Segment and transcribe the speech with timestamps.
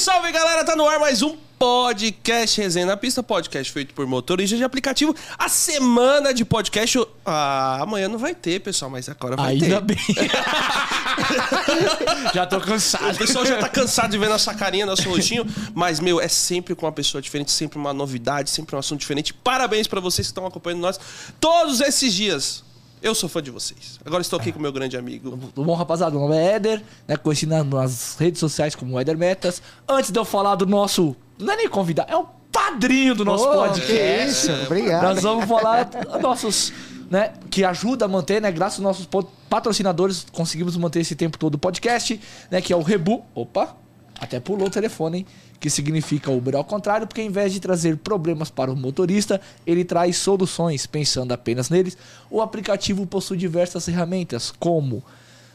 [0.00, 0.64] salve, galera!
[0.64, 5.14] Tá no ar mais um podcast Resenha na Pista, podcast feito por motorista de aplicativo.
[5.38, 9.84] A semana de podcast, ah, amanhã não vai ter, pessoal, mas agora vai Ainda ter.
[9.94, 9.98] bem.
[12.32, 13.14] já tô cansado.
[13.14, 15.44] O pessoal já tá cansado de ver nossa carinha, nosso rostinho,
[15.74, 19.34] mas, meu, é sempre com uma pessoa diferente, sempre uma novidade, sempre um assunto diferente.
[19.34, 20.98] Parabéns pra vocês que estão acompanhando nós
[21.38, 22.64] todos esses dias.
[23.02, 23.98] Eu sou fã de vocês.
[24.04, 25.30] Agora estou aqui com meu grande amigo.
[25.54, 26.12] Tudo bom, rapaziada?
[26.12, 27.16] Meu nome é Éder, né?
[27.16, 29.62] Conhecido nas redes sociais como Éder Metas.
[29.88, 31.16] Antes de eu falar do nosso.
[31.38, 33.86] Não é nem convidado, é o padrinho do nosso Ô, podcast.
[33.86, 35.02] que isso, obrigado.
[35.02, 36.72] Nós vamos falar dos nossos.
[37.10, 38.52] Né, que ajuda a manter, né?
[38.52, 39.08] Graças aos nossos
[39.48, 42.60] patrocinadores, conseguimos manter esse tempo todo o podcast, né?
[42.60, 43.24] Que é o Rebu.
[43.34, 43.74] Opa!
[44.20, 45.26] Até pulou o telefone, hein?
[45.58, 49.82] Que significa Uber ao contrário, porque ao invés de trazer problemas para o motorista, ele
[49.84, 51.96] traz soluções, pensando apenas neles.
[52.30, 55.02] O aplicativo possui diversas ferramentas, como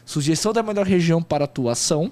[0.04, 2.10] sugestão da melhor região para atuação,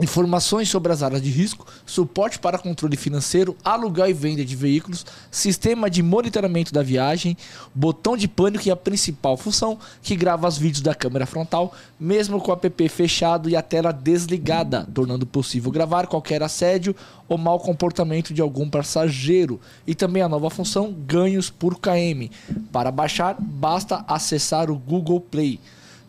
[0.00, 5.06] informações sobre as áreas de risco, suporte para controle financeiro, aluguel e venda de veículos,
[5.30, 7.36] sistema de monitoramento da viagem,
[7.74, 12.40] botão de pânico e a principal função que grava os vídeos da câmera frontal, mesmo
[12.40, 16.94] com o app fechado e a tela desligada, tornando possível gravar qualquer assédio
[17.28, 19.60] ou mau comportamento de algum passageiro.
[19.86, 22.30] E também a nova função ganhos por KM.
[22.72, 25.60] Para baixar, basta acessar o Google Play.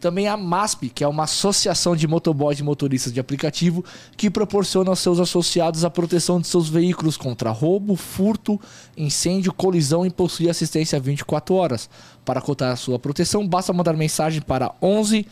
[0.05, 3.83] Também a MASP, que é uma associação de motoboys e motoristas de aplicativo
[4.15, 8.61] que proporciona aos seus associados a proteção de seus veículos contra roubo, furto,
[8.95, 11.89] incêndio, colisão e possui assistência 24 horas.
[12.23, 15.25] Para cotar a sua proteção, basta mandar mensagem para 11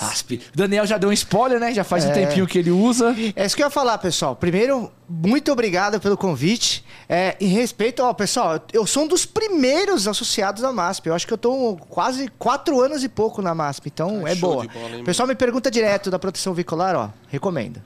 [0.01, 0.39] Asp.
[0.55, 1.73] Daniel já deu um spoiler, né?
[1.73, 2.13] Já faz um É.
[2.13, 3.13] tempinho que ele usa.
[3.35, 4.35] É isso que eu ia falar, pessoal.
[4.35, 6.83] Primeiro, muito obrigado pelo convite.
[7.07, 11.07] É, em respeito, ó, pessoal, eu sou um dos primeiros associados à MASP.
[11.07, 14.35] Eu acho que eu tô quase quatro anos e pouco na MASP, então Ah, é
[14.35, 14.67] show boa.
[14.67, 17.81] bola, hein, pessoal me pergunta direto da proteção veicular, ó, recomendo.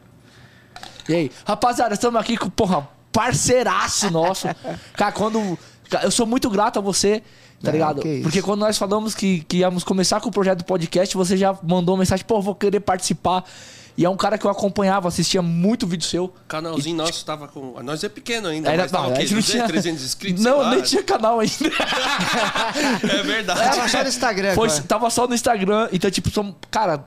[1.07, 4.48] E aí, rapaziada, estamos aqui com, porra, parceiraço nosso.
[4.98, 5.57] Cara, quando.
[5.89, 7.24] cara, Eu sou muito grato a você, tá
[7.63, 8.01] Não, ligado?
[8.21, 11.57] Porque quando nós falamos que, que íamos começar com o projeto do podcast, você já
[11.63, 13.45] mandou uma mensagem, pô, vou querer participar.
[13.95, 16.33] E é um cara que eu acompanhava, assistia muito vídeo seu.
[16.48, 17.80] Canalzinho nosso tava com.
[17.83, 19.68] Nós é pequeno ainda, Era, mas tava não, o a gente não 200, tinha.
[19.68, 20.44] 300 inscritos?
[20.44, 21.54] Não, nem tinha canal ainda.
[23.04, 23.59] É verdade.
[23.59, 24.83] Tava só no Instagram, Foi, agora.
[24.83, 25.89] tava só no Instagram.
[25.92, 27.06] Então, tipo, são, cara,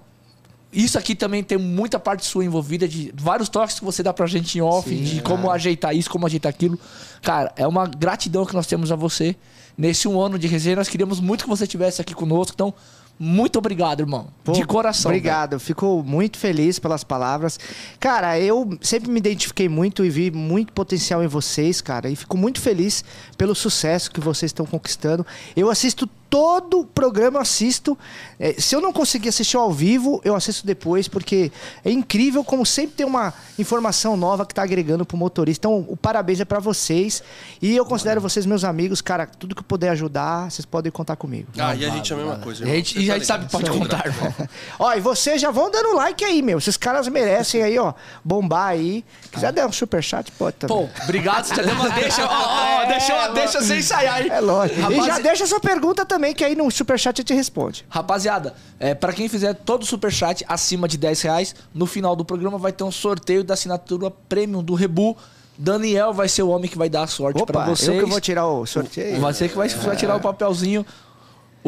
[0.72, 4.26] isso aqui também tem muita parte sua envolvida, de vários toques que você dá pra
[4.26, 5.22] gente em off, Sim, de é.
[5.22, 6.78] como ajeitar isso, como ajeitar aquilo.
[7.22, 9.36] Cara, é uma gratidão que nós temos a você.
[9.78, 12.52] Nesse um ano de resenha, nós queríamos muito que você estivesse aqui conosco.
[12.54, 12.74] Então,
[13.18, 14.28] muito obrigado, irmão.
[14.44, 15.10] Pô, de coração.
[15.10, 17.58] Obrigado, fico muito feliz pelas palavras.
[17.98, 22.36] Cara, eu sempre me identifiquei muito e vi muito potencial em vocês, cara, e fico
[22.36, 23.02] muito feliz
[23.38, 25.26] pelo sucesso que vocês estão conquistando.
[25.56, 27.96] Eu assisto todo o programa, eu assisto.
[28.38, 31.50] É, se eu não conseguir assistir ao vivo, eu assisto depois, porque
[31.84, 35.66] é incrível como sempre tem uma informação nova que tá agregando pro motorista.
[35.66, 37.22] Então, o parabéns é pra vocês.
[37.62, 41.16] E eu considero vocês meus amigos, cara, tudo que eu puder ajudar, vocês podem contar
[41.16, 41.48] comigo.
[41.58, 42.64] Ah, e a gente é a mesma coisa.
[42.64, 42.76] A irmão.
[42.76, 44.34] gente, e tá a gente sabe que pode contar, irmão.
[44.78, 46.58] Ó, e vocês já vão dando like aí, meu.
[46.58, 47.94] Esses caras merecem aí, ó,
[48.24, 49.04] bombar aí.
[49.30, 50.76] Quiser dar um superchat, pode também.
[50.76, 51.44] Pô, obrigado.
[51.44, 54.28] Você deu uma deixa, ó, ó, É, deixa, é deixa sem ensaiar, hein?
[54.30, 54.80] É lógico.
[54.80, 57.84] Rapazi- E já deixa sua pergunta também, que aí no superchat a gente responde.
[57.88, 62.24] Rapaziada, é, para quem fizer todo o superchat acima de 10 reais, no final do
[62.24, 65.16] programa vai ter um sorteio da assinatura premium do Rebu.
[65.58, 67.96] Daniel vai ser o homem que vai dar a sorte pra Opa, vocês.
[67.96, 69.18] eu que vou tirar o sorteio.
[69.20, 70.84] Você que vai, vai tirar o papelzinho.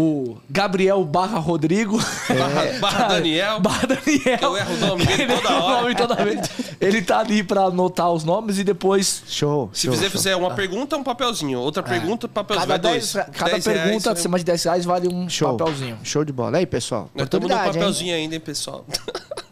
[0.01, 1.99] O Gabriel barra Rodrigo.
[2.31, 3.59] Barra, barra Daniel.
[3.59, 4.39] barra Daniel.
[4.41, 5.83] Eu erro o nome dele Ele toda hora.
[5.83, 6.51] nome toda vez.
[6.81, 9.25] Ele tá ali pra anotar os nomes e depois.
[9.27, 9.69] Show.
[9.73, 10.13] Se show, fizer, show.
[10.13, 11.59] fizer uma pergunta, um papelzinho.
[11.59, 12.69] Outra pergunta, papelzinho.
[12.69, 13.27] Cada, Vai 10, dois.
[13.33, 14.13] cada 10 reais, pergunta né?
[14.13, 15.57] acima de 10 reais vale um Show.
[15.57, 15.99] papelzinho.
[16.05, 16.59] Show de bola.
[16.59, 17.11] Aí, pessoal.
[17.13, 17.83] Nós estamos no oportunidade, hein?
[17.83, 18.87] papelzinho ainda, hein, pessoal?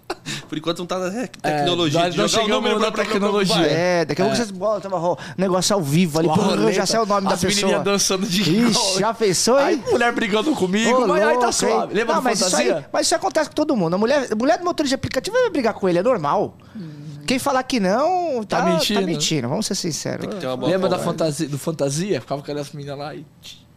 [0.49, 2.01] Por enquanto não tá na é, tecnologia.
[2.01, 3.67] nós de não jogar o chegamos número na pra- pra- pra- tecnologia.
[3.67, 6.29] É, daqui a pouco vocês botam o negócio ao vivo ali.
[6.29, 7.55] Roleta, já sei o nome da as pessoa.
[7.73, 9.85] menininhas dançando de Ixi, já pensou, Aí hein?
[9.91, 11.93] mulher brigando comigo, Ô, mas aí tá louco, suave.
[11.93, 11.99] hein?
[11.99, 12.89] Lembra Não, do mas isso, aí, fantasia?
[12.93, 13.95] mas isso acontece com todo mundo.
[13.95, 16.57] A mulher, a mulher do motorista de aplicativo vai brigar com ele, é normal.
[17.27, 19.03] Quem falar que não, tá, Tá tá mentindo.
[19.03, 19.49] mentindo.
[19.49, 20.21] Vamos ser sinceros.
[20.21, 21.13] Tem que ter uma boa Lembra da conversa.
[21.25, 22.21] fantasia, do fantasia?
[22.21, 23.27] Ficava com aquelas meninas lá e.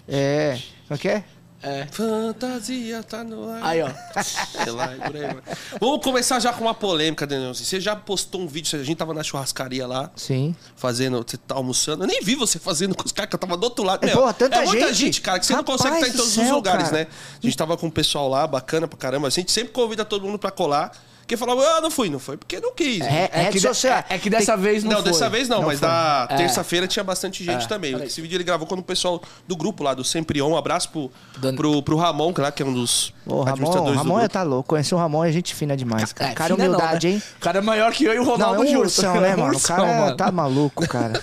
[0.08, 0.60] É.
[0.90, 1.24] O que é?
[1.62, 1.86] É.
[1.92, 3.60] Fantasia tá no ar.
[3.64, 3.90] Aí, ó.
[4.24, 5.36] Sei lá, e por aí.
[5.80, 7.54] Vamos começar já com uma polêmica, Daniel.
[7.54, 10.56] Você já postou um vídeo, a gente tava na churrascaria lá, Sim.
[10.76, 12.04] fazendo, você tá almoçando.
[12.04, 14.04] Eu nem vi você fazendo com os caras, que eu tava do outro lado.
[14.04, 14.98] É, Meu, porra, tanta é muita gente.
[14.98, 16.98] gente, cara, que você Rapaz não consegue estar em do todos os céu, lugares, cara.
[17.04, 17.08] né?
[17.42, 19.28] A gente tava com o pessoal lá, bacana pra caramba.
[19.28, 20.92] A gente sempre convida todo mundo pra colar.
[21.30, 23.02] Porque falava, ah, não fui, não foi porque não quis.
[23.02, 24.04] É, É, rede que, de- social.
[24.10, 25.12] é que dessa vez não, Não, foi.
[25.12, 25.88] dessa vez não, Não mas foi.
[25.88, 26.36] da É.
[26.38, 27.94] terça-feira tinha bastante gente É, também.
[28.04, 30.90] Esse vídeo ele gravou quando o pessoal do grupo lá, do Sempre On, um abraço
[30.90, 34.20] pro, Dan- pro, pro Ramon, que lá, que é um dos Ô, Ramon, administradores Ramon
[34.22, 34.70] é tá louco.
[34.70, 36.32] Conheci o Ramon é gente fina demais, cara.
[36.32, 37.14] É, cara, fina não, humildade, né?
[37.14, 37.24] hein?
[37.38, 38.80] O cara é maior que eu e o Não, Ronaldo é um junto.
[38.86, 39.56] ursão, né, É mano?
[39.56, 40.18] O cara mano.
[40.18, 41.14] tá maluco, cara.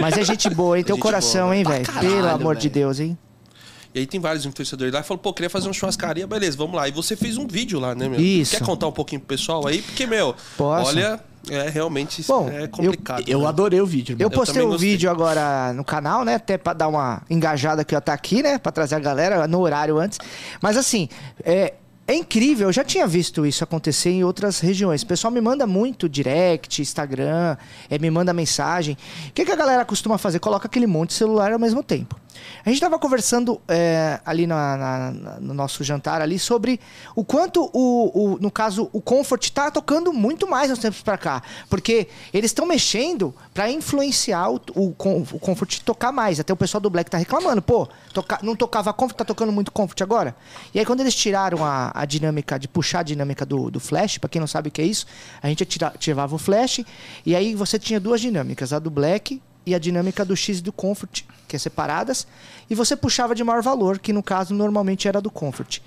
[0.00, 0.84] Mas é gente boa, hein?
[0.90, 1.84] Tem Gente coração, boa, hein, velho?
[2.00, 2.70] Pelo amor de.
[2.70, 3.18] Deus, hein?
[3.94, 6.76] E aí tem vários influenciadores lá e falou, pô, queria fazer uma churrascaria, beleza, vamos
[6.76, 6.86] lá.
[6.88, 8.20] E você fez um vídeo lá, né, meu?
[8.20, 8.56] Isso.
[8.56, 9.82] Quer contar um pouquinho pro pessoal aí?
[9.82, 10.90] Porque, meu, Posso.
[10.90, 11.18] olha,
[11.50, 13.24] é realmente Bom, é eu- complicado.
[13.26, 13.46] Eu né?
[13.48, 14.16] adorei o vídeo.
[14.20, 14.90] Eu postei também um gostei.
[14.92, 16.34] vídeo agora no canal, né?
[16.36, 18.58] Até pra dar uma engajada que eu tá aqui, né?
[18.58, 20.18] Pra trazer a galera no horário antes.
[20.62, 21.08] Mas assim,
[21.42, 21.74] é,
[22.06, 22.68] é incrível.
[22.68, 25.02] Eu já tinha visto isso acontecer em outras regiões.
[25.02, 27.56] O pessoal me manda muito direct, Instagram,
[27.88, 28.96] é, me manda mensagem.
[29.28, 30.38] O que, que a galera costuma fazer?
[30.38, 32.16] Coloca aquele monte de celular ao mesmo tempo.
[32.64, 36.80] A gente tava conversando é, ali na- na- na- no nosso jantar ali sobre
[37.16, 41.16] o quanto o, o- no caso o Comfort tá tocando muito mais uns tempos pra
[41.18, 44.94] cá, porque eles estão mexendo pra influenciar o, o,
[45.32, 46.38] o Comfort tocar mais.
[46.40, 49.72] Até o pessoal do Black tá reclamando, pô, toca- não tocava Comfort, tá tocando muito
[49.72, 50.34] Comfort agora.
[50.74, 54.18] E aí quando eles tiraram a, a dinâmica de puxar a dinâmica do, do Flash,
[54.18, 55.06] pra quem não sabe o que é isso,
[55.42, 56.80] a gente ativava o Flash
[57.24, 60.62] e aí você tinha duas dinâmicas, a do Black e a dinâmica do X e
[60.62, 62.26] do Comfort, que é separadas,
[62.68, 65.80] e você puxava de maior valor, que no caso normalmente era do Comfort.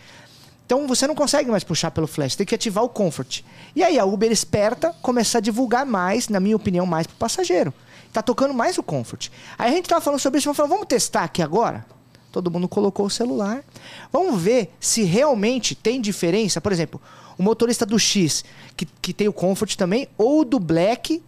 [0.66, 3.42] Então você não consegue mais puxar pelo flash, tem que ativar o comfort.
[3.76, 7.74] E aí a Uber esperta começa a divulgar mais, na minha opinião, mais pro passageiro.
[8.12, 9.30] Tá tocando mais o comfort.
[9.58, 11.86] Aí a gente tava falando sobre isso, e falou, vamos testar aqui agora?
[12.32, 13.64] Todo mundo colocou o celular.
[14.12, 16.62] Vamos ver se realmente tem diferença.
[16.62, 17.00] Por exemplo,
[17.38, 18.44] o motorista do X,
[18.76, 21.22] que, que tem o comfort também, ou do Black,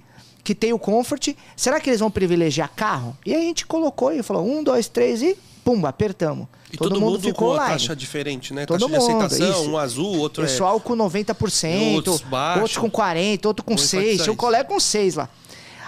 [0.45, 3.17] que tem o comfort, será que eles vão privilegiar carro?
[3.25, 6.47] E a gente colocou e falou, um, dois, três e pum, apertamos.
[6.71, 7.71] E todo, mundo, com a online.
[7.73, 8.65] taxa diferente, né?
[8.65, 9.71] Todo taxa de mundo, aceitação, isso.
[9.71, 10.47] um azul, outro é...
[10.47, 12.59] Pessoal com 90%, Outros baixo.
[12.61, 14.01] outros com 40%, outro com Como é que 6%.
[14.05, 14.35] faz Tinha um isso?
[14.35, 15.29] colega com 6 lá.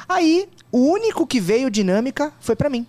[0.09, 2.87] Aí, o único que veio dinâmica foi pra mim.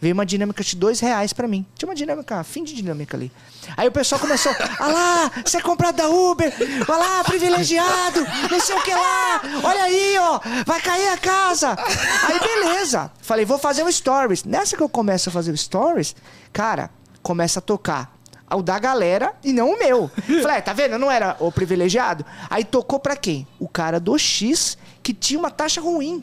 [0.00, 1.64] Veio uma dinâmica de dois reais pra mim.
[1.74, 3.32] Tinha uma dinâmica, fim de dinâmica ali.
[3.76, 6.52] Aí o pessoal começou, ah lá, você é comprado da Uber,
[6.86, 11.76] vai lá, privilegiado, não sei o que lá, olha aí, ó, vai cair a casa.
[12.28, 14.44] Aí beleza, falei, vou fazer um stories.
[14.44, 16.14] Nessa que eu começo a fazer o stories,
[16.52, 16.90] cara,
[17.22, 18.14] começa a tocar
[18.54, 20.08] o da galera e não o meu.
[20.40, 20.92] Falei, "É, tá vendo?
[20.92, 22.24] Eu não era o privilegiado.
[22.48, 23.44] Aí tocou pra quem?
[23.58, 26.22] O cara do X, que tinha uma taxa ruim.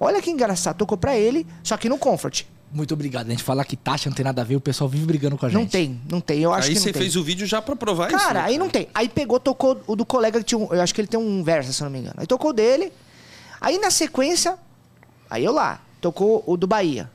[0.00, 2.44] Olha que engraçado, tocou pra ele, só que no Comfort.
[2.72, 3.26] Muito obrigado.
[3.26, 5.46] A gente fala que taxa não tem nada a ver, o pessoal vive brigando com
[5.46, 5.60] a gente.
[5.60, 6.40] Não tem, não tem.
[6.40, 7.02] Eu acho Aí que não você tem.
[7.02, 8.18] fez o vídeo já pra provar isso.
[8.18, 8.88] Cara, né, aí não tem.
[8.94, 10.72] Aí pegou, tocou o do colega que tinha um.
[10.72, 12.16] Eu acho que ele tem um Versa, se eu não me engano.
[12.18, 12.92] Aí tocou o dele.
[13.60, 14.58] Aí na sequência,
[15.30, 15.80] aí eu lá.
[16.00, 17.10] Tocou o do Bahia,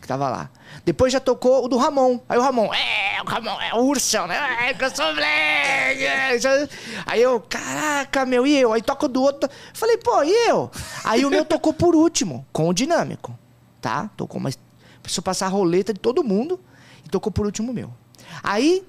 [0.00, 0.50] que tava lá.
[0.84, 2.18] Depois já tocou o do Ramon.
[2.28, 4.68] Aí o Ramon, é, o Ramon é o ursão, né?
[4.68, 6.04] É, que eu sou moleque.
[6.04, 6.68] é,
[7.06, 8.72] Aí eu, caraca, meu, e eu?
[8.72, 9.48] Aí toca o do outro.
[9.72, 10.70] Falei, pô, e eu?
[11.04, 13.36] Aí o meu tocou por último, com o dinâmico.
[13.80, 14.10] Tá?
[14.16, 14.58] Tocou, mas
[15.02, 16.58] precisou passar a roleta de todo mundo
[17.04, 17.92] e tocou por último meu.
[18.42, 18.84] Aí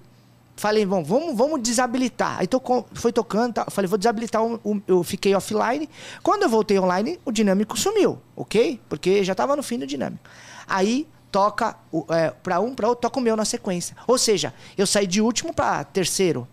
[0.54, 2.38] Falei, bom, vamos, vamos desabilitar.
[2.40, 3.66] Aí tocou, foi tocando, tá?
[3.72, 4.44] falei, vou desabilitar.
[4.44, 5.90] o- o- eu fiquei offline.
[6.22, 8.80] Quando eu voltei online, o dinâmico sumiu, ok?
[8.88, 10.22] Porque já tava no fim do dinâmico.
[10.68, 11.76] Aí toca
[12.10, 13.96] é, para um, para outro, toca o meu na sequência.
[14.06, 16.48] Ou seja, eu saí de último para terceiro.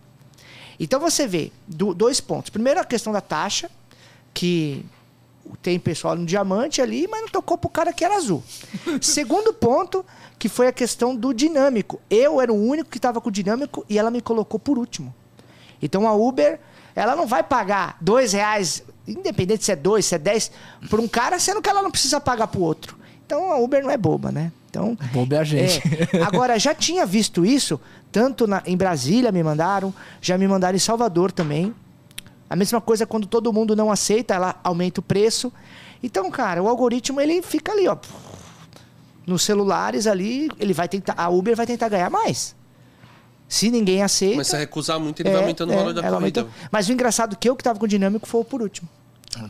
[0.80, 2.48] Então você vê do- dois pontos.
[2.48, 3.68] Primeiro a questão da taxa,
[4.32, 4.86] que
[5.62, 8.42] tem pessoal no diamante ali, mas não tocou pro cara que era azul.
[9.00, 10.04] Segundo ponto,
[10.38, 12.00] que foi a questão do dinâmico.
[12.10, 15.14] Eu era o único que estava com o dinâmico e ela me colocou por último.
[15.82, 16.58] Então a Uber,
[16.94, 20.50] ela não vai pagar dois reais, independente se é dois, se é dez,
[20.90, 22.96] por um cara, sendo que ela não precisa pagar pro outro.
[23.26, 24.52] Então a Uber não é boba, né?
[24.70, 25.80] Então, Boba é a gente.
[26.14, 26.22] é.
[26.22, 27.80] Agora, já tinha visto isso,
[28.12, 31.74] tanto na- em Brasília me mandaram, já me mandaram em Salvador também.
[32.48, 35.52] A mesma coisa quando todo mundo não aceita, ela aumenta o preço.
[36.02, 37.96] Então, cara, o algoritmo ele fica ali, ó.
[39.26, 42.56] Nos celulares ali, ele vai tentar, a Uber vai tentar ganhar mais.
[43.46, 44.36] Se ninguém aceita.
[44.36, 46.40] Mas se recusar muito, ele é, vai aumentando é, o valor da ela corrida.
[46.40, 46.68] aumentou.
[46.70, 48.88] Mas o engraçado é que eu que tava com o dinâmico foi o por último.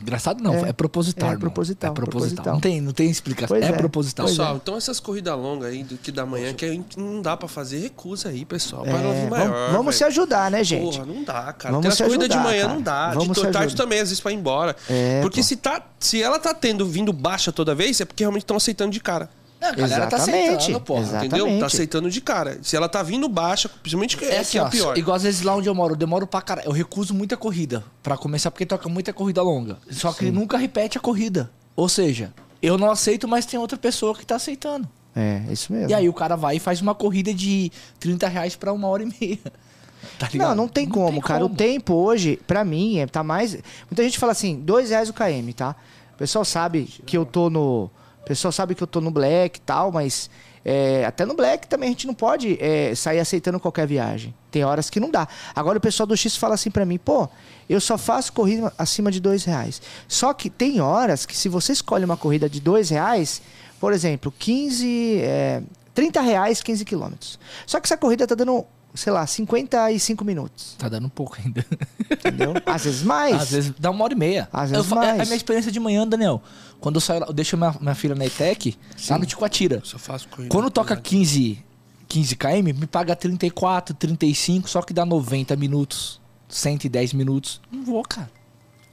[0.02, 0.72] Engraçado não, é, É.
[0.72, 1.30] proposital.
[1.32, 1.94] É proposital, É proposital.
[1.94, 2.52] proposital.
[2.54, 3.56] Não, tem, não tem explicação.
[3.56, 3.72] É, é.
[3.72, 4.26] proposital.
[4.26, 4.56] Pois Pessoal, é.
[4.56, 7.48] então essas corridas longas aí do que da manhã, que a gente não dá pra
[7.48, 8.82] fazer, recusa aí, pessoal.
[8.82, 9.72] Para É, vamos maior.
[9.72, 10.96] vamos se ajudar, né, gente?
[10.98, 11.74] Porra, não dá, cara.
[11.74, 12.74] Vamos Tem as corridas de manhã cara.
[12.74, 13.10] não dá.
[13.12, 14.76] Vamos de tarde também, às vezes, pra ir embora.
[14.90, 15.46] É, Porque pô.
[15.46, 18.90] se, tá, se ela tá tendo vindo baixa toda vez, é porque realmente estão aceitando
[18.92, 19.30] de cara.
[19.60, 20.48] Não, a galera tá Exatamente.
[20.56, 21.00] aceitando, porra.
[21.00, 21.16] Exato.
[21.24, 21.36] Entendeu?
[21.38, 21.60] Exatamente.
[21.60, 22.58] Tá aceitando de cara.
[22.62, 24.96] Se ela tá vindo baixa, principalmente que é, É assim, que é ó, pior.
[24.98, 26.66] igual às vezes lá onde eu moro, eu demoro pra caralho.
[26.68, 29.78] Eu recuso muita corrida pra começar porque toca muita corrida longa.
[29.90, 31.50] Só que nunca repete a corrida.
[31.74, 34.88] Ou seja, eu não aceito, mas tem outra pessoa que tá aceitando.
[35.16, 35.90] É, isso mesmo.
[35.90, 39.02] E aí o cara vai e faz uma corrida de 30 reais pra uma hora
[39.02, 39.38] e meia.
[40.16, 40.48] Tá ligado?
[40.50, 41.44] Não, não tem como, cara.
[41.44, 43.56] O tempo hoje, pra mim, é, tá mais.
[43.90, 45.74] Muita gente fala assim, dois reais o KM, tá?
[46.14, 47.90] O pessoal sabe que eu tô no.
[48.28, 50.28] Pessoal sabe que eu tô no black e tal, mas.
[50.64, 54.34] é, até no black também a gente não pode é, sair aceitando qualquer viagem.
[54.50, 55.26] Tem horas que não dá.
[55.54, 57.26] Agora o pessoal do X fala assim pra mim, pô,
[57.68, 59.80] eu só faço corrida acima de dois reais.
[60.06, 63.40] Só que tem horas que se você escolhe uma corrida de dois reais,
[63.80, 65.20] por exemplo, 15.
[65.22, 65.62] É,
[65.94, 67.40] 30 reais, 15 quilômetros.
[67.66, 68.64] Só que essa corrida tá dando,
[68.94, 70.74] sei lá, 55 minutos.
[70.78, 71.64] Tá dando um pouco ainda.
[72.10, 72.54] Entendeu?
[72.66, 73.34] Às vezes mais.
[73.36, 74.48] Às vezes dá uma hora e meia.
[74.52, 75.18] Às Eu vezes fa- é- mais.
[75.18, 76.42] É a minha experiência de manhã, Daniel.
[76.80, 78.76] Quando eu saio lá, eu deixo minha, minha filha na ETEC,
[79.10, 79.80] lá no Ticoatira.
[79.84, 80.50] Só faço corrida.
[80.54, 81.64] Quando toca 15,
[82.08, 87.60] 15 km, me paga 34, 35, só que dá 90 minutos, 110 minutos.
[87.70, 88.30] Não vou, cara.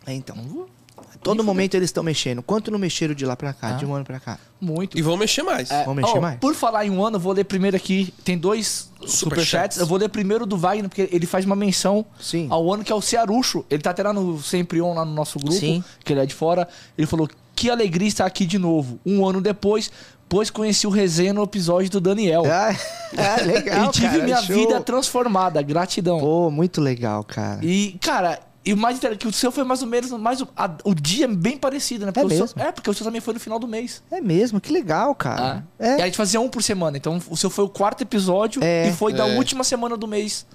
[0.06, 0.36] É, então.
[0.36, 0.70] Não vou.
[1.26, 2.44] Todo momento eles estão mexendo.
[2.44, 3.72] Quanto não mexeram de lá pra cá, Ah.
[3.72, 4.38] de um ano pra cá?
[4.62, 4.96] Muito.
[4.96, 5.72] E vão mexer mais.
[5.72, 6.40] É, Vamos mexer ó, mais?
[6.40, 8.14] Por falar em um ano, eu vou ler primeiro aqui.
[8.24, 9.20] Tem dois superchats.
[9.20, 9.78] Superchats.
[9.80, 12.46] Eu vou ler primeiro do Wagner, porque ele faz uma menção Sim.
[12.52, 13.66] ao ano que é o Cearucho.
[13.72, 15.84] Ele tá até lá no Sempre On, lá no nosso grupo, Sim.
[16.04, 16.68] que ele é de fora.
[16.96, 19.00] Ele falou: Que alegria estar aqui de novo.
[19.04, 19.92] Um ano depois,
[20.30, 22.44] pois conheci o resenha no episódio do Daniel.
[23.18, 24.56] Ah, é, legal, e tive cara, minha show.
[24.56, 25.62] vida transformada.
[25.62, 26.20] Gratidão.
[26.20, 27.60] Pô, muito legal, cara.
[27.64, 30.42] E, cara, e o mais interessante é que o seu foi mais ou menos mais
[30.42, 32.12] o, a- o dia bem parecido, né?
[32.12, 32.62] Porque É o seu- mesmo?
[32.62, 34.02] é, porque o seu também foi no final do mês.
[34.12, 35.64] É mesmo, que legal, cara.
[35.80, 35.84] Ah.
[35.84, 36.02] E É.
[36.02, 36.98] a gente fazia um por semana.
[36.98, 38.90] Então o seu foi o quarto episódio É.
[38.90, 39.38] e foi da É.
[39.38, 40.46] última semana do mês.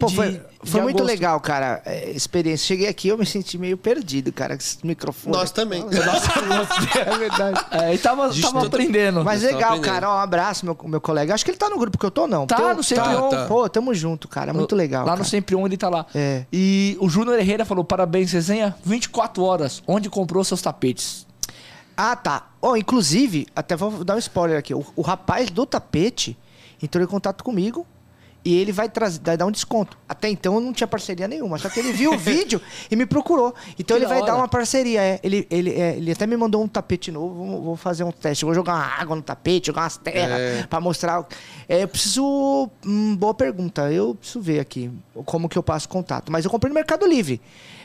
[0.00, 1.06] Pô, de- foi, de foi muito agosto.
[1.12, 1.82] legal, cara.
[1.84, 2.66] É, experiência.
[2.66, 5.36] Cheguei aqui eu me senti meio perdido, cara, com esse microfone.
[5.36, 5.82] Nós também.
[5.86, 7.60] é verdade.
[7.70, 9.24] É, e tava, tava aprendendo.
[9.24, 9.84] Mas legal, aprendendo.
[9.84, 10.10] cara.
[10.10, 11.34] Ó, um abraço, meu, meu colega.
[11.34, 12.46] Acho que ele tá no grupo que eu tô, não.
[12.46, 13.28] Tá, Tô- no Sempre On.
[13.28, 13.46] tá.
[13.46, 14.52] Pô, tamo junto, cara.
[14.52, 15.04] Muito legal.
[15.04, 15.28] Lá no cara.
[15.28, 16.06] Sempre On ele tá lá.
[16.14, 16.44] É.
[16.52, 18.74] E o Júnior Herrera falou: parabéns, resenha.
[18.84, 19.82] 24 horas.
[19.86, 21.26] Onde comprou seus tapetes?
[21.96, 22.48] Ah, tá.
[22.62, 24.72] Ó, inclusive, até vou dar um spoiler aqui.
[24.74, 26.36] O, o rapaz do tapete
[26.82, 27.86] entrou em contato comigo
[28.44, 29.98] e ele vai trazer, vai dar um desconto.
[30.08, 31.58] Até então eu não tinha parceria nenhuma.
[31.58, 33.54] Só que ele viu o vídeo e me procurou.
[33.78, 34.36] Então Que ele vai dar hora.
[34.42, 35.00] uma parceria.
[35.02, 35.20] É.
[35.22, 37.34] Ele, ele, é, ele até me mandou um tapete novo.
[37.34, 38.44] Vou, vou fazer um teste.
[38.44, 40.66] Vou jogar uma água no tapete, jogar umas terras É.
[40.68, 41.26] pra mostrar.
[41.68, 42.70] É, eu preciso.
[42.84, 43.92] Hum, boa pergunta.
[43.92, 44.90] Eu preciso ver aqui
[45.26, 46.32] como que eu passo contato.
[46.32, 47.40] Mas eu comprei no Mercado Livre.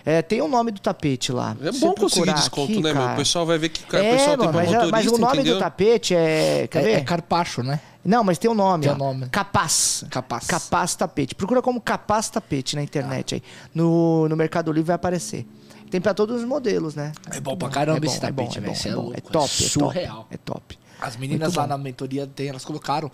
[0.08, 1.58] É, tem o nome do tapete lá.
[1.62, 3.02] É bom conseguir desconto, aqui, né, meu?
[3.02, 3.18] O cara.
[3.18, 5.56] pessoal vai ver que o É, pessoal tem mano, mas, motorista, mas o nome entendeu?
[5.56, 6.68] do tapete é.
[6.70, 6.92] Quer É, ver?
[6.92, 7.80] é Carpacho, né?
[8.06, 8.84] Não, mas tem um nome.
[8.84, 8.96] Tem ó.
[8.96, 9.28] um nome.
[9.30, 10.06] Capaz.
[10.12, 10.46] Capaz.
[10.46, 11.34] Capaz tapete.
[11.34, 13.44] Procura como capaz tapete na internet aí.
[13.74, 15.46] No, no Mercado Livre vai aparecer.
[15.90, 17.12] Tem pra todos os modelos, né?
[17.32, 18.74] É bom pra caramba é bom, esse é bom, tapete, é velho.
[18.74, 19.02] bom, é é bom.
[19.02, 20.16] louco, É top, é surreal.
[20.18, 20.28] top.
[20.34, 20.80] É top.
[21.02, 21.70] As meninas Muito lá bom.
[21.70, 23.12] na mentoria tem, elas colocaram.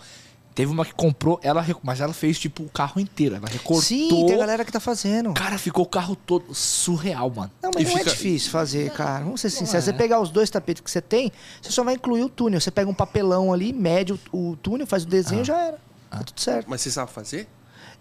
[0.53, 3.36] Teve uma que comprou, ela, mas ela fez tipo o carro inteiro.
[3.36, 3.81] Ela recortou.
[3.81, 5.34] Sim, tem galera que tá fazendo.
[5.34, 7.50] Cara, ficou o carro todo surreal, mano.
[7.63, 9.24] Não, mas E não fica- é difícil fazer, cara.
[9.24, 9.88] Vamos ser sinceros.
[9.88, 9.91] é.
[9.91, 11.31] Você pegar os dois tapetes que você tem,
[11.62, 12.60] você só vai incluir o túnel.
[12.60, 15.43] Você pega um papelão ali, mede o, túnel, faz o desenho Ah.
[15.43, 15.77] e já era.
[16.10, 16.67] Tá tudo certo.
[16.70, 17.48] Mas você sabe fazer?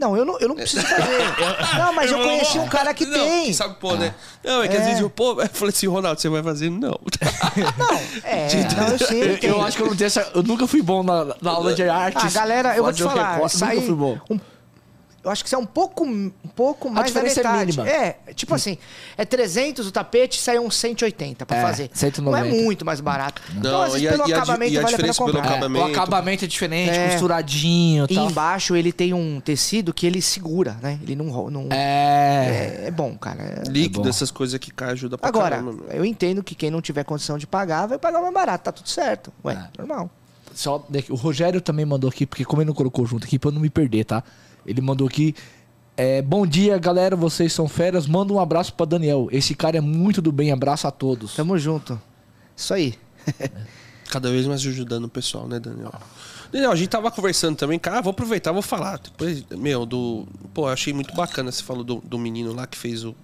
[0.00, 1.18] Não, eu não, eu não preciso fazer.
[1.78, 3.52] não, mas eu conheci um cara que não, tem.
[3.52, 4.14] Sabe, pô, né?
[4.42, 4.80] Não, é que É.
[4.80, 6.70] às vezes eu, pô, eu falei assim, Ronaldo, você vai fazer?
[6.70, 6.98] Não.
[8.24, 9.22] É, não, eu sei.
[9.22, 10.30] Eu, eu eu acho que eu não tenho essa.
[10.34, 12.24] Eu nunca fui bom na, na aula de artes.
[12.24, 14.18] Ah, galera, eu vou te falar, recorte, sai Nunca fui bom.
[14.30, 14.40] um-
[15.22, 17.78] eu acho que isso é um pouco, um pouco mais da diferença é metade.
[17.78, 17.88] mínima.
[17.88, 18.78] É, tipo assim,
[19.18, 21.90] é 300 o tapete, sai uns 180 pra É, fazer.
[21.92, 22.44] 190.
[22.44, 23.42] Não é muito mais barato.
[23.56, 25.08] Então, Não, às vezes, e a- pelo e a acabamento e a vale a pena
[25.12, 25.50] diferença pelo comprar.
[25.50, 25.84] É, acabamento.
[25.86, 27.08] o acabamento é diferente, É.
[27.10, 28.30] costuradinho E e tal.
[28.30, 30.98] embaixo ele tem um tecido que ele segura, né?
[31.02, 31.50] Ele não...
[31.50, 32.80] não É.
[32.84, 33.42] é, é bom, cara.
[33.42, 34.08] É- Líquido, bom.
[34.08, 35.84] essas coisas que cai ajuda pra Agora, caramba.
[35.92, 38.64] eu entendo que quem não tiver condição de pagar, vai pagar mais barato.
[38.64, 39.32] Tá tudo certo.
[39.44, 39.78] Ué, É.
[39.78, 40.10] normal.
[40.54, 43.54] Só o Rogério também mandou aqui, porque como ele não colocou junto aqui, pra eu
[43.54, 44.22] não me perder, tá?
[44.66, 45.34] Ele mandou aqui.
[45.96, 47.16] é, bom dia, galera.
[47.16, 48.06] Vocês são feras.
[48.06, 49.28] Manda um abraço pra Daniel.
[49.30, 50.52] Esse cara é muito do bem.
[50.52, 51.34] Abraço a todos.
[51.34, 52.00] Tamo junto.
[52.56, 52.94] Isso aí.
[54.10, 55.92] Cada vez mais ajudando o pessoal, né, Daniel?
[56.50, 58.98] Daniel, a gente tava conversando também, cara, ah, vou aproveitar, vou falar.
[58.98, 60.26] Depois, meu, do.
[60.52, 63.14] Pô, eu achei muito bacana você falou do, do menino lá que fez o.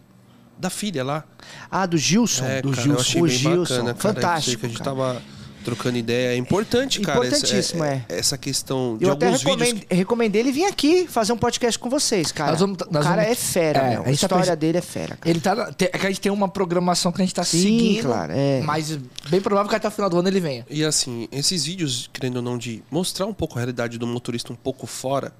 [0.58, 1.24] Da filha lá.
[1.70, 2.44] Ah, do Gilson.
[2.44, 3.60] É, do cara, eu achei o bem Gilson.
[3.60, 4.14] bacana, cara.
[4.14, 4.60] Fantástico.
[4.60, 4.90] Que a gente cara.
[4.90, 5.22] tava
[5.66, 6.28] trocando ideia.
[6.32, 7.18] É importante, cara.
[7.26, 8.04] Importantíssimo, é.
[8.08, 9.84] Essa questão de Eu até alguns recomendo, vídeos.
[9.88, 12.52] que- recomendei ele vir aqui fazer um podcast com vocês, cara.
[12.52, 13.98] Nós vamos- o nós cara vamos- é fera, É, meu.
[13.98, 15.28] a A tá história pensando- dele é fera, cara.
[15.30, 15.74] Ele tá.
[15.78, 18.04] É que a gente tem uma programação que a gente tá Sim, seguindo.
[18.06, 18.62] claro, é.
[18.62, 18.96] Mas
[19.28, 20.64] bem provável que até o final do ano ele venha.
[20.70, 24.52] E assim, esses vídeos, querendo ou não, de mostrar um pouco a realidade do motorista
[24.52, 25.32] um pouco fora,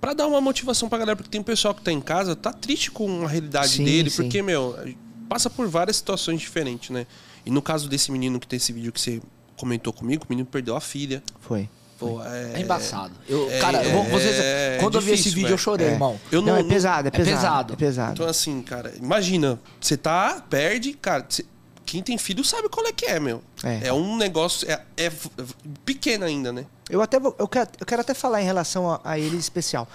[0.00, 2.90] pra dar uma motivação pra galera, porque tem pessoal que tá em casa, tá triste
[2.90, 4.22] com a realidade Sim, dele, sim.
[4.22, 4.76] porque, meu,
[5.28, 7.06] passa por várias situações diferentes, né?
[7.46, 9.20] E no caso desse menino que tem esse vídeo que você
[9.56, 11.22] comentou comigo, o menino perdeu a filha.
[11.40, 11.68] Foi.
[11.98, 13.12] Pô, é, É embaçado.
[13.28, 15.58] Eu, é- cara, eu vou- vocês, é quando eu vi esse vídeo, eu velho.
[15.58, 15.90] chorei, É.
[15.92, 16.18] irmão.
[16.30, 17.36] Eu Não, não, é pesado, é é pesado.
[17.36, 17.72] pesado.
[17.72, 18.12] É pesado.
[18.14, 21.44] Então, assim, cara, imagina, você tá, perde, cara, você-
[21.86, 23.42] quem tem filho sabe qual é que é, meu.
[23.62, 23.88] É.
[23.88, 25.10] É, um negócio, é, é
[25.84, 26.66] pequeno ainda, né?
[26.90, 29.38] Eu até vou- eu quero, eu quero até falar em relação a, a ele em
[29.38, 29.88] especial.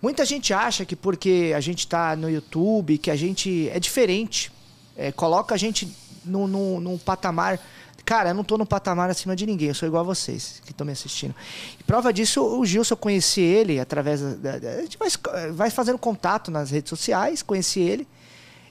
[0.00, 4.50] Muita gente acha que porque a gente tá no YouTube, que a gente é diferente.
[4.96, 5.88] É, coloca a gente
[6.24, 7.60] num no, no, no patamar.
[8.04, 10.72] Cara, eu não tô no patamar acima de ninguém, eu sou igual a vocês que
[10.72, 11.34] estão me assistindo.
[11.80, 14.20] E prova disso, o Gilson, eu conheci ele através.
[14.20, 15.08] Da, da, a gente vai,
[15.52, 18.06] vai fazendo contato nas redes sociais, conheci ele.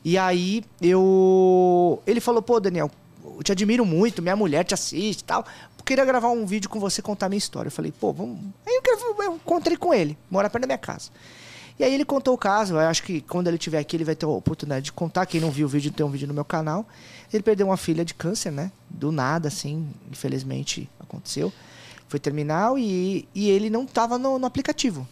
[0.05, 2.01] E aí eu.
[2.05, 2.91] Ele falou, pô, Daniel,
[3.23, 5.45] eu te admiro muito, minha mulher te assiste e tal.
[5.77, 7.69] Eu queria gravar um vídeo com você contar minha história.
[7.69, 8.37] Eu falei, pô, vamos.
[8.67, 11.09] Aí eu, eu encontrei com ele, mora perto da minha casa.
[11.79, 12.75] E aí ele contou o caso.
[12.75, 15.25] Eu acho que quando ele estiver aqui, ele vai ter a oportunidade de contar.
[15.25, 16.85] Quem não viu o vídeo, tem um vídeo no meu canal.
[17.33, 18.71] Ele perdeu uma filha de câncer, né?
[18.89, 21.51] Do nada, assim, infelizmente aconteceu.
[22.07, 25.07] Foi terminal e, e ele não estava no, no aplicativo.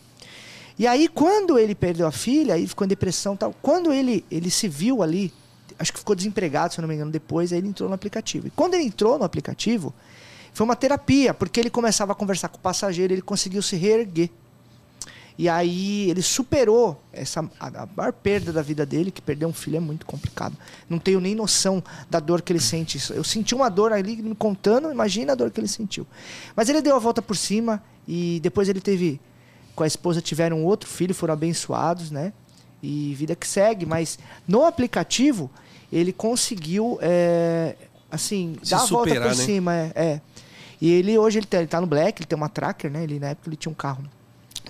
[0.77, 3.53] E aí, quando ele perdeu a filha, aí ficou em depressão tal.
[3.61, 5.33] Quando ele, ele se viu ali,
[5.77, 8.47] acho que ficou desempregado, se não me engano, depois, aí ele entrou no aplicativo.
[8.47, 9.93] E quando ele entrou no aplicativo,
[10.53, 14.29] foi uma terapia, porque ele começava a conversar com o passageiro, ele conseguiu se reerguer.
[15.41, 19.51] E aí ele superou essa a, a maior perda da vida dele, que perder um
[19.51, 20.55] filho é muito complicado.
[20.87, 23.01] Não tenho nem noção da dor que ele sente.
[23.11, 26.05] Eu senti uma dor ali me contando, imagina a dor que ele sentiu.
[26.55, 29.19] Mas ele deu a volta por cima e depois ele teve
[29.73, 32.33] com a esposa tiveram outro filho, foram abençoados, né?
[32.83, 35.49] E vida que segue, mas no aplicativo
[35.91, 37.75] ele conseguiu é,
[38.11, 39.43] assim, Se dar a volta superar, por né?
[39.43, 40.21] cima, é, é.
[40.79, 43.03] E ele hoje ele tá, ele tá no Black, ele tem uma Tracker, né?
[43.03, 44.03] Ele na época ele tinha um carro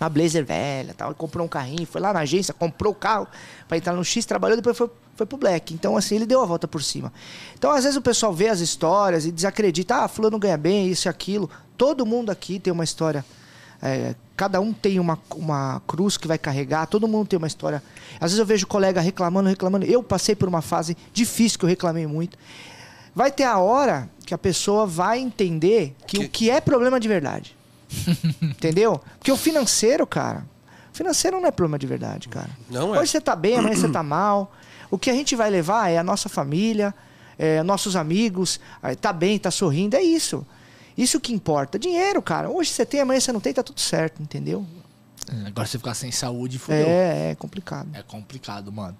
[0.06, 3.28] uma Blazer velha, tal, ele comprou um carrinho, foi lá na agência, comprou o carro
[3.68, 5.74] para entrar no X, trabalhou, depois foi, foi pro Black.
[5.74, 7.12] Então, assim, ele deu a volta por cima.
[7.58, 11.08] Então, às vezes o pessoal vê as histórias e desacredita, ah, fulano ganha bem, isso
[11.08, 11.50] e aquilo.
[11.78, 13.24] Todo mundo aqui tem uma história.
[13.82, 17.82] é, cada um tem uma, uma cruz que vai carregar, todo mundo tem uma história.
[18.16, 19.86] Às vezes eu vejo colega reclamando, reclamando.
[19.86, 22.38] Eu passei por uma fase difícil que eu reclamei muito.
[23.14, 27.00] Vai ter a hora que a pessoa vai entender que, Que- o que é problema
[27.00, 27.56] de verdade.
[28.42, 29.02] Entendeu?
[29.18, 30.46] Porque o financeiro, cara,
[30.94, 32.50] o financeiro não é problema de verdade, cara.
[32.70, 33.00] Não é.
[33.00, 34.52] Hoje você tá bem, amanhã você tá mal.
[34.90, 36.94] O que a gente vai levar é a nossa família,
[37.38, 38.60] é, nossos amigos,
[39.00, 40.46] tá bem, tá sorrindo, é isso.
[40.98, 41.80] Isso que importa.
[41.80, 42.50] Dinheiro, cara.
[42.50, 44.66] Hoje você tem, amanhã você não tem, tá tudo certo, entendeu?
[45.32, 46.86] É, Agora você ficar sem saúde, fodeu.
[46.88, 47.88] É, é complicado.
[47.94, 48.98] É complicado, mano.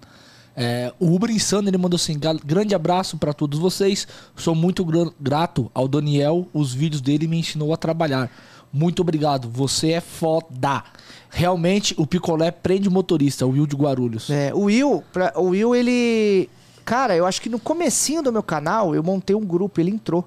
[0.56, 4.06] É, o Uber Insano, ele mandou assim: "Gal- grande abraço pra todos vocês.
[4.36, 6.46] Sou muito gra- grato ao Daniel.
[6.52, 8.30] Os vídeos dele me ensinou a trabalhar.
[8.72, 9.48] Muito obrigado.
[9.50, 10.82] Você é foda.
[11.30, 14.30] Realmente, o picolé prende o motorista, o Will de Guarulhos.
[14.30, 16.48] É, o Will, pra- o Will, ele.
[16.84, 20.26] Cara, eu acho que no comecinho do meu canal, eu montei um grupo, ele entrou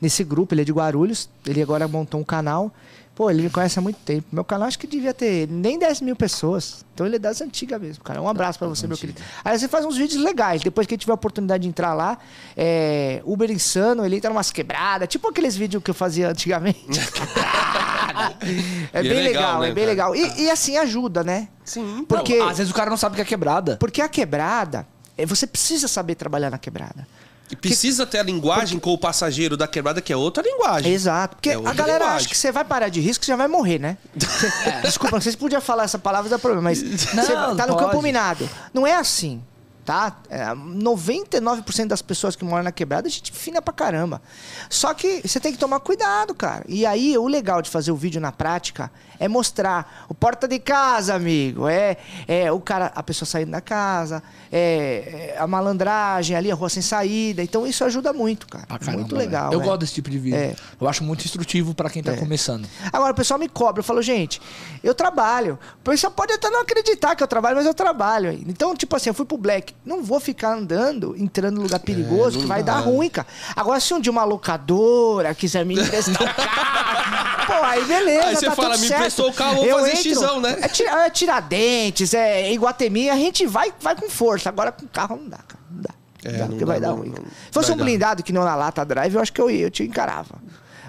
[0.00, 2.72] nesse grupo, ele é de Guarulhos, ele agora montou um canal.
[3.14, 4.26] Pô, ele me conhece há muito tempo.
[4.32, 6.84] Meu canal acho que devia ter nem 10 mil pessoas.
[6.92, 8.20] Então ele é das antigas mesmo, cara.
[8.20, 9.22] Um abraço pra você, meu querido.
[9.44, 10.62] Aí você faz uns vídeos legais.
[10.62, 12.18] Depois que tiver a oportunidade de entrar lá,
[12.56, 16.84] é, Uber Insano, ele entra numas quebradas, tipo aqueles vídeos que eu fazia antigamente.
[18.92, 20.16] é é bem legal, legal, né, é bem legal.
[20.16, 21.48] E, e assim ajuda, né?
[21.64, 22.04] Sim.
[22.08, 22.36] Porque.
[22.36, 23.76] Não, às vezes o cara não sabe que é quebrada.
[23.76, 27.06] Porque a quebrada, é, você precisa saber trabalhar na quebrada.
[27.50, 30.92] E precisa ter a linguagem com o passageiro da quebrada, que é outra linguagem.
[30.92, 31.36] Exato.
[31.36, 32.16] Porque É a galera linguagem.
[32.16, 33.98] acha que você vai parar de risco, você já vai morrer, né?
[34.16, 34.50] Você-
[34.82, 37.78] Desculpa, vocês podiam falar essa palavra, dá problema, mas Não, você tá no pode.
[37.86, 38.48] campo minado.
[38.72, 39.42] Não é assim,
[39.84, 40.16] tá?
[40.30, 44.22] É, 99% das pessoas que moram na quebrada, a gente fina pra caramba.
[44.70, 46.64] Só que você tem que tomar cuidado, cara.
[46.66, 50.58] E aí, o legal de fazer o vídeo na prática é mostrar o porta de
[50.58, 51.68] casa, amigo.
[51.68, 51.96] É,
[52.26, 54.22] é o cara, a pessoa saindo da casa,
[54.52, 57.42] é, é a malandragem ali, a rua sem saída.
[57.42, 58.66] Então, isso ajuda muito, cara.
[58.66, 59.52] Pra caramba, muito legal.
[59.52, 59.64] Eu é.
[59.64, 60.38] gosto desse tipo de vídeo.
[60.38, 60.54] É.
[60.80, 62.16] Eu acho muito instrutivo pra quem tá É.
[62.16, 62.68] começando.
[62.92, 64.40] Agora o pessoal me cobra, eu falo, gente,
[64.82, 65.58] eu trabalho.
[65.80, 68.32] O pessoal pode até não acreditar que eu trabalho, mas eu trabalho.
[68.46, 69.74] Então, tipo assim, eu fui pro Black.
[69.84, 73.26] Não vou ficar andando, entrando em lugar perigoso, não que vai dar ruim, cara.
[73.54, 76.34] Agora, se um dia uma locadora quiser me emprestar
[77.46, 78.26] pô, aí beleza.
[78.28, 79.00] Aí você tá fala, me certo.
[79.06, 80.56] Emprestou o carro, Eu fazer entro, xizão, né?
[80.60, 84.48] É, tira, é Tiradentes, é Iguatemi, a gente vai, vai com força.
[84.48, 85.60] Agora com carro não dá, cara.
[85.70, 85.90] Não dá.
[86.24, 87.08] É, Não dá, não porque dá, vai dar ruim.
[87.10, 87.84] não- Se fosse um dar.
[87.84, 90.42] blindado que não na lata drive, eu acho que eu ia, eu te encarava.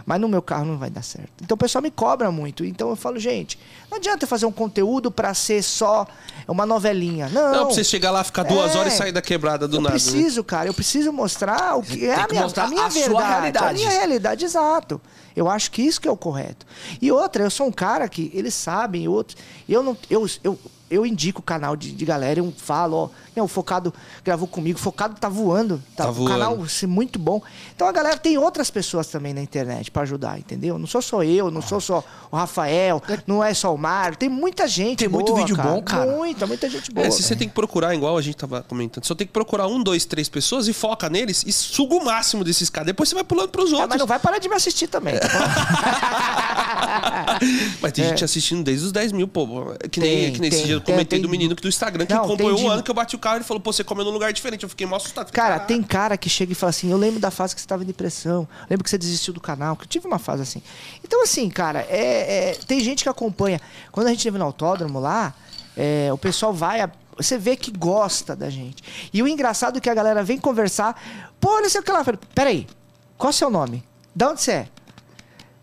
[0.07, 1.31] Mas no meu carro não vai dar certo.
[1.41, 2.63] Então o pessoal me cobra muito.
[2.63, 3.57] Então eu falo, gente,
[3.89, 6.05] não adianta eu fazer um conteúdo pra ser só
[6.47, 7.27] uma novelinha.
[7.29, 7.51] Não.
[7.51, 8.77] Não, pra você chegar lá, ficar duas É.
[8.77, 9.95] horas e sair da quebrada do eu nada.
[9.95, 9.99] né?
[9.99, 10.69] preciso, cara.
[10.69, 13.27] Eu preciso mostrar o que é a minha, a minha a verdade.
[13.31, 13.65] realidade.
[13.65, 15.01] A minha realidade, exato.
[15.35, 16.65] Eu acho que isso que é o correto.
[17.01, 19.37] E outra, eu sou um cara que eles sabem, outros.
[19.67, 19.97] Eu não.
[20.09, 23.91] Eu, eu, eu indico o canal de, de galera, eu falo, ó, né, o Focado
[24.23, 26.29] gravou comigo, o Focado tá voando, tá, Tá o voando.
[26.31, 27.41] canal assim, muito bom.
[27.75, 30.77] Então a galera tem outras pessoas também na internet pra ajudar, entendeu?
[30.77, 34.29] Não sou só eu, não sou só o Rafael, não é só o Mário, tem
[34.29, 36.05] muita gente Tem muito boa, vídeo bom, cara.
[36.11, 37.07] Muita, muita gente boa.
[37.07, 39.67] É, se você tem que procurar, igual a gente tava comentando, só tem que procurar
[39.67, 42.85] um, dois, três pessoas e foca neles e suga o máximo desses caras.
[42.85, 43.89] Depois você vai pulando pros Ah, outros.
[43.89, 45.15] mas não vai parar de me assistir também.
[45.15, 45.24] bom?
[47.81, 49.73] Mas tem gente assistindo desde os 10 mil, pô.
[49.91, 50.15] Que nem, É.
[50.25, 51.21] Tem, que nem esse tem, dia eu comentei tem.
[51.21, 53.35] do menino que do Instagram que Não, acompanhou um ano que eu bati o carro
[53.35, 54.63] e ele falou, pô, você comeu num lugar diferente.
[54.63, 55.31] Eu fiquei mó assustado.
[55.31, 57.83] Cara, tem cara que chega e fala assim: Eu lembro da fase que você tava
[57.83, 60.61] em depressão, lembro que você desistiu do canal, que eu tive uma fase assim.
[61.03, 63.59] Então, assim, cara, é, é- tem gente que acompanha.
[63.91, 65.33] Quando a gente esteve no autódromo lá,
[65.75, 66.81] é, o pessoal vai.
[66.81, 68.83] a- você vê que gosta da gente.
[69.13, 71.01] E o engraçado é que a galera vem conversar.
[71.39, 72.03] Pô, não sei o que lá.
[72.33, 72.67] Peraí,
[73.17, 73.83] qual é o seu nome?
[74.13, 74.67] Da onde você é?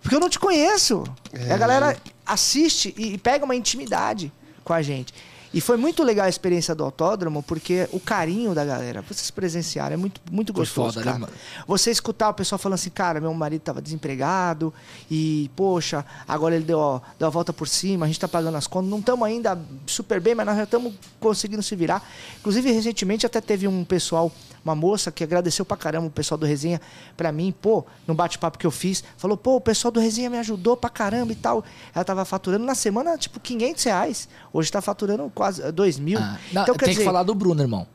[0.02, 1.04] Porque eu não te conheço.
[1.32, 4.32] E a galera assiste e, e pega uma intimidade
[4.64, 5.14] com a gente.
[5.54, 9.94] E foi muito legal a experiência do autódromo, porque o carinho da galera, vocês presenciaram,
[9.94, 11.18] é muito, muito gostoso, foda, né, cara.
[11.18, 11.32] mano?
[11.66, 14.72] Você escutar o pessoal falando assim, cara, meu marido tava desempregado
[15.10, 18.56] e, poxa, agora ele deu, ó, deu a volta por cima, a gente tá pagando
[18.56, 22.02] as contas, não estamos ainda super bem, mas nós já estamos conseguindo se virar.
[22.40, 24.32] Inclusive, recentemente até teve um pessoal,
[24.64, 26.80] uma moça que agradeceu pra caramba o pessoal do Resenha
[27.16, 30.38] pra mim, pô, no bate-papo que eu fiz, falou, pô, o pessoal do Resenha me
[30.38, 31.64] ajudou pra caramba e tal.
[31.94, 34.28] Ela tava faturando na semana, tipo, 500 reais.
[34.52, 36.18] Hoje tá faturando quase eh, 2 mil.
[36.20, 37.86] Ah, não, então, quer tem dizer, que falar do Bruno, irmão.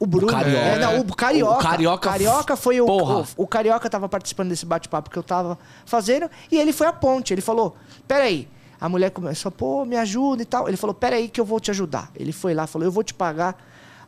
[0.00, 0.28] o Bruno.
[0.28, 0.64] O Carioca.
[0.64, 1.54] É, não, o Carioca.
[1.54, 3.24] O Carioca- Carioca foi o, o.
[3.36, 6.30] O Carioca tava participando desse bate-papo que eu tava fazendo.
[6.50, 7.32] E ele foi a ponte.
[7.34, 8.48] Ele falou: Peraí.
[8.80, 10.68] A mulher começou, pô, me ajuda e tal.
[10.68, 12.10] Ele falou: Peraí, que eu vou te ajudar.
[12.14, 13.56] Ele foi lá, falou: Eu vou te pagar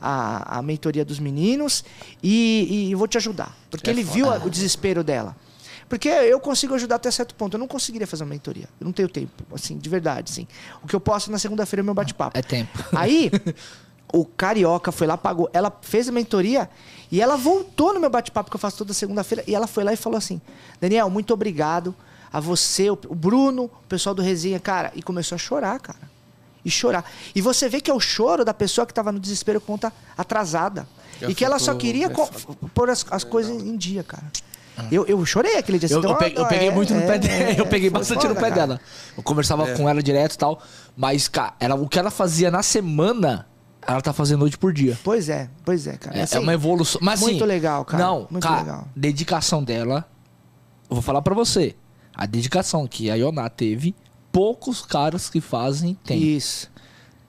[0.01, 1.85] a, a mentoria dos meninos
[2.23, 3.55] e, e eu vou te ajudar.
[3.71, 4.15] Porque É ele foda.
[4.15, 5.35] viu a- o desespero dela.
[5.91, 7.57] Porque eu consigo ajudar até certo ponto.
[7.57, 8.69] Eu não conseguiria fazer uma mentoria.
[8.81, 10.47] Eu não tenho tempo, assim, de verdade, assim.
[10.85, 12.39] O que eu posso na segunda-feira é meu bate-papo.
[12.39, 12.79] É tempo.
[12.97, 13.29] Aí,
[14.15, 15.51] o Carioca foi lá, pagou.
[15.53, 16.71] Ela fez a mentoria
[17.11, 19.43] e ela voltou no meu bate-papo que eu faço toda segunda-feira.
[19.49, 20.41] E ela foi lá e falou assim:
[20.81, 21.93] Daniel, muito obrigado
[22.33, 24.93] a você, o Bruno, o pessoal do Resenha, cara.
[24.95, 26.09] E começou a chorar, cara.
[26.65, 27.05] E chorar.
[27.35, 29.93] E você vê que é o choro da pessoa que tava no desespero com conta
[30.17, 30.87] atrasada.
[31.21, 32.09] Eu e que ela só queria
[32.73, 34.31] pôr as, as coisas em dia, cara.
[34.91, 35.89] Eu, eu chorei aquele dia.
[35.91, 37.35] Eu, assim, eu peguei, eu peguei é, muito no é, pé dela.
[37.35, 38.55] é, eu peguei bastante foda, no pé cara.
[38.55, 38.81] dela.
[39.17, 39.75] Eu conversava É.
[39.77, 40.63] com ela direto e tal.
[40.97, 43.47] Mas, cara, ela, o que ela fazia na semana,
[43.87, 44.99] ela tá fazendo noite por dia.
[45.05, 46.17] Pois é, pois é, cara.
[46.19, 47.01] É, Assim, é uma evolução.
[47.03, 48.03] Mas, muito assim, legal, cara.
[48.03, 48.89] Não, Muito cara, legal.
[48.97, 50.07] dedicação dela.
[50.89, 51.75] Eu vou falar pra você.
[52.15, 53.95] A dedicação que a Ioná teve,
[54.33, 56.21] poucos caras que fazem tem.
[56.23, 56.71] Isso.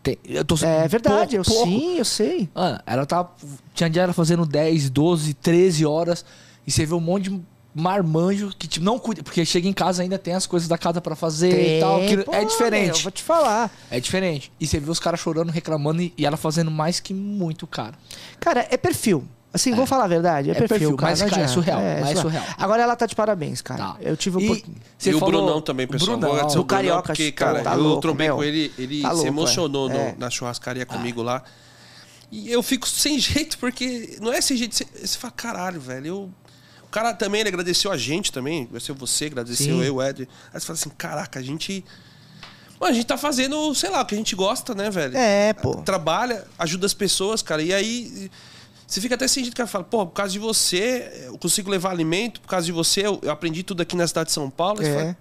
[0.01, 1.69] Tem- eu tô, É verdade, eu pou- pouco.
[1.69, 2.49] sim, eu sei.
[2.55, 3.29] Ah, ela tá.
[3.73, 6.25] Tinha dia ela fazendo 10, 12, 13 horas.
[6.65, 7.41] E você vê um monte de
[7.73, 9.23] marmanjo que tipo, não cuida.
[9.23, 11.99] Porque chega em casa ainda tem as coisas da casa pra fazer e tal.
[12.01, 13.03] que Pô, é meu, diferente.
[13.03, 13.71] vou te falar.
[13.89, 14.51] É diferente.
[14.59, 17.93] E você vê os caras chorando, reclamando e, e ela fazendo mais que muito cara.
[18.39, 19.23] Cara, é perfil.
[19.53, 21.11] Assim, vou falar a verdade, é, É perfil, perfil, cara.
[21.11, 22.45] mas, cara, é surreal, mas é surreal.
[22.57, 23.83] Agora ela tá de parabéns, cara.
[23.83, 23.97] Tá.
[23.99, 24.61] Eu tive E opor-
[24.97, 26.17] você e o falou- Brunão também, pessoal.
[26.17, 28.37] Brunão, o o Brunão, Carioca, porque, cara, tá eu louco, trombei meu.
[28.37, 29.93] com ele, ele Tá se louco, emocionou é.
[29.93, 30.15] no- É.
[30.17, 31.43] na churrascaria comigo lá.
[32.31, 34.73] E eu fico sem jeito, porque não é sem jeito.
[34.73, 36.07] Você, você fala, caralho, velho.
[36.07, 36.29] Eu...
[36.91, 38.63] O cara também ele agradeceu a gente também.
[38.63, 39.81] Agradeceu você, agradeceu Sim.
[39.81, 40.27] eu, o Ed.
[40.53, 41.85] Aí você fala assim, caraca, a gente.
[42.77, 45.15] Mano, a gente tá fazendo, sei lá, o que a gente gosta, né, velho?
[45.15, 45.77] É, pô.
[45.83, 47.61] Trabalha, ajuda as pessoas, cara.
[47.61, 48.29] E aí.
[48.85, 49.67] Você fica até sem jeito, cara.
[49.67, 53.21] Fala, pô, por causa de você, eu consigo levar alimento, por causa de você, eu,
[53.23, 54.83] eu aprendi tudo aqui na cidade de São Paulo.
[54.83, 54.93] É.
[54.93, 55.17] fala,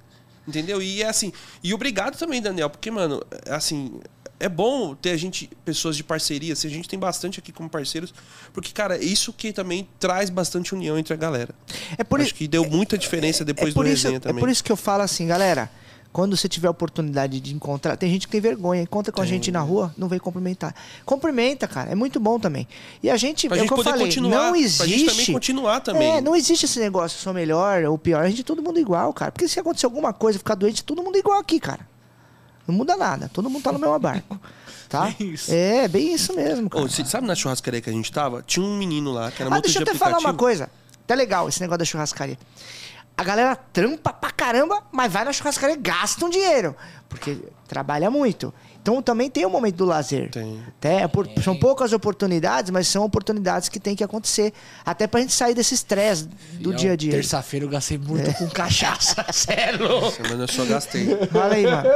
[0.48, 0.82] Entendeu?
[0.82, 1.32] E é assim.
[1.62, 4.00] E obrigado também, Daniel, porque, mano, é assim.
[4.40, 6.54] É bom ter a gente, pessoas de parceria.
[6.54, 8.12] Assim, a gente tem bastante aqui como parceiros.
[8.54, 11.54] Porque, cara, é isso que também traz bastante união entre a galera.
[11.98, 14.40] É por Acho isso que deu muita diferença depois é do isso, resenha É também.
[14.40, 15.70] por isso que eu falo assim, galera.
[16.12, 17.96] Quando você tiver a oportunidade de encontrar.
[17.96, 20.74] Tem gente que tem vergonha, encontra com a gente na rua, não vem cumprimentar.
[21.06, 21.92] Cumprimenta, cara.
[21.92, 22.66] É muito bom também.
[23.00, 24.36] E a gente, Pra é o gente que eu falei, continuar.
[24.46, 24.88] não Pra existe.
[24.88, 26.08] gente também continuar também.
[26.16, 28.24] É, não existe esse negócio, sou melhor ou pior.
[28.24, 29.30] A gente é todo mundo igual, cara.
[29.30, 31.86] Porque se acontecer alguma coisa, ficar doente, todo mundo igual aqui, cara.
[32.66, 33.30] Não muda nada.
[33.32, 34.38] Todo mundo tá no mesmo barco.
[34.88, 35.08] Tá?
[35.20, 35.52] É isso.
[35.54, 36.84] É, bem isso mesmo, cara.
[36.84, 38.42] Ô, você sabe na churrascaria que a gente tava?
[38.42, 40.32] Tinha um menino lá que era Ah, motor deixa eu de até falar aplicativo.
[40.32, 40.70] uma coisa.
[41.06, 42.36] Tá legal esse negócio da churrascaria.
[43.16, 46.74] A galera trampa pra caramba, mas vai na churrascaria e gasta um dinheiro.
[47.08, 48.52] Porque trabalha muito.
[48.82, 50.30] Então também tem o momento do lazer.
[50.30, 50.58] Tem.
[50.68, 54.52] Até, por- São poucas oportunidades, mas são oportunidades que tem que acontecer.
[54.84, 57.10] Até pra gente sair desse estresse do dia a dia.
[57.12, 59.24] Terça-feira eu gastei muito com cachaça.
[59.32, 60.10] Sério?
[60.10, 61.14] Semana eu só gastei.
[61.26, 61.88] Fala aí, mano.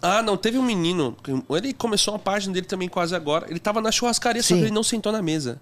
[0.00, 1.16] Ah, não, teve um menino.
[1.22, 3.46] que- Ele começou uma página dele também quase agora.
[3.50, 4.56] Ele tava na churrascaria, só Sim.
[4.56, 5.60] que ele não sentou na mesa.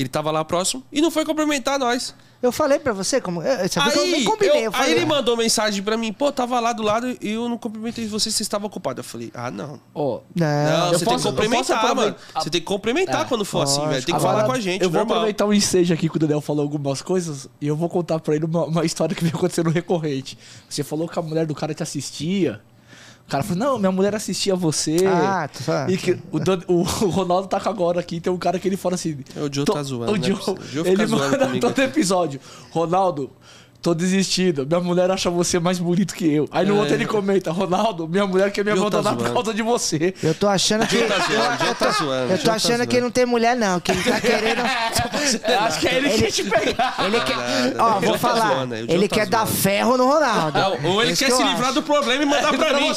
[0.00, 2.14] Ele tava lá próximo e não foi cumprimentar nós.
[2.42, 3.42] Eu falei pra você como.
[3.42, 4.50] eu- Você que eu Aí, nem combinei.
[4.50, 7.32] eu- Eu, aí falei, ele mandou mensagem pra mim, pô, tava lá do lado e
[7.32, 9.00] eu não cumprimentei você, você estava ocupado.
[9.00, 9.78] Eu falei, ah, não.
[9.94, 12.16] Ó, Não, Não, você tem posso- que eu posso cumprimentar, mano.
[12.36, 13.96] Você tem que cumprimentar É, quando for assim, velho.
[14.02, 15.16] Tem que Agora, falar com a gente, Eu vou normal.
[15.18, 18.34] aproveitar um ensejo aqui que o Daniel falou algumas coisas e eu vou contar pra
[18.34, 20.38] ele uma, uma história que vem acontecendo recorrente.
[20.66, 22.58] Você falou que a mulher do cara te assistia.
[23.30, 24.96] O cara falou, não, minha mulher assistia você.
[25.06, 28.58] Ah, tu fala- E que o, o Ronaldo tá com agora aqui, tem um cara
[28.58, 29.18] que ele fala assim.
[29.36, 30.26] É, o Joe "Tô- tá zoando, O né?
[30.26, 32.40] Joe, O Joe fica ele zoando manda comigo todo episódio.
[32.72, 33.30] Ronaldo,
[33.82, 34.66] tô desistindo.
[34.66, 36.48] Minha mulher acha você mais bonito que eu.
[36.52, 36.78] Aí no É.
[36.80, 40.14] outro ele comenta, Ronaldo, minha mulher quer me Joe tá abandonar por causa de você.
[40.22, 40.98] Eu tô achando que.
[41.04, 43.04] Tá zoando, eu, eu tá tô, zoando, eu tô tá achando que zoando.
[43.04, 43.80] não tem mulher, não.
[43.80, 44.60] Que ele tá querendo.
[44.60, 46.94] Eu acho que é ele, que quer te pegar.
[47.04, 47.80] Ele quer.
[47.80, 48.48] Ó, o vou tá falar.
[48.54, 50.58] zoando, ele tá quer dar ferro no Ronaldo.
[50.58, 51.74] Não, ou ele Isso quer que se livrar acho.
[51.74, 52.92] do problema e mandar pra mim.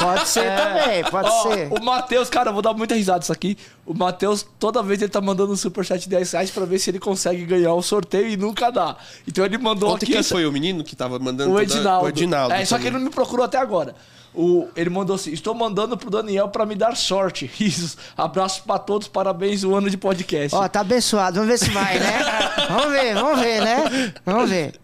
[0.00, 1.68] Pode ser também, pode Ó, ser.
[1.70, 3.56] O Matheus, cara, eu vou dar muita risada isso aqui.
[3.84, 6.90] O Matheus, toda vez ele tá mandando um superchat de 10 reais pra ver se
[6.90, 8.96] ele consegue ganhar o sorteio e nunca dá.
[9.28, 10.12] Então ele mandou Ontem aqui.
[10.12, 12.04] quem essa- foi o menino que tava mandando O toda- Edinaldo.
[12.06, 12.54] O Edinaldo.
[12.54, 13.04] É, só que ele também.
[13.04, 13.94] não me procurou até agora.
[14.34, 17.46] O, ele mandou assim: Estou mandando pro Daniel pra me dar sorte.
[17.54, 17.96] Risos.
[18.16, 20.54] Abraços pra todos, parabéns o ano de podcast.
[20.54, 21.36] Ó, tá abençoado.
[21.40, 22.18] Vamos ver se vai, né?
[22.68, 24.12] Vamos ver, vamos ver, né?
[24.24, 24.74] Vamos ver.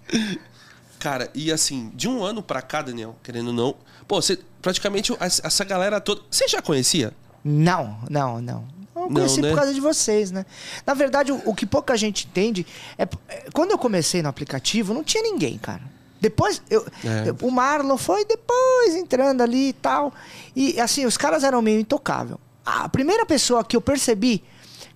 [0.99, 3.75] Cara, e assim, de um ano pra cá, Daniel, querendo ou não,
[4.07, 6.21] pô, você praticamente essa galera toda.
[6.31, 7.13] Você já conhecia?
[7.45, 8.65] Não, não, não.
[8.95, 9.49] Eu Não, conheci né?
[9.51, 10.45] por causa de vocês, né?
[10.87, 12.67] Na verdade, o, o que pouca gente entende
[12.99, 15.83] é, é, Quando eu comecei no aplicativo, não tinha ninguém, cara.
[16.21, 17.31] Depois, eu, É.
[17.31, 20.13] eu- o Marlon foi depois entrando ali e tal.
[20.55, 22.39] E assim, os caras eram meio intocável.
[22.65, 24.45] A primeira pessoa que eu percebi,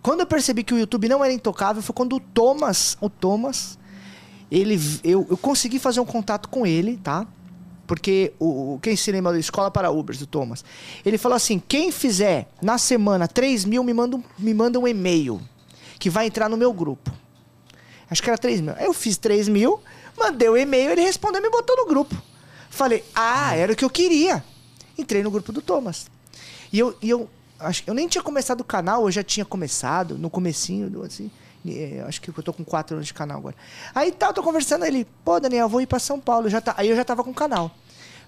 [0.02, 3.76] quando eu percebi que o YouTube não era intocável, foi quando o Thomas, o Thomas,
[4.50, 7.26] ele, eu, eu consegui fazer um contato com ele, tá?
[7.86, 10.64] Porque o, quem se lembra da Escola para Ubers, do Thomas,
[11.04, 14.88] ele falou assim: quem fizer na semana 3 mil, me manda, um- me manda um
[14.88, 15.40] e-mail
[15.98, 17.12] que vai entrar no meu grupo.
[18.10, 18.74] Acho que era 3 mil.
[18.74, 19.80] Eu fiz 3 mil,
[20.18, 22.14] mandei o e-mail, ele respondeu me botou no grupo.
[22.70, 24.44] Falei, ah, era o que eu queria.
[24.98, 26.06] Entrei no grupo do Thomas.
[26.72, 30.18] E eu, e eu acho eu nem tinha começado o canal, eu já tinha começado,
[30.18, 31.30] no comecinho, assim.
[31.68, 33.54] Eh, Acho que eu tô com 4 anos de canal agora.
[33.94, 36.48] Aí tal, tô conversando ele, pô, Daniel, vou ir pra São Paulo.
[36.48, 37.70] Já tá, aí eu já tava com o canal.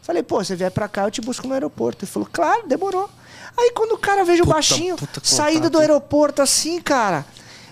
[0.03, 2.05] Falei, pô, você vier pra cá, eu te busco no aeroporto.
[2.05, 3.11] Ele falou, claro, demorou.
[3.57, 7.27] Aí quando o cara vejo o baixinho puta saindo contato, do aeroporto assim, cara.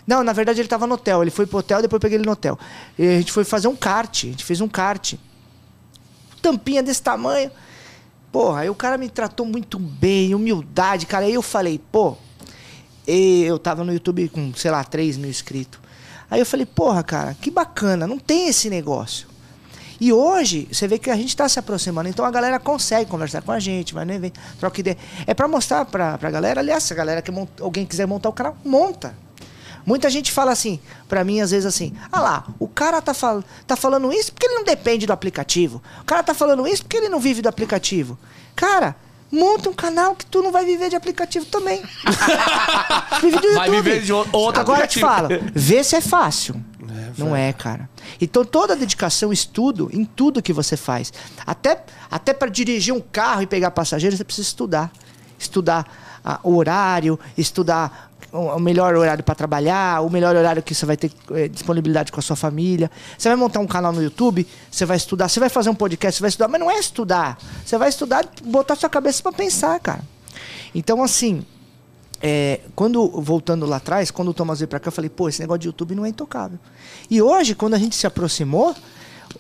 [0.07, 1.23] Não, na verdade ele tava no hotel.
[1.23, 2.59] Ele foi pro hotel, depois peguei ele no hotel.
[2.99, 4.25] E a gente foi fazer um kart.
[4.25, 5.15] A gente fez um kart.
[6.43, 7.51] Tampinha desse tamanho.
[8.31, 11.25] Porra, aí o cara me tratou muito bem, humildade, cara.
[11.25, 12.17] Aí eu falei, pô,
[13.07, 15.81] e eu tava no YouTube com, sei lá, 3 mil inscritos.
[16.31, 19.29] Aí eu falei, porra, cara, que bacana, não tem esse negócio.
[20.01, 23.43] E hoje, você vê que a gente tá se aproximando, então a galera consegue conversar
[23.43, 24.99] com a gente, vai no evento, troca ideia.
[25.27, 28.29] É pra mostrar pra, pra galera, aliás, se a galera que monta, alguém quiser montar
[28.29, 29.17] o canal, monta.
[29.87, 33.43] Muita gente fala assim, pra mim, às vezes assim, ah lá, o cara tá, fal
[33.67, 35.81] tá falando isso porque ele não depende do aplicativo.
[36.01, 38.19] O cara tá falando isso porque ele não vive do aplicativo.
[38.57, 38.97] Cara,
[39.31, 41.83] monta um canal que tu não vai viver de aplicativo também.
[43.21, 43.55] Vive do YouTube.
[43.55, 46.63] Vai viver de outro Agora eu te falo, vê se é fácil.
[47.17, 47.89] não é, cara.
[48.21, 51.13] Então toda a dedicação, estudo em tudo que você faz.
[51.47, 54.91] Até, até para dirigir um carro e pegar passageiros, você precisa estudar.
[55.39, 55.87] Estudar
[56.25, 60.97] ah, o horário, estudar o melhor horário para trabalhar, o melhor horário que você vai
[60.97, 62.91] ter eh, disponibilidade com a sua família.
[63.17, 66.19] Você vai montar um canal no YouTube, você vai estudar, você vai fazer um podcast,
[66.19, 67.39] você vai estudar, mas não é estudar.
[67.65, 70.01] Você vai estudar, botar sua cabeça para pensar, cara.
[70.75, 71.45] Então, assim,
[72.21, 75.41] é, quando, voltando lá atrás, quando o Thomas veio pra cá, eu falei, pô, esse
[75.41, 76.59] negócio de YouTube não é intocável.
[77.11, 78.75] E hoje, quando a gente se aproximou,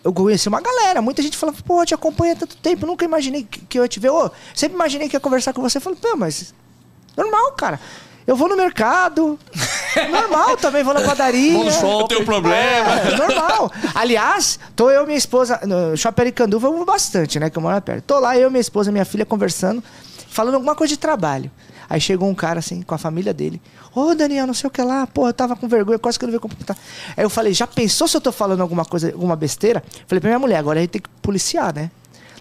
[0.04, 1.00] eu conheci uma galera.
[1.00, 3.82] Muita gente falava, pô, eu te acompanho há tanto tempo, nunca imaginei que, que eu
[3.82, 4.10] ia te ver.
[4.10, 5.78] Ô, sempre imaginei que ia conversar com você.
[5.78, 6.54] Eu falei, pô, mas.
[7.16, 7.80] Normal, cara.
[8.26, 9.38] Eu vou no mercado.
[10.10, 11.52] normal, também vou na padaria.
[11.52, 12.00] Vou no shopping.
[12.00, 13.00] Eu tenho problema.
[13.00, 13.72] É, normal.
[13.94, 15.60] Aliás, tô eu e minha esposa.
[15.64, 17.48] No Shopping Aricanduva eu vou bastante, né?
[17.48, 18.04] Que eu moro perto.
[18.04, 19.82] Tô lá, eu, minha esposa e minha filha conversando,
[20.28, 21.50] falando alguma coisa de trabalho.
[21.88, 23.62] Aí chegou um cara assim, com a família dele.
[23.94, 25.06] Ô, Daniel, não sei o que lá.
[25.06, 26.76] Porra, eu tava com vergonha, quase que eu não veio cumprimentar.
[27.16, 29.82] Aí eu falei, já pensou se eu tô falando alguma coisa, alguma besteira?
[30.06, 31.90] Falei pra minha mulher, agora a gente tem que policiar, né?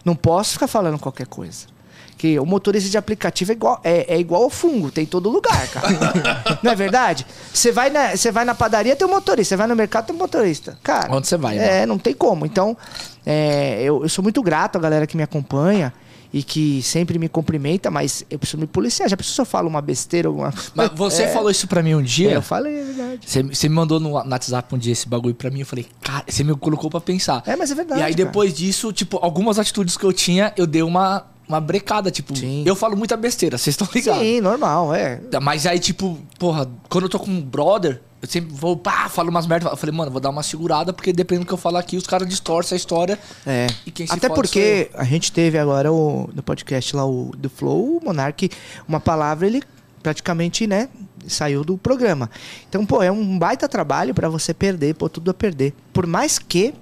[0.03, 1.74] Não posso ficar falando qualquer coisa.
[2.17, 5.29] Que o motorista de aplicativo é igual, é, é igual ao fungo, tem em todo
[5.29, 5.87] lugar, cara.
[6.63, 7.25] não é verdade?
[7.53, 9.49] Você vai, na, você vai na padaria, tem um motorista.
[9.49, 10.77] Você vai no mercado, tem um motorista.
[10.81, 11.13] Cara.
[11.13, 11.81] Onde você vai, né?
[11.81, 12.45] É, não tem como.
[12.45, 12.77] Então,
[13.25, 15.91] é, eu, eu sou muito grato à galera que me acompanha
[16.33, 19.07] e que sempre me cumprimenta, mas eu preciso me policiar.
[19.07, 21.27] Já preciso se eu falo uma besteira, alguma Mas você É.
[21.29, 22.31] falou isso pra mim um dia.
[22.31, 23.19] É, eu falei, é verdade.
[23.25, 25.61] Você, você me mandou no, no WhatsApp um dia esse bagulho pra mim.
[25.61, 27.41] Eu falei, cara, você me colocou pra pensar.
[27.45, 28.01] É, mas é verdade.
[28.01, 28.25] e aí cara.
[28.25, 32.11] depois disso, tipo, algumas atitudes que eu tinha, eu dei uma, uma brecada.
[32.11, 32.63] Tipo, Sim.
[32.65, 34.21] eu falo muita besteira, vocês estão ligados.
[34.21, 35.19] Sim, normal, é.
[35.41, 39.29] Mas aí, tipo, porra, quando eu tô com um brother, Eu sempre vou, pá, falo
[39.29, 39.69] umas merdas.
[39.69, 42.07] Eu falei, mano, vou dar uma segurada, porque dependendo do que eu falar aqui, os
[42.07, 43.19] caras distorcem a história.
[43.45, 43.67] É.
[43.85, 47.49] E quem se Até porque a gente teve agora o, no podcast lá o do
[47.49, 48.49] Flow, o Monark,
[48.87, 49.61] uma palavra, ele
[50.01, 50.87] praticamente, né,
[51.27, 52.29] saiu do programa.
[52.69, 55.73] Então, pô, é um baita trabalho pra você perder, pô, tudo a perder.
[55.91, 56.73] Por mais que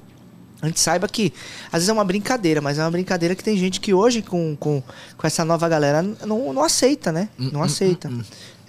[0.63, 1.34] a gente saiba que
[1.67, 4.56] às vezes é uma brincadeira, mas é uma brincadeira que tem gente que hoje, com,
[4.58, 4.82] com,
[5.17, 7.28] com essa nova galera, não, não aceita, né?
[7.38, 8.10] Não aceita.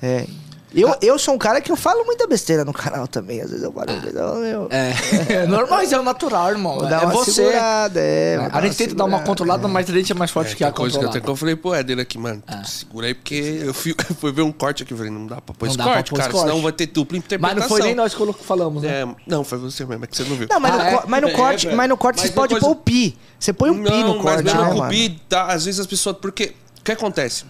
[0.03, 0.27] É.
[0.75, 3.41] Eu, eu sou um cara que eu falo muita besteira no canal também.
[3.41, 3.91] Às vezes eu falo.
[3.91, 4.69] eu, eu,
[5.29, 6.79] É, normal, isso é natural, irmão.
[6.79, 7.31] vou é você.
[7.33, 10.57] segurada, é, a gente tenta dar uma controlada, mas a gente é mais forte É,
[10.57, 11.19] que a coisa que eu, controlada.
[11.19, 12.43] até que eu falei pro Éder aqui, mano.
[12.65, 13.35] Segura aí, porque
[13.65, 14.93] eu fui, eu fui ver um corte aqui.
[14.93, 16.33] Eu falei, não dá pra pôr Não esse corte, pôr esse cara.
[16.33, 16.49] corte.
[16.49, 17.61] Senão vai ter dupla Mas interpretação.
[17.61, 19.03] não foi nem nós que falamos, né?
[19.03, 20.49] É, não, foi você mesmo, é que você não viu.
[20.51, 21.03] Não, mas, Ah, no, é?
[21.07, 23.17] mas no É, corte, mas no corte Mas você pode depois- pôr o pi.
[23.39, 25.87] Você põe um pi no mas corte, mesmo né, o pi, tá, às vezes as
[25.87, 26.17] pessoas.
[26.21, 27.45] Porque o que acontece?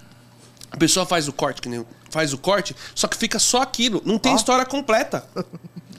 [0.70, 1.84] A pessoa faz o corte, que nem
[2.14, 4.00] faz o corte, só que fica só aquilo.
[4.06, 5.26] Não tem história completa.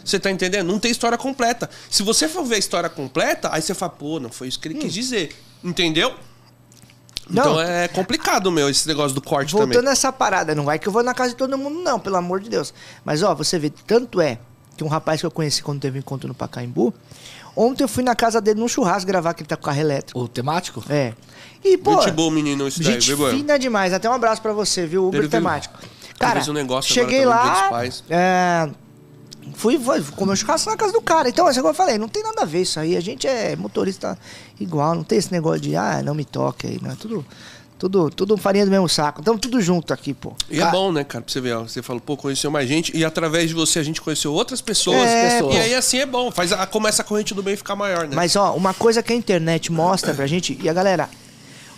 [0.03, 0.67] Você tá entendendo?
[0.67, 1.69] Não tem história completa.
[1.89, 4.67] Se você for ver a história completa, aí você fala, pô, não foi isso que
[4.67, 5.35] ele quis dizer.
[5.63, 6.13] Entendeu?
[7.27, 7.41] Não.
[7.41, 9.89] Então é complicado, meu, esse negócio do corte Voltando também.
[9.89, 12.39] nessa parada, não vai que eu vou na casa de todo mundo, não, pelo amor
[12.39, 12.71] de Deus.
[13.03, 14.37] Mas, ó, você vê, tanto é
[14.77, 16.93] que um rapaz que eu conheci quando teve um encontro no Pacaembu,
[17.55, 20.19] ontem eu fui na casa dele num churrasco gravar, que ele tá com carro elétrico.
[20.19, 20.83] O temático?
[20.87, 21.13] É.
[21.63, 23.91] E, pô, Gente boa, menino, esse daí, gente viu, fina demais.
[23.91, 25.07] Até um abraço pra você, viu?
[25.07, 25.79] Uber temático.
[25.81, 27.69] ele Cara, um negócio cheguei Dia lá,
[28.09, 28.69] é,
[29.53, 31.29] fui, fui comer churrasco na casa do cara.
[31.29, 32.95] Então, assim, como eu falei, não tem nada a ver isso aí.
[32.95, 34.17] A gente é motorista
[34.59, 36.91] igual, não tem esse negócio de, ah, não me toque aí, não.
[36.91, 37.25] É tudo,
[37.77, 39.19] tudo, tudo farinha do mesmo saco.
[39.21, 40.33] Então, tudo junto aqui, pô.
[40.49, 42.95] E é bom, né, cara, pra você ver, ó, você falou, pô, conheceu mais gente,
[42.95, 44.97] e através de você a gente conheceu outras pessoas.
[44.97, 48.07] É, e aí assim é bom, faz a, começa a corrente do bem ficar maior,
[48.07, 48.15] né?
[48.15, 51.09] Mas, ó, uma coisa que a internet mostra pra gente, e a galera,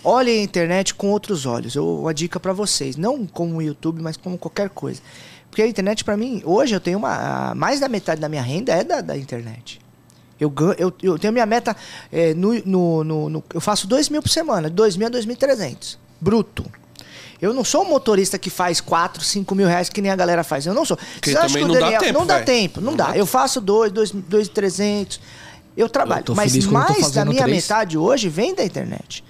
[0.04, 1.74] olhem a internet com outros olhos.
[1.74, 5.00] Eu, uma dica pra vocês, não como o YouTube, mas como qualquer coisa.
[5.50, 7.54] Porque a internet, pra mim, hoje eu tenho uma.
[7.54, 9.80] Mais da metade da minha renda é da, da internet.
[10.38, 11.76] Eu, eu, eu tenho minha meta.
[12.12, 15.96] é, no, no, no- no- eu faço 2 mil por semana, 2 mil a 2.300.
[16.20, 16.64] Bruto.
[17.40, 20.42] Eu não sou um motorista que faz 4, 5 mil reais que nem a galera
[20.44, 20.66] faz.
[20.66, 20.96] Eu não sou.
[20.96, 22.46] Porque Você acha que o não dá Daniel- tempo, Não dá velho.
[22.46, 23.06] tempo, não, Não dá.
[23.12, 25.20] dá Eu faço 2, 2.300.
[25.76, 26.24] Eu trabalho.
[26.28, 27.62] Eu Mas mais da minha três.
[27.62, 29.24] metade hoje vem da internet.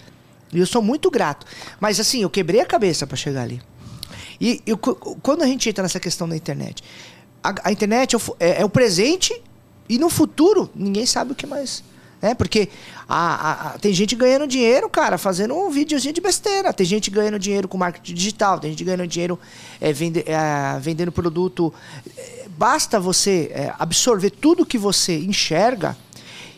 [0.53, 1.47] E eu sou muito grato.
[1.81, 3.61] Mas assim, eu quebrei a cabeça pra chegar ali.
[4.41, 6.83] E eu- quando a gente entra nessa questão da internet,
[7.43, 9.35] a, a internet é o, é- é o presente
[9.89, 11.83] e no futuro ninguém sabe o que mais.
[12.21, 12.35] Né?
[12.35, 12.69] Porque
[13.09, 16.73] a- a- tem gente ganhando dinheiro, cara, fazendo um videozinho de besteira.
[16.73, 19.39] Tem gente ganhando dinheiro com marketing digital, tem gente ganhando dinheiro
[19.81, 21.73] é, vende- é, vendendo produto.
[22.57, 25.97] Basta você é, absorver tudo que você enxerga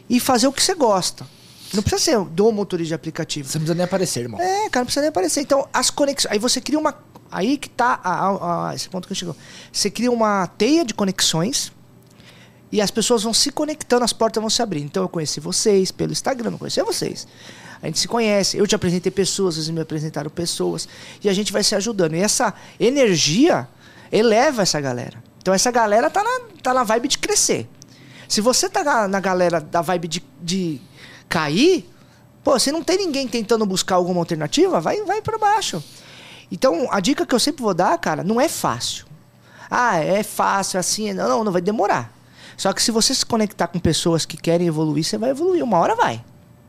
[0.08, 1.26] e fazer o que você gosta.
[1.74, 3.48] Não precisa ser do motorista de aplicativo.
[3.48, 4.40] Você não precisa nem aparecer, irmão.
[4.40, 5.40] É, cara, não precisa nem aparecer.
[5.40, 6.32] Então, as conexões.
[6.32, 6.94] Aí você cria uma.
[7.30, 9.36] Aí que tá a- a- a- esse ponto que eu chegou.
[9.72, 11.72] Você cria uma teia de conexões
[12.72, 14.86] e as pessoas vão se conectando, as portas vão se abrindo.
[14.86, 17.28] Então eu conheci vocês pelo Instagram, não conhecia vocês.
[17.82, 18.56] A gente se conhece.
[18.58, 20.88] Eu te apresentei pessoas, vocês me apresentaram pessoas.
[21.22, 22.14] E a gente vai se ajudando.
[22.14, 23.68] E essa energia
[24.12, 25.22] eleva essa galera.
[25.40, 27.68] Então essa galera tá na, tá na vibe de crescer.
[28.28, 30.80] Se você tá na, na galera da vibe de, de
[31.30, 31.88] cair,
[32.44, 35.82] pô, se não tem ninguém tentando buscar alguma alternativa, vai, vai para baixo.
[36.52, 39.06] Então, a dica que eu sempre vou dar, cara, não é fácil.
[39.70, 42.12] Ah, é fácil, assim, não, não, não vai demorar.
[42.56, 45.62] Só que se você se conectar com pessoas que querem evoluir, você vai evoluir.
[45.64, 46.22] Uma hora vai.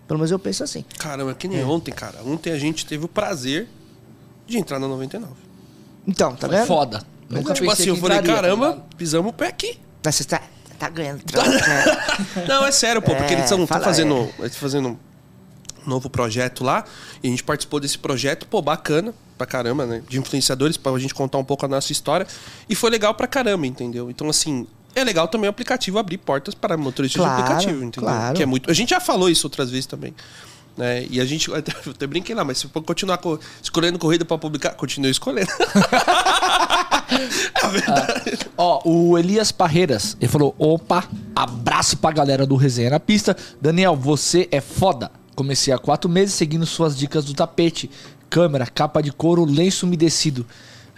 [0.07, 0.85] Pelo menos eu penso assim.
[0.99, 1.65] Caramba, que nem É.
[1.65, 2.19] ontem, cara.
[2.23, 3.67] Ontem a gente teve o prazer
[4.45, 5.33] de entrar na 99.
[6.07, 6.67] Então, tá Foi vendo?
[6.67, 7.03] foda.
[7.29, 8.95] Nunca tipo pensei assim, eu falei, entraria, tá caramba, ligado?
[8.95, 9.79] pisamos o pé aqui.
[10.03, 10.41] Mas Você tá,
[10.81, 12.45] tá ganhando trampo, né?
[12.47, 14.41] Não, é sério, pô, porque É, eles estão fazendo, é.
[14.43, 14.97] eles fazendo um
[15.89, 16.83] novo projeto lá
[17.23, 20.03] e a gente participou desse projeto, pô, bacana pra caramba, né?
[20.07, 22.27] De influenciadores, pra gente contar um pouco a nossa história.
[22.69, 24.09] E foi legal pra caramba, entendeu?
[24.09, 28.09] Então, assim, é legal também o aplicativo abrir portas para motoristas Claro, de aplicativo, entendeu?
[28.09, 28.35] claro.
[28.35, 28.69] Que é muito.
[28.69, 30.13] A gente já falou isso outras vezes também.
[30.77, 31.05] Né?
[31.09, 31.49] E a gente.
[31.51, 34.69] Eu até, eu até brinquei lá, mas se for continuar co- escolhendo corrida pra publicar,
[34.75, 35.49] continue escolhendo.
[37.11, 38.39] é verdade.
[38.57, 41.03] Ó, o Elias Parreiras, ele falou: opa,
[41.35, 43.35] abraço pra galera do Resenha na Pista.
[43.59, 45.11] Daniel, você é foda.
[45.35, 47.89] Comecei há quatro meses seguindo suas dicas do tapete,
[48.29, 50.45] câmera, capa de couro, lenço umedecido.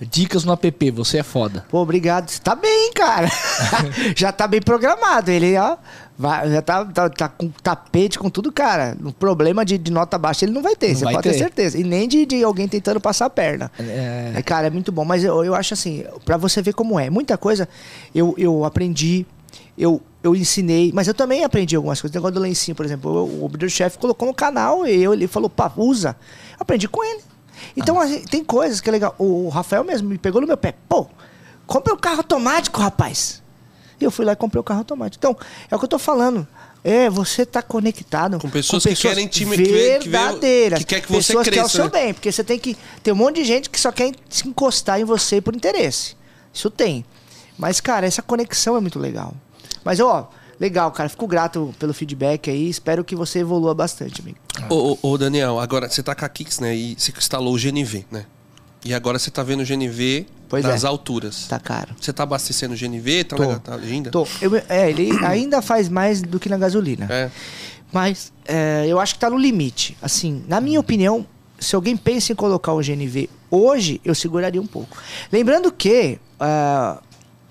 [0.02, 1.66] Dicas no app, você é foda.
[1.70, 2.30] Pô, obrigado.
[2.30, 3.30] Você tá bem, cara.
[4.16, 5.30] já tá bem programado.
[5.30, 5.78] Ele, ó,
[6.24, 8.98] vai- já tá, tá, tá com tapete, com tudo, cara.
[9.04, 11.34] Um problema de, de nota baixa ele não vai ter, Não você vai pode ter.
[11.34, 11.38] ter.
[11.38, 11.78] certeza.
[11.78, 13.70] E nem de, de alguém tentando passar a perna.
[13.78, 14.32] É.
[14.36, 15.04] É, cara, é muito bom.
[15.04, 17.10] Mas eu, eu acho assim, pra você ver como é.
[17.10, 17.68] Muita coisa
[18.16, 19.26] eu, eu aprendi,
[19.78, 22.16] eu, eu ensinei, mas eu também aprendi algumas coisas.
[22.16, 25.14] O negócio do lencinho, por exemplo, eu- o obreiro chefe colocou no canal e eu,
[25.14, 26.16] ele falou, pá, usa.
[26.52, 27.22] Eu aprendi com ele.
[27.76, 28.04] Então, Ah.
[28.04, 29.14] a gente- tem coisas que é legal.
[29.20, 30.74] O, o Rafael mesmo me pegou no meu pé.
[30.88, 31.06] Pô,
[31.68, 33.43] compra um carro automático, rapaz.
[34.04, 35.18] E eu fui lá e comprei o carro automático.
[35.20, 35.36] Então,
[35.72, 36.46] é o que eu tô falando.
[36.84, 40.80] É, você tá conectado Com pessoas que querem que vê- que verdadeiras.
[40.80, 41.92] que quer que você pessoas que querem o cresça, seu né?
[41.92, 45.00] bem, porque você tem que tem um monte de gente que só quer se encostar
[45.00, 46.16] em você por interesse.
[46.54, 47.06] Isso tem.
[47.58, 49.34] Mas cara, essa conexão é muito legal.
[49.82, 50.30] Mas ó,
[50.60, 54.38] legal, cara, fico grato pelo feedback aí, espero que você evolua bastante, amigo.
[54.70, 56.76] Ô, ô, ô, Daniel, agora você tá com a Kicks, né?
[56.76, 58.26] E você instalou o GNV, né?
[58.86, 60.88] E agora você tá vendo o GNV Pois das é.
[60.88, 61.48] alturas.
[61.48, 61.96] Tá caro.
[62.00, 63.24] Você tá abastecendo o GNV?
[63.24, 63.42] Tá, Tô.
[63.44, 64.12] legal, tá ainda?
[64.12, 64.28] Tô.
[64.42, 67.08] Eu- é, ele ainda faz mais do que na gasolina.
[67.10, 67.32] É.
[67.92, 69.98] Mas é, eu acho que tá no limite.
[70.02, 71.26] Assim, na minha opinião,
[71.60, 74.98] se alguém pensa em colocar o GNV hoje, eu seguraria um pouco.
[75.32, 76.20] Lembrando que.
[76.40, 77.02] ah,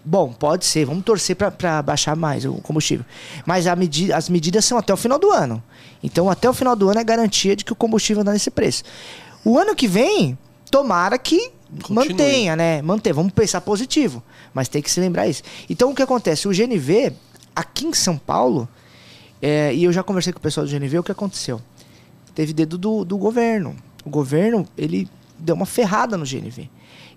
[0.04, 3.06] bom, pode ser, vamos torcer para baixar mais o combustível.
[3.46, 5.62] Mas a medi as medidas são até o final do ano.
[6.02, 8.82] Então, até o final do ano é garantia de que o combustível anda nesse preço.
[9.44, 10.36] O ano que vem,
[10.72, 11.52] tomara que
[11.82, 12.08] Continue.
[12.08, 12.82] mantenha, né?
[12.82, 13.12] Manter.
[13.12, 14.22] Vamos pensar positivo.
[14.52, 15.42] Mas tem que se lembrar isso.
[15.70, 16.48] Então, o que acontece?
[16.48, 17.12] O GNV,
[17.54, 18.68] aqui em São Paulo,
[19.40, 21.60] é, e eu já conversei com o pessoal do GNV, o que aconteceu?
[22.34, 23.76] Teve dedo do, do governo.
[24.04, 25.08] O governo, ele
[25.38, 26.68] deu uma ferrada no GNV.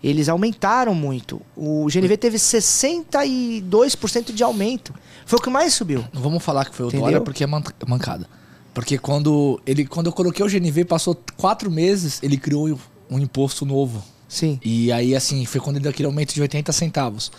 [0.04, 1.42] Eles aumentaram muito.
[1.56, 4.94] O GNV teve 62% de aumento.
[5.26, 6.04] Foi o que mais subiu.
[6.14, 7.06] Não vamos falar que foi o Entendeu?
[7.06, 8.28] Dória porque é man- mancada.
[8.74, 12.78] Porque quando, ele, quando eu coloquei o GNV, passou quatro meses, ele criou
[13.10, 14.04] um imposto novo.
[14.28, 14.60] Sim.
[14.64, 17.32] E aí, assim, foi quando ele deu aquele aumento de 80 centavos.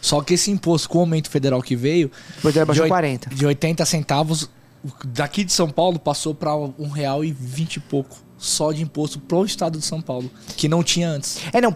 [0.00, 2.10] Só que esse imposto, com o aumento federal que veio,
[2.44, 3.30] ele baixou de, oit- 40.
[3.34, 4.50] de 80 centavos,
[5.06, 8.18] daqui de São Paulo passou para um real e vinte e pouco.
[8.36, 11.38] Só de imposto pro estado de São Paulo, que não tinha antes.
[11.50, 11.74] É, não,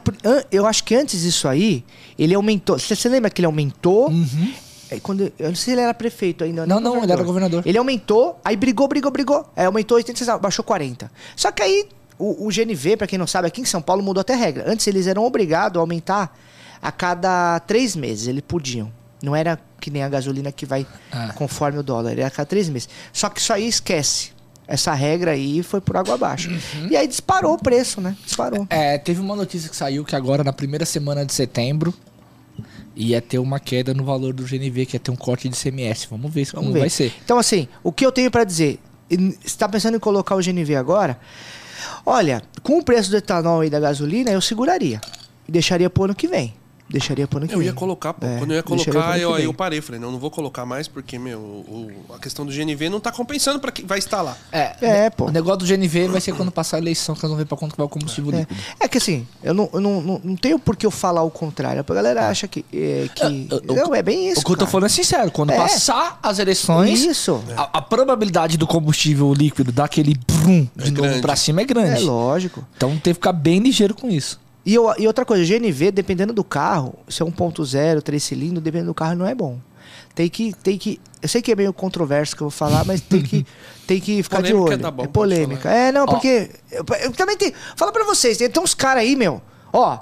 [0.53, 1.83] eu acho que antes disso aí,
[2.19, 2.79] ele aumentou.
[2.79, 4.13] Você, lembra que ele aumentou?
[4.91, 6.67] É, quando, eu não sei se ele era prefeito ainda.
[6.67, 7.63] Não, não, ele era governador.
[7.65, 9.47] Ele aumentou, aí brigou, brigou, brigou.
[9.57, 11.11] Aí aumentou 80 centavos, baixou 40.
[11.37, 11.89] Só que aí
[12.19, 14.65] o, o GNV, pra quem não sabe, aqui em São Paulo mudou até regra.
[14.71, 16.37] Antes eles eram obrigados a aumentar
[16.83, 18.93] a cada três meses, eles podiam.
[19.23, 21.33] Não era que nem a gasolina que vai Ah.
[21.35, 22.89] conforme o dólar, era a cada três meses.
[23.13, 24.31] Só que isso aí esquece.
[24.67, 26.51] Essa regra aí foi por água abaixo.
[26.91, 28.15] E aí disparou o preço, né?
[28.25, 28.67] Disparou.
[28.69, 31.95] É, teve uma notícia que saiu que agora, na primeira semana de setembro,
[32.95, 36.07] ia ter uma queda no valor do GNV, que ia ter um corte de CMS.
[36.11, 36.81] Vamos ver como Vamos ver.
[36.81, 37.13] vai ser.
[37.25, 38.79] Então, assim, o que eu tenho pra dizer?
[39.11, 41.19] Você tá pensando em colocar o GNV agora?
[42.11, 44.99] Olha, com o preço do etanol e da gasolina, eu seguraria.
[45.47, 46.55] E deixaria pro ano que vem.
[46.91, 47.67] Deixaria pro ano que Eu vem.
[47.69, 48.25] ia colocar, pô.
[48.27, 49.81] É, Quando eu ia colocar, eu, eu parei.
[49.83, 53.13] Falei, não, não vou colocar mais porque, meu, o- a questão do GNV não tá
[53.13, 54.39] compensando pra quem vai instalar.
[54.51, 55.27] É, É, pô.
[55.27, 57.59] O negócio do GNV vai ser quando passar a eleição, que nós vamos ver pra
[57.59, 58.39] quanto que vai o combustível É.
[58.41, 58.61] líquido.
[58.81, 61.31] É que assim, eu não, eu não, não, não tenho por que eu falar o
[61.31, 61.85] contrário.
[61.87, 62.65] A galera acha que.
[62.73, 63.49] É, que...
[63.51, 64.41] Eu- eu- não, é bem isso.
[64.41, 64.71] o que eu tô cara.
[64.71, 65.57] falando é sincero, quando É.
[65.57, 67.43] passar as eleições, Isso.
[67.57, 71.21] a, a probabilidade do combustível líquido dar aquele brum de novo grande.
[71.21, 72.03] pra cima é É grande.
[72.05, 72.65] lógico.
[72.77, 74.41] então tem que ficar bem ligeiro com isso.
[74.69, 78.91] E, eu- e outra coisa, GNV, dependendo do carro, se é 1.0, 3 cilindros, dependendo
[78.91, 79.59] do carro, não é bom.
[80.15, 81.01] Tem que, tem que.
[81.23, 83.47] Eu sei que é meio controverso que eu vou falar, mas tem que,
[83.87, 84.83] tem que ficar de Polêmica olho.
[84.83, 85.71] tá bom, é polêmica.
[85.71, 86.07] É, não, Ó.
[86.07, 86.51] porque.
[86.71, 87.55] Eu, eu também tenho.
[87.77, 89.41] Fala pra vocês, tem, tem uns caras aí, meu.
[89.73, 89.99] Ó.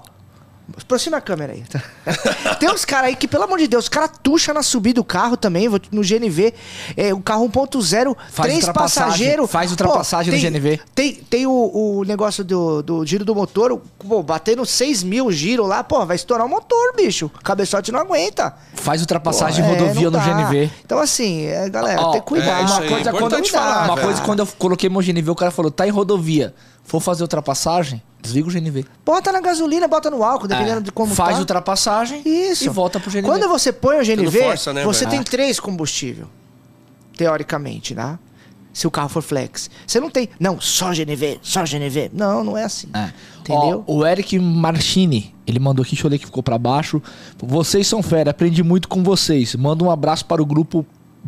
[0.76, 1.64] Aproxima a câmera aí.
[2.58, 5.04] tem uns caras aí que, pelo amor de Deus, os caras tucham na subida do
[5.04, 6.52] carro também, vou- no GNV.
[6.96, 9.50] É, o carro 1.0, Faz três ultrapassagem, passageiros.
[9.50, 10.80] faz ultrapassagem no tem- GNV.
[10.94, 15.66] Tem, tem o, o negócio do, do giro do motor, pô, batendo 6 mil giro
[15.66, 17.26] lá, pô, vai estourar o motor, bicho.
[17.26, 18.54] O cabeçote não aguenta.
[18.74, 20.18] Faz ultrapassagem Pô, é, rodovia no.
[20.18, 20.70] GNV.
[20.84, 22.60] Então, assim, é, galera, Ó, tem que cuidar.
[22.60, 24.06] é uma aí, coisa quando eu, falar, uma velho.
[24.06, 26.54] coisa quando eu coloquei meu GNV, o cara falou, tá em rodovia.
[26.84, 28.84] For fazer ultrapassagem, desliga o GNV.
[29.04, 31.40] Bota na gasolina, bota no álcool, dependendo É, de como faz tá.
[31.40, 32.64] ultrapassagem Isso.
[32.64, 33.22] e volta pro GNV.
[33.22, 35.10] Quando você põe o GNV, força, né, você velho?
[35.10, 35.24] tem É.
[35.24, 36.26] três combustível.
[37.16, 38.18] Teoricamente, né?
[38.72, 39.70] Se o carro for flex.
[39.86, 40.28] Você não tem.
[40.38, 42.10] Não, só GNV, só GNV.
[42.12, 42.88] Não, não é assim.
[42.92, 43.10] É.
[43.40, 43.82] Entendeu?
[43.86, 47.00] Ó, o Eric Marchini, ele mandou aqui, deixa eu ler que ficou pra baixo.
[47.38, 49.54] Vocês são fera, aprendi muito com vocês.
[49.54, 50.84] Manda um abraço para o grupo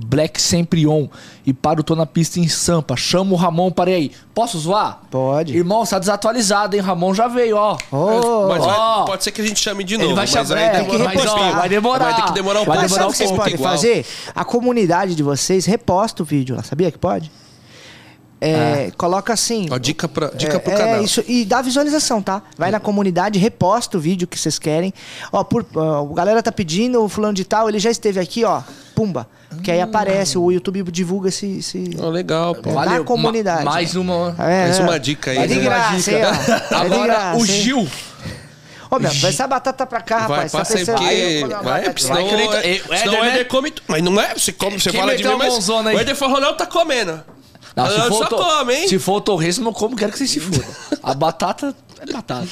[0.06, 1.08] Black Sempre On
[1.46, 2.96] e para o Tô na Pista em Sampa.
[2.96, 4.12] Chama o Ramon para aí.
[4.34, 5.00] Posso zoar?
[5.10, 5.56] Pode.
[5.56, 6.82] Irmão, tá desatualizado, hein?
[6.82, 7.76] Ramon já veio, ó.
[7.90, 9.04] Ô, Mas vai- ó.
[9.04, 10.14] pode ser que a gente chame de Ele novo.
[10.16, 11.34] vai mas chamar- aí é, demora tem que repostar.
[11.34, 11.56] tempinho.
[11.56, 12.04] Vai demorar.
[12.04, 12.94] Vai ter que demorar um Vai Mas pouco.
[12.94, 13.72] sabe demorar o que vocês um pouco podem igual.
[13.72, 14.06] fazer?
[14.34, 17.30] A comunidade de vocês reposta o vídeo lá, sabia que pode?
[18.40, 19.66] É, Coloca assim.
[19.68, 21.02] Ó, dica pra, dica é, pro é, canal.
[21.02, 22.40] isso, e dá visualização, tá?
[22.56, 24.94] Vai na comunidade, reposta o vídeo que vocês querem.
[25.32, 28.44] Ó, por, ó, o galera tá pedindo, o fulano de tal, ele já esteve aqui,
[28.44, 28.62] ó.
[28.98, 29.28] Pumba.
[29.62, 31.58] Que aí aparece, o YouTube divulga esse.
[31.58, 31.90] esse...
[32.00, 32.70] Ó, legal, pô.
[32.82, 33.64] É, da comunidade.
[33.64, 34.34] Ma- mais uma.
[34.38, 34.82] É, Mais é.
[34.82, 35.62] uma dica aí, É de né?
[35.62, 36.10] graça.
[36.10, 36.24] É
[36.74, 37.46] Agora, graça, o?
[37.46, 37.88] Gil.
[38.90, 40.52] Ô, meu, vai essa batata pra cá, Vai, rapaz.
[40.52, 41.04] Tá passa aí, porque...
[41.04, 42.00] Aí Vai, batata.
[42.02, 43.24] senão, Vai é- É, o senão Éder, o?
[43.26, 43.74] Éder come...
[43.86, 45.94] Mas não é, você, come, você Quem fala de mim, mas aí?
[45.94, 47.20] o Éder Forronel tá comendo.
[47.76, 48.88] Não, se, Eu for só to- come, hein?
[48.88, 50.64] se for o torresmo, eu como, quero que vocês se fodam.
[51.02, 52.48] A batata é batata.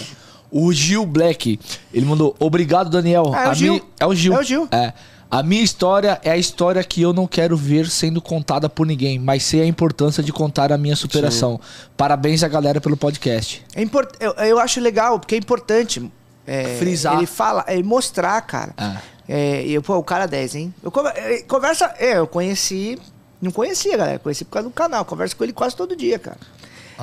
[0.51, 1.59] O Gil Black,
[1.93, 3.33] ele mandou, obrigado, Daniel.
[3.35, 3.73] Ah, é o Gil.
[3.75, 4.35] mi- É o Gil.
[4.35, 4.69] É o Gil.
[4.71, 4.93] É.
[5.31, 9.19] A minha história é a história que eu não quero ver sendo contada por ninguém,
[9.19, 11.61] mas sei a importância de contar a minha superação.
[11.97, 13.65] Parabéns a galera pelo podcast.
[13.75, 14.15] É import...
[14.21, 16.11] eu, eu acho legal, porque é importante.
[16.47, 17.17] é, Frisar.
[17.17, 18.73] Ele fala, é mostrar, cara.
[18.77, 19.01] Ah.
[19.29, 20.75] É, eu, pô, o cara 10, hein?
[20.83, 21.93] Eu é, conversa.
[21.99, 22.99] É, eu conheci.
[23.43, 24.19] Não conhecia, galera.
[24.19, 25.05] Conheci por causa do canal.
[25.05, 26.39] Converso com ele quase todo dia, cara.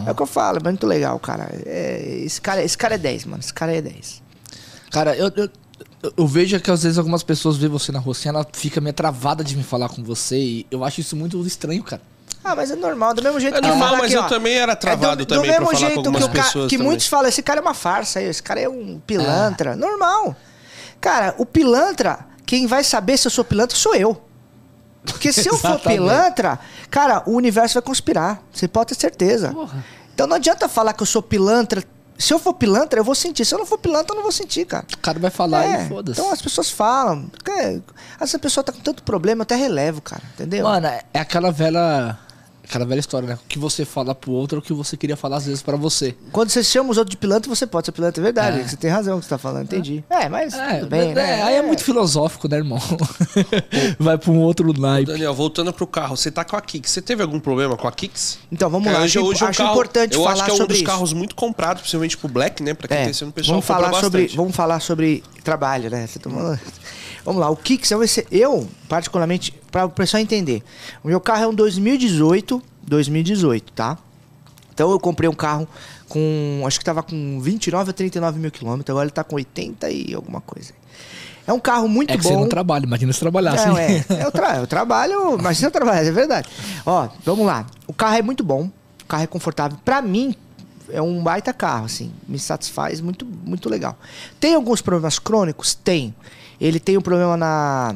[0.07, 1.49] É o que eu falo, é muito legal, cara.
[1.65, 3.39] É, esse, cara esse cara é 10, mano.
[3.41, 4.23] Esse cara é 10.
[4.91, 5.49] Cara, eu, eu,
[6.17, 8.93] eu- vejo que às vezes algumas pessoas veem você na rua assim, ela fica meio
[8.93, 12.01] travada de me falar com você e eu acho isso muito estranho, cara.
[12.43, 14.27] Ah, mas é normal, do mesmo jeito É que normal, fala mas aqui, eu ó,
[14.27, 16.33] também era é travado do, também do pra mesmo falar com jeito algumas que, o
[16.33, 18.99] ca- pessoas que muitos falam, esse cara é uma farsa aí, esse cara é um
[19.07, 19.75] pilantra.
[19.77, 20.35] Normal.
[20.99, 24.21] Cara, o pilantra, quem vai saber se eu sou pilantra sou eu.
[25.05, 28.41] Porque se eu for pilantra, cara, o universo vai conspirar.
[28.51, 29.53] Você pode ter certeza.
[29.53, 29.83] Porra.
[30.13, 31.81] Então não adianta falar que eu sou pilantra.
[32.17, 33.43] Se eu for pilantra, eu vou sentir.
[33.45, 34.85] Se eu não for pilantra, eu não vou sentir, cara.
[34.93, 36.19] O cara vai falar É, e foda-se.
[36.19, 37.29] então as pessoas falam.
[37.49, 37.79] "É,
[38.19, 40.21] Essa pessoa tá com tanto problema, eu até relevo, cara.
[40.33, 40.63] Entendeu?
[40.63, 42.17] Mano, é é aquela velha.
[42.63, 43.35] Aquela velha história, né?
[43.35, 45.75] O que você fala pro outro é o que você queria falar às vezes pra
[45.75, 46.15] você.
[46.31, 48.59] Quando você chama os outros de pilantra, você pode ser pilantra, é verdade.
[48.61, 48.67] É.
[48.67, 50.03] Você tem razão que você tá falando, entendi.
[50.09, 51.43] É, mas É, tudo bem, é, né?
[51.43, 52.79] aí é muito filosófico, né, irmão?
[53.99, 55.11] vai pra um outro naipe.
[55.11, 56.91] Daniel, voltando pro carro, você tá com a Kicks.
[56.91, 58.39] Você teve algum problema com a Kicks?
[58.51, 58.99] Então, vamos lá.
[59.01, 60.77] hoje, Acho, hoje é um carro- importante eu falar acho que é um sobre dos
[60.81, 60.85] isso.
[60.91, 62.73] carros muito comprados, principalmente pro Black, né?
[62.73, 64.37] Pra quem É, tem esse ano, o pessoal vamos falar sobre bastante.
[64.37, 66.57] vamos falar sobre trabalho né Você tomou-
[67.25, 70.63] vamos lá o Kicks é esse- eu particularmente para o pessoal entender
[71.03, 73.97] o meu carro é um 2018 2018 tá
[74.73, 75.67] então eu comprei um carro
[76.09, 79.89] com acho que tava com 29 a 39 mil quilômetros agora ele tá com 80
[79.89, 80.73] e alguma coisa
[81.45, 83.67] é um carro muito É que bom você não trabalha, imagina se trabalhasse.
[83.67, 84.05] não, é.
[84.25, 86.47] Eu, tra eu trabalho, mas eu trabalho, é verdade.
[86.85, 87.65] Ó, vamos lá.
[87.85, 88.69] O carro é muito bom,
[89.03, 89.77] o carro é confortável.
[89.83, 90.33] Pra mim,
[90.89, 92.13] é um baita carro, assim.
[92.29, 93.99] Me satisfaz muito, muito legal.
[94.39, 95.75] Tem alguns problemas crônicos?
[95.75, 96.15] Tem.
[96.63, 97.93] Ele tem um problema na.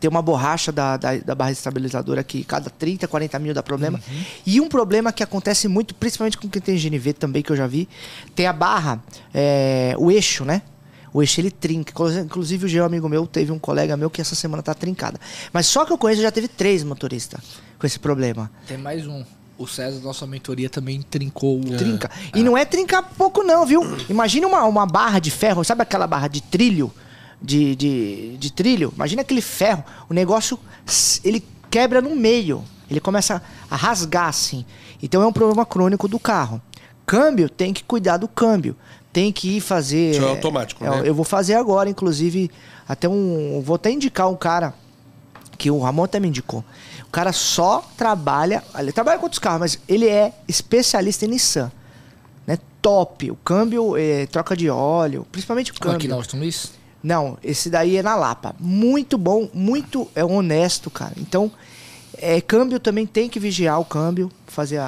[0.00, 3.98] Tem uma borracha da, da, da barra estabilizadora que cada 30, 40 mil dá problema.
[4.44, 7.66] E um problema que acontece muito, principalmente com quem tem GNV também, que eu já
[7.66, 7.88] vi,
[8.34, 10.60] tem a barra, é, o eixo, né?
[11.14, 11.92] O eixo ele trinca.
[12.20, 15.18] Inclusive- o Geo, amigo meu, teve um colega meu que essa semana tá trincada.
[15.50, 17.40] Mas só que eu conheço já teve três motoristas
[17.78, 18.50] com esse problema.
[18.66, 19.24] Tem mais um.
[19.56, 21.76] O César, nossa mentoria, também trincou o.
[21.78, 22.10] Trinca.
[22.34, 23.80] E não é trincar pouco, não, viu?
[24.10, 26.92] Imagina uma, uma barra de ferro, sabe aquela barra de trilho?
[27.40, 28.92] De, de, de trilho?
[28.94, 29.84] Imagina aquele ferro.
[30.08, 30.58] O negócio,
[31.22, 32.64] ele quebra no meio.
[32.90, 34.64] Ele começa a rasgar assim.
[35.02, 36.60] Então é um problema crônico do carro.
[37.04, 38.76] Câmbio, tem que cuidar do câmbio.
[39.12, 40.12] Tem que ir fazer.
[40.12, 41.02] Isso é automático, é, né?
[41.04, 42.50] Eu vou fazer agora, inclusive,
[42.88, 43.62] até um.
[43.64, 44.74] Vou até indicar um cara
[45.56, 46.64] que o Ramon até me indicou.
[47.06, 51.72] O cara só trabalha, ele trabalha com outros carros, mas ele é especialista em Nissan.
[52.46, 52.58] Né?
[52.82, 53.30] Top.
[53.30, 56.08] O câmbio, é, troca de óleo, principalmente o Aqui câmbio.
[56.10, 56.72] na Austin Luiz?
[57.06, 58.52] Não, esse daí é na Lapa.
[58.58, 61.12] Muito bom, muito é honesto, cara.
[61.16, 61.48] Então,
[62.18, 64.84] é, câmbio também tem que vigiar o câmbio, fazer a-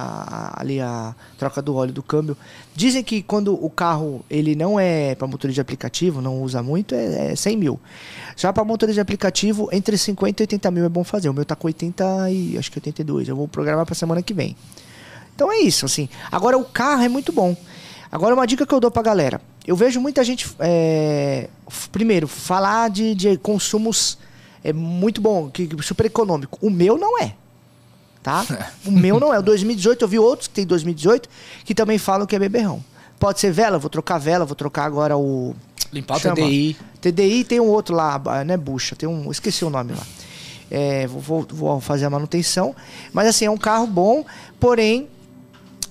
[0.56, 2.36] a- ali a troca do óleo do câmbio.
[2.74, 6.92] Dizem que quando o carro ele não é para motorista de aplicativo, não usa muito,
[6.92, 7.78] é, é 100 mil.
[8.36, 11.28] Já para motorista de aplicativo, entre 50 e 80 mil é bom fazer.
[11.28, 13.28] O meu tá com 80 e acho que 82.
[13.28, 14.56] Eu vou programar para semana que vem.
[15.36, 16.08] Então é isso, assim.
[16.32, 17.56] Agora o carro é muito bom.
[18.10, 19.40] Agora uma dica que eu dou pra galera.
[19.68, 21.50] Eu vejo muita gente, é,
[21.92, 24.16] primeiro, falar de, de consumos
[24.64, 26.58] é muito bom, que, super econômico.
[26.62, 27.34] O meu não é.
[28.22, 28.46] Tá?
[28.86, 29.38] O meu não é.
[29.38, 31.28] O 2018, eu vi outros que tem 2018
[31.66, 32.82] que também falam que é beberrão.
[33.20, 35.54] Pode ser vela, vou trocar vela, vou trocar agora o.
[35.92, 36.36] Limpar o Chama.
[36.36, 36.76] TDI.
[37.02, 38.56] TDI tem um outro lá, né?
[38.56, 39.30] Bucha, tem um.
[39.30, 40.02] Esqueci o nome lá.
[40.70, 42.74] É, vou, vou- vou fazer a manutenção.
[43.12, 44.24] Mas assim, é um carro bom,
[44.58, 45.08] porém,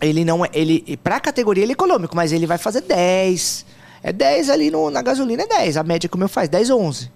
[0.01, 0.49] ele não é.
[0.53, 3.65] Ele, pra categoria ele é econômico, mas ele vai fazer 10.
[4.03, 5.77] É 10 ali no, na gasolina, é 10.
[5.77, 7.11] A média que o meu faz, 10 ou 11.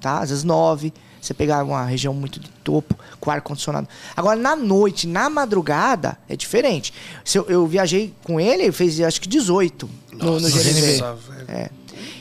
[0.00, 0.20] Tá?
[0.20, 0.92] Às vezes 9.
[1.20, 3.88] Você pegar uma região muito de topo, com ar-condicionado.
[4.16, 6.94] Agora, na noite, na madrugada, é diferente.
[7.24, 10.80] Se eu, eu viajei com ele, ele fez acho que 18 no, no Nossa, GNV.
[10.80, 11.46] velho.
[11.48, 11.70] É.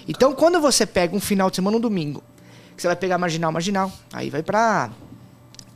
[0.08, 2.24] Então, quando você pega um final de semana, um domingo,
[2.76, 4.90] que você vai pegar marginal, marginal, aí vai pra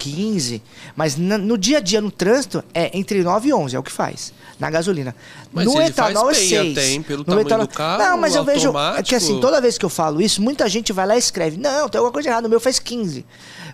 [0.02, 0.62] 15.
[0.96, 3.84] Mas na- no dia a dia, no trânsito, é entre 9 e 11, é o
[3.84, 4.34] que faz.
[4.60, 5.16] Na gasolina.
[5.52, 6.72] Mas no etanol é bem 6.
[6.78, 7.68] até, hein, pelo no etanol...
[7.68, 8.74] do carro, Não, mas eu vejo.
[8.98, 11.58] É que assim, toda vez que eu falo isso, muita gente vai lá e escreve:
[11.58, 13.20] Não, tem alguma coisa errada, o meu faz 15.
[13.20, 13.26] Eu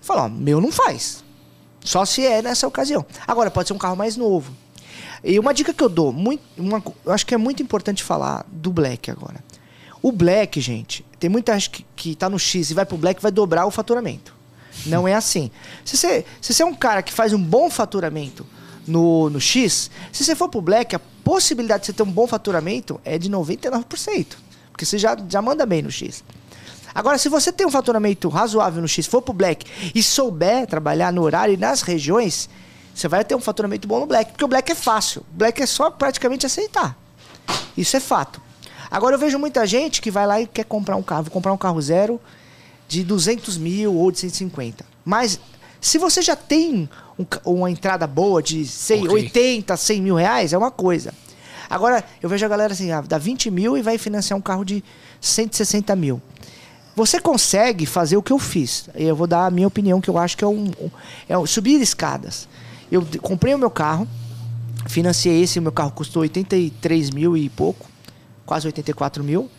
[0.01, 1.23] falo: Ó, meu não faz.
[1.84, 3.05] Só se é nessa ocasião.
[3.25, 4.51] Agora, pode ser um carro mais novo.
[5.23, 8.45] E uma dica que eu dou, muito, uma, eu acho que é muito importante falar
[8.51, 9.43] do Black agora.
[10.01, 13.21] O Black, gente, tem muita gente que, que tá no X e vai pro Black
[13.21, 14.37] vai dobrar o faturamento.
[14.86, 15.51] Não é assim.
[15.84, 18.45] Se você, se você é um cara que faz um bom faturamento
[18.88, 22.28] no, no X, se você for pro Black, a possibilidade de você ter um bom
[22.28, 24.28] faturamento é de 99%.
[24.71, 26.23] Porque você já, já manda bem no X.
[26.93, 31.11] Agora, se você tem um faturamento razoável no X, for pro Black e souber trabalhar
[31.11, 32.49] no horário e nas regiões,
[32.93, 34.32] você vai ter um faturamento bom no Black.
[34.32, 35.21] Porque o Black é fácil.
[35.34, 36.97] O Black é só praticamente aceitar.
[37.78, 38.41] Isso é fato.
[38.89, 41.23] Agora, eu vejo muita gente que vai lá e quer comprar um carro.
[41.23, 42.19] Vou comprar um carro zero
[42.88, 44.86] de 200 mil ou de 150.
[45.04, 45.40] Mas,
[45.82, 49.14] se você já tem um uma entrada boa de 100, Ok.
[49.14, 51.14] 80, 100 mil reais, é uma coisa.
[51.70, 54.64] Agora, eu vejo a galera assim, ah, dá 20 mil e vai financiar um carro
[54.64, 54.84] de
[55.20, 56.22] 160 mil.
[56.96, 58.90] Você consegue fazer o que eu fiz.
[58.96, 60.72] Eu vou dar a minha opinião, que eu acho que é um,
[61.28, 62.48] é um subir escadas.
[62.92, 64.08] Eu comprei o meu carro,
[64.88, 67.86] financiei esse, o meu carro custou 83 mil e pouco,
[68.46, 69.50] quase 84 mil.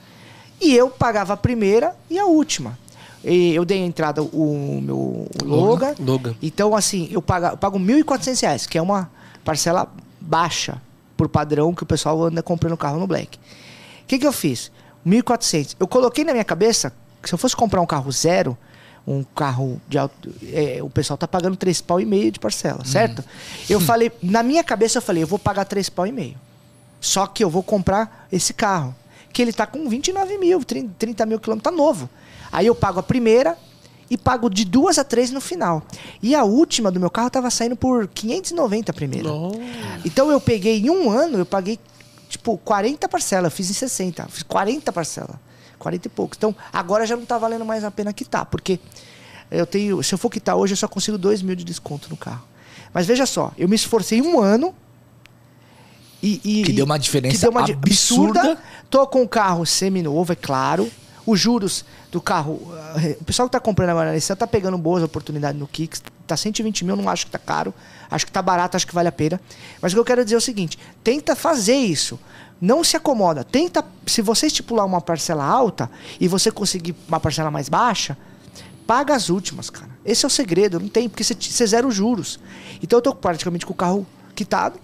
[0.61, 2.77] E eu pagava a primeira e a última.
[3.25, 5.95] E eu dei a entrada o meu o Logan.
[5.99, 6.35] Logan.
[6.41, 9.11] Então, assim, eu pago, eu pago 1.400 reais, que é uma
[9.45, 9.91] parcela
[10.21, 10.81] baixa
[11.17, 13.39] por padrão que o pessoal anda comprando carro no Black.
[13.39, 14.71] O que, que eu fiz?
[15.07, 15.75] 1.400.
[15.79, 16.93] Eu coloquei na minha cabeça
[17.23, 18.57] que se eu fosse comprar um carro zero,
[19.07, 20.33] um carro de alto.
[20.53, 23.25] é, o pessoal tá pagando três pau e meio de parcela, certo?
[23.69, 26.37] Eu falei, na minha cabeça eu falei, eu vou pagar três pau e meio.
[27.01, 28.95] Só que eu vou comprar esse carro.
[29.33, 32.09] Que ele tá com 29 mil, 30, 30 mil quilômetros, tá novo.
[32.51, 33.57] Aí eu pago a primeira
[34.11, 35.83] e pago de duas a três no final.
[36.23, 39.29] E a última do meu carro tava saindo por 590 a primeira.
[40.05, 41.79] Então eu peguei em um ano, eu paguei
[42.29, 45.37] tipo 40 parcelas, eu fiz em 60, fiz 40 parcelas.
[45.79, 46.37] 40 e poucos.
[46.37, 48.81] Então agora já não tá valendo mais a pena quitar, porque
[49.51, 52.17] eu tenho, se eu for quitar hoje, eu só consigo 2 mil de desconto no
[52.17, 52.43] carro.
[52.93, 54.75] Mas veja só, eu me esforcei um ano
[56.23, 58.59] e, e- Que deu uma diferença que deu uma di- absurda.
[58.91, 60.91] Tô com o carro semi-novo, é claro.
[61.25, 62.61] Os juros do carro.
[63.21, 66.03] O pessoal que tá comprando agora nesse tá pegando boas oportunidades no Kicks.
[66.27, 67.73] Tá 120 mil, não acho que tá caro.
[68.11, 69.41] Acho que tá barato, acho que vale a pena.
[69.81, 72.19] Mas o que eu quero dizer é o seguinte: tenta fazer isso.
[72.61, 73.45] Não se acomoda.
[73.45, 73.85] Tenta.
[74.07, 75.91] Se você estipular uma parcela alta
[76.21, 78.17] e você conseguir uma parcela mais baixa,
[78.87, 79.91] paga as últimas, cara.
[80.05, 82.41] Esse é o segredo, não tem, porque você, você zera os juros.
[82.83, 84.81] Então eu tô praticamente com o carro quitado.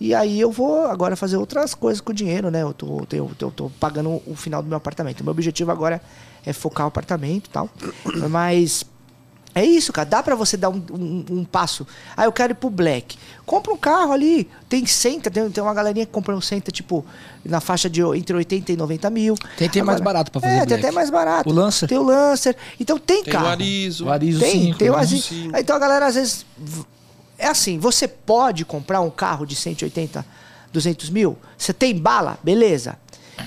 [0.00, 2.62] E aí eu vou agora fazer outras coisas com o dinheiro, né?
[2.62, 5.22] Eu tô, eu, eu tô pagando o final do meu apartamento.
[5.22, 6.00] Meu objetivo agora
[6.44, 7.68] é focar o apartamento e tal.
[8.30, 8.82] Mas
[9.54, 10.08] é isso, cara.
[10.08, 11.86] Dá pra você dar um, um- um passo.
[12.16, 13.18] Ah, eu quero ir pro Black.
[13.44, 14.48] Compra um carro ali.
[14.70, 17.04] Tem Senta, tem, tem uma galerinha que compra um Senta, tipo,
[17.44, 19.34] na faixa de o- entre 80 e 90 mil.
[19.58, 20.84] Tem até mais barato pra fazer É, tem Black.
[20.86, 21.50] até mais barato.
[21.50, 21.88] O Lancer?
[21.88, 22.56] Tem o Lancer.
[22.80, 23.46] Então tem, Tem carro.
[23.46, 24.06] o Arizo.
[24.06, 25.04] O Arizo Tem, 5, tem o.
[25.04, 25.50] Sim.
[25.58, 26.46] Então a galera às vezes.
[27.40, 30.24] É assim, você pode comprar um carro de 180,
[30.72, 31.36] 200 mil?
[31.56, 32.38] Você tem bala?
[32.42, 32.98] Beleza.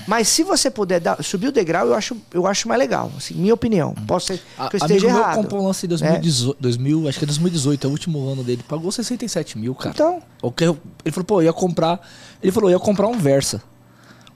[0.08, 3.12] Mas se você puder dar- subir o degrau, eu acho, eu acho mais legal.
[3.16, 3.94] Assim, minha opinião.
[4.08, 5.36] Posso ser A, que eu amigo esteja meu errado.
[5.36, 8.64] comprou um lance em 2018, 2000, acho que é 2018, é o último ano dele.
[8.68, 9.90] Pagou 67 mil, cara.
[9.94, 12.00] Então, O que eu- Ele falou, pô, eu ia comprar.
[12.42, 13.62] Ele falou, eu ia comprar um Versa.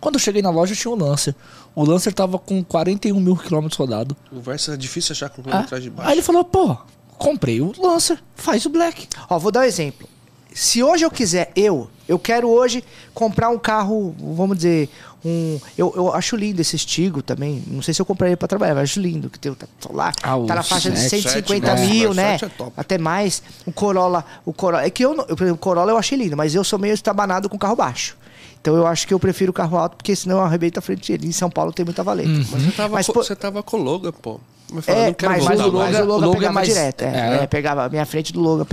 [0.00, 1.34] Quando eu cheguei na loja, tinha o Lancer.
[1.74, 4.16] O Lancer tava com 41 mil quilômetros rodado.
[4.30, 6.08] O Versa é difícil achar com Ah, atrás de baixo.
[6.08, 6.76] Aí ele falou, pô,
[7.18, 9.06] comprei o Lancer, faz o Black.
[9.28, 10.08] ó, vou dar um exemplo.
[10.54, 12.82] Se hoje eu quiser, eu, eu quero hoje
[13.14, 14.88] comprar um carro, vamos dizer,
[15.24, 15.60] um.
[15.76, 17.62] Eu, eu acho lindo esse Stigo também.
[17.66, 20.12] Não sei se eu compraria pra trabalhar, mas acho lindo que tem o tá lá.
[20.22, 22.38] Ah, tá na faixa de sete, 150 sete, mil, nossa, né?
[22.42, 22.50] é.
[22.76, 23.42] Até mais.
[23.66, 24.24] O Corolla.
[24.44, 24.84] O Corolla.
[24.84, 26.78] É que eu, não- eu, por exemplo, o Corolla eu achei lindo, mas eu sou
[26.78, 28.16] meio estabanado com carro baixo.
[28.60, 31.12] Então eu acho que eu prefiro o carro alto, porque senão eu arrebento a frente
[31.12, 31.28] dele.
[31.28, 32.28] Em São Paulo tem muita valeta.
[32.30, 34.40] Mas você tava, Mas, pô- você tava com o Logan, pô.
[34.86, 35.96] É, mas, mas o Logan, mais.
[35.98, 37.02] o Logan O Logan é pegava mais- direto.
[37.02, 37.06] É,
[37.38, 37.42] é.
[37.42, 38.66] é, pegava a minha frente do Logan.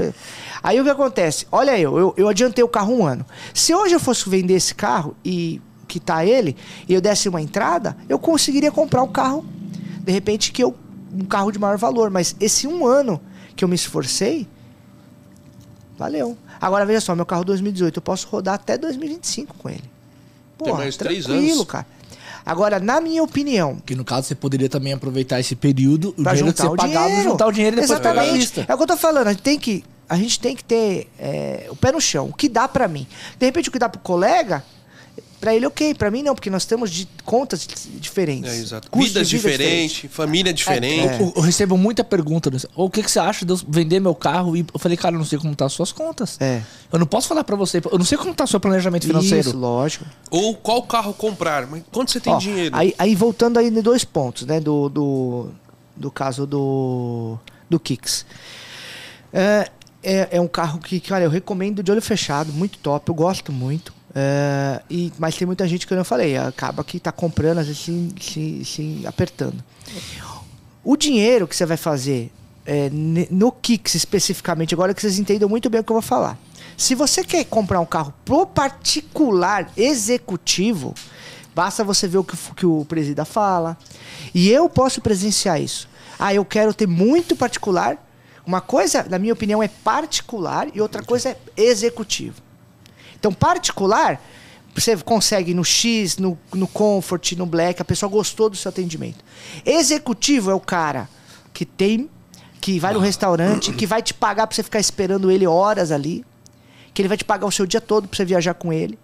[0.61, 1.47] Aí o que acontece?
[1.51, 3.25] Olha eu, eu, eu adiantei o carro um ano.
[3.53, 6.55] Se hoje eu fosse vender esse carro e quitar ele,
[6.89, 9.45] e eu desse uma entrada, eu conseguiria comprar um carro,
[10.01, 10.75] de repente, que eu.
[11.13, 12.09] Um carro de maior valor.
[12.09, 13.21] Mas esse um ano
[13.55, 14.45] que eu me esforcei,
[15.97, 16.37] valeu.
[16.59, 19.83] Agora veja só, meu carro 2018, eu posso rodar até 2025 com ele.
[20.61, 21.65] Tem mais três tranquilo, anos.
[21.65, 21.87] cara.
[22.45, 26.53] Agora, na minha opinião, Que no caso você poderia também aproveitar esse período, o dinheiro
[26.53, 27.29] que você o pagava, dinheiro.
[27.31, 28.39] juntar o dinheiro e depois pagar a Exatamente.
[28.41, 28.65] vista.
[28.67, 29.27] É o que eu tô falando.
[29.27, 32.27] A gente tem que, a gente tem que ter é, o pé no chão.
[32.29, 33.07] O que dá pra mim.
[33.39, 34.63] De repente, o que dá pro colega,
[35.45, 35.93] pra ele, ok.
[35.93, 37.67] Pra mim, não, porque nós temos de, contas
[37.99, 38.51] diferentes.
[38.51, 38.89] É, exato.
[38.95, 41.21] Vidas diferentes, família diferente.
[41.21, 41.21] É.
[41.21, 42.49] Eu, eu recebo muita pergunta.
[42.75, 44.57] O que, que você acha de eu vender meu carro?
[44.57, 46.41] E eu falei, cara, eu não sei como tá as suas contas.
[46.41, 46.63] É.
[46.91, 47.79] Eu não posso falar pra você.
[47.91, 49.49] Eu não sei como tá o seu planejamento financeiro.
[49.49, 50.05] Isso, lógico.
[50.31, 51.67] Ou qual carro comprar.
[51.67, 52.75] Mas quanto você tem Ó, dinheiro?
[52.75, 54.59] Aí, aí voltando aí em dois pontos, né?
[54.59, 55.49] Do, do,
[55.95, 57.37] do caso do,
[57.69, 58.25] do Kicks.
[59.31, 59.69] É,
[60.01, 63.51] é, é um carro que, cara, eu recomendo de olho fechado, muito top, eu gosto
[63.51, 63.93] muito.
[64.15, 67.67] É, e, mas tem muita gente que eu não falei, acaba que tá comprando, às
[67.67, 69.61] vezes se, se, se apertando.
[70.83, 72.31] O dinheiro que você vai fazer
[72.65, 76.39] é, no Kicks especificamente, agora que vocês entendam muito bem o que eu vou falar.
[76.77, 80.93] Se você quer comprar um carro pro particular executivo,
[81.55, 83.77] Basta você ver o que, que o presida fala.
[84.33, 85.87] E eu posso presenciar isso.
[86.19, 87.97] Ah, eu quero ter muito particular.
[88.45, 92.44] Uma coisa, na minha opinião, é particular e outra coisa é executivo.
[93.17, 94.21] Então, particular,
[94.75, 99.23] você consegue no X, no, no Comfort, no Black, a pessoa gostou do seu atendimento.
[99.65, 101.09] Executivo é o cara
[101.53, 102.09] que tem,
[102.59, 106.25] que vai no restaurante, que vai te pagar pra você ficar esperando ele horas ali,
[106.93, 108.99] que ele vai te pagar o seu dia todo pra você viajar com ele.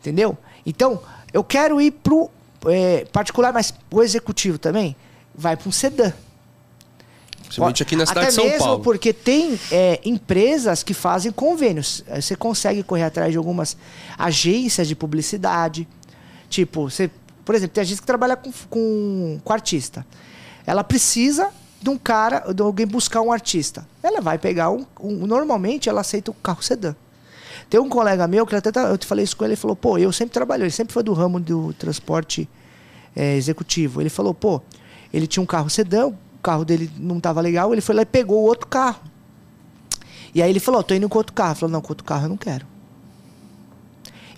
[0.00, 0.36] Entendeu?
[0.66, 1.00] Então,
[1.32, 2.30] eu quero ir pro
[2.66, 4.96] é, particular, mas o executivo também
[5.34, 6.12] vai para um sedã.
[7.50, 8.80] Principalmente aqui na cidade Até de São mesmo Paulo.
[8.84, 12.04] porque tem é, empresas que fazem convênios.
[12.14, 13.76] Você consegue correr atrás de algumas
[14.16, 15.88] agências de publicidade.
[16.48, 17.10] Tipo, você,
[17.44, 20.06] por exemplo, tem agência que trabalha com, com, com artista.
[20.64, 21.48] Ela precisa
[21.82, 23.84] de um cara, de alguém buscar um artista.
[24.00, 26.94] Ela vai pegar um, um- Normalmente ela aceita o carro sedã.
[27.68, 29.74] Tem um colega meu que até tá- eu te falei isso com ele, ele falou,
[29.74, 32.48] pô, eu sempre trabalhei, ele sempre foi do ramo do transporte
[33.16, 34.00] é, executivo.
[34.00, 34.60] Ele falou, pô,
[35.12, 38.38] ele tinha um carro sedã, carro dele não estava legal, ele foi lá e pegou
[38.38, 39.00] o outro carro.
[40.34, 41.50] E aí ele falou, tô indo com outro carro.
[41.52, 42.64] Ele falou, não, com outro carro eu não quero.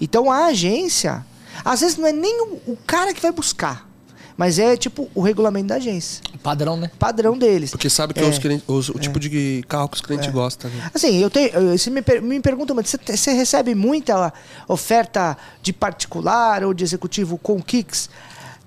[0.01, 1.25] Então a agência,
[1.65, 3.89] às vezes não é nem o, o cara que vai buscar,
[4.37, 6.91] mas é tipo o regulamento da agência, Padrão, né?
[6.99, 7.71] padrão deles.
[7.71, 8.29] Porque sabe que é, É.
[8.29, 10.71] os clientes- os- o tipo de carro que os clientes gostam.
[10.71, 10.91] Né?
[10.93, 11.49] Assim, eu tenho.
[11.51, 14.33] eu- Você me, per- me pergunta, mas você, você recebe muita
[14.67, 18.11] oferta de particular ou de executivo com Kicks?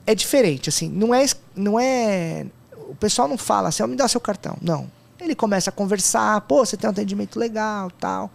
[0.07, 1.25] É diferente, assim, não é.
[1.55, 2.45] Não é
[2.88, 4.57] o pessoal não fala assim, ó, me dá seu cartão.
[4.61, 4.89] Não.
[5.19, 8.29] Ele começa a conversar, pô, você tem um atendimento legal, tal.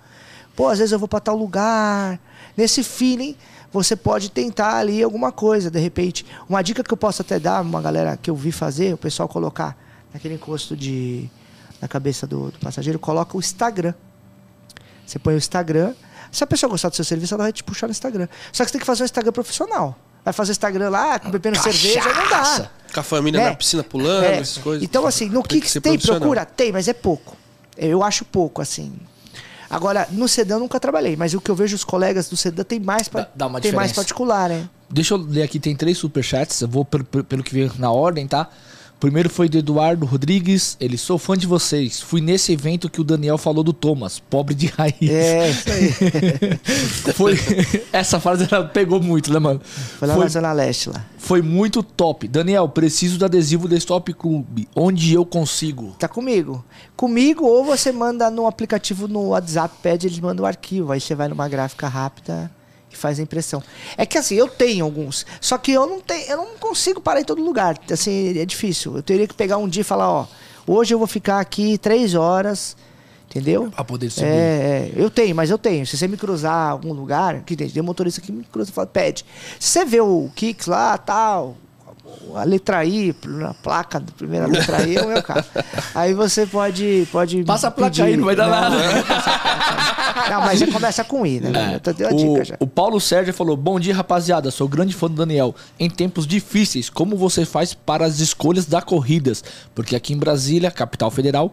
[0.56, 2.18] Pô, às vezes eu vou para tal lugar.
[2.56, 3.36] Nesse feeling,
[3.72, 6.26] você pode tentar ali alguma coisa, de repente.
[6.48, 9.28] Uma dica que eu posso até dar, uma galera que eu vi fazer, o pessoal
[9.28, 9.76] colocar
[10.12, 11.30] naquele encosto de
[11.80, 13.94] na cabeça do, do passageiro, coloca o Instagram.
[15.06, 15.94] Você põe o Instagram.
[16.30, 18.28] Se a pessoa gostar do seu serviço, ela vai te puxar no Instagram.
[18.52, 19.98] Só que você tem que fazer um Instagram profissional.
[20.24, 22.28] Vai fazer Instagram lá, bebendo cerveja, não dá.
[22.28, 22.70] Cachaça.
[22.92, 23.44] Com a família É.
[23.50, 24.38] na piscina pulando, É.
[24.38, 24.82] essas coisas.
[24.82, 26.44] Então, assim, no Tem que Kicks ser tem, procura?
[26.44, 27.36] Tem, mas é pouco.
[27.76, 28.92] Eu acho pouco, assim.
[29.68, 32.64] Agora, no sedã eu nunca trabalhei, mas o que eu vejo os colegas do sedã
[32.64, 34.68] tem mais, pa- Dá- dá uma tem mais particular, né?
[34.90, 36.60] Deixa eu ler aqui, tem três superchats.
[36.60, 38.48] Eu vou pelo, pelo- pelo que veio na ordem, tá?
[39.00, 40.76] Primeiro foi do Eduardo Rodrigues.
[40.78, 42.00] Ele, sou fã de vocês.
[42.02, 44.94] Fui nesse evento que o Daniel falou do Thomas, pobre de raiz.
[45.00, 47.12] É, isso aí.
[47.16, 47.34] Foi,
[47.92, 49.60] essa frase ela pegou muito, né, mano?
[49.98, 51.04] Foi lá Foi, na Zona Leste lá.
[51.16, 52.28] foi muito top.
[52.28, 54.66] Daniel, preciso do adesivo da Stop Club.
[54.76, 55.94] Onde eu consigo?
[55.98, 56.62] Tá comigo.
[56.94, 60.92] Comigo, ou você manda no aplicativo no WhatsApp, pede, eles mandam o arquivo.
[60.92, 62.50] Aí você vai numa gráfica rápida
[62.90, 63.62] e faz a impressão.
[63.96, 65.24] É que assim, eu tenho alguns.
[65.40, 67.78] Só que eu não tenho, eu não consigo parar em todo lugar.
[67.90, 68.96] Assim, é difícil.
[68.96, 70.26] Eu teria que pegar um dia e falar, ó,
[70.66, 72.76] hoje eu vou ficar aqui três horas.
[73.30, 73.70] Entendeu?
[73.70, 74.36] Pra poder distribuir.
[74.36, 75.86] É, é, eu tenho, mas eu tenho.
[75.86, 78.72] Se você me cruzar em algum lugar, que tem, tem motorista que me cruza e
[78.72, 79.24] fala, pede.
[79.58, 81.56] Se você vê o Kicks lá, tal,
[82.34, 83.14] a letra I,
[83.48, 85.44] a placa, a primeira letra I é o meu carro.
[85.94, 87.06] Aí você pode.
[87.10, 88.02] pode Passa a placa pedir.
[88.02, 88.76] aí, não vai dar nada.
[88.76, 90.30] Não, passa a placa.
[90.30, 91.74] Não, mas já começa com I, né?
[91.74, 92.56] Eu tô dando a dica já.
[92.60, 94.50] O, Paulo Sérgio falou: Bom dia, rapaziada.
[94.50, 95.54] Sou grande fã do Daniel.
[95.78, 99.42] Em tempos difíceis, como você faz para as escolhas da corridas?
[99.74, 101.52] Porque aqui em Brasília, capital federal,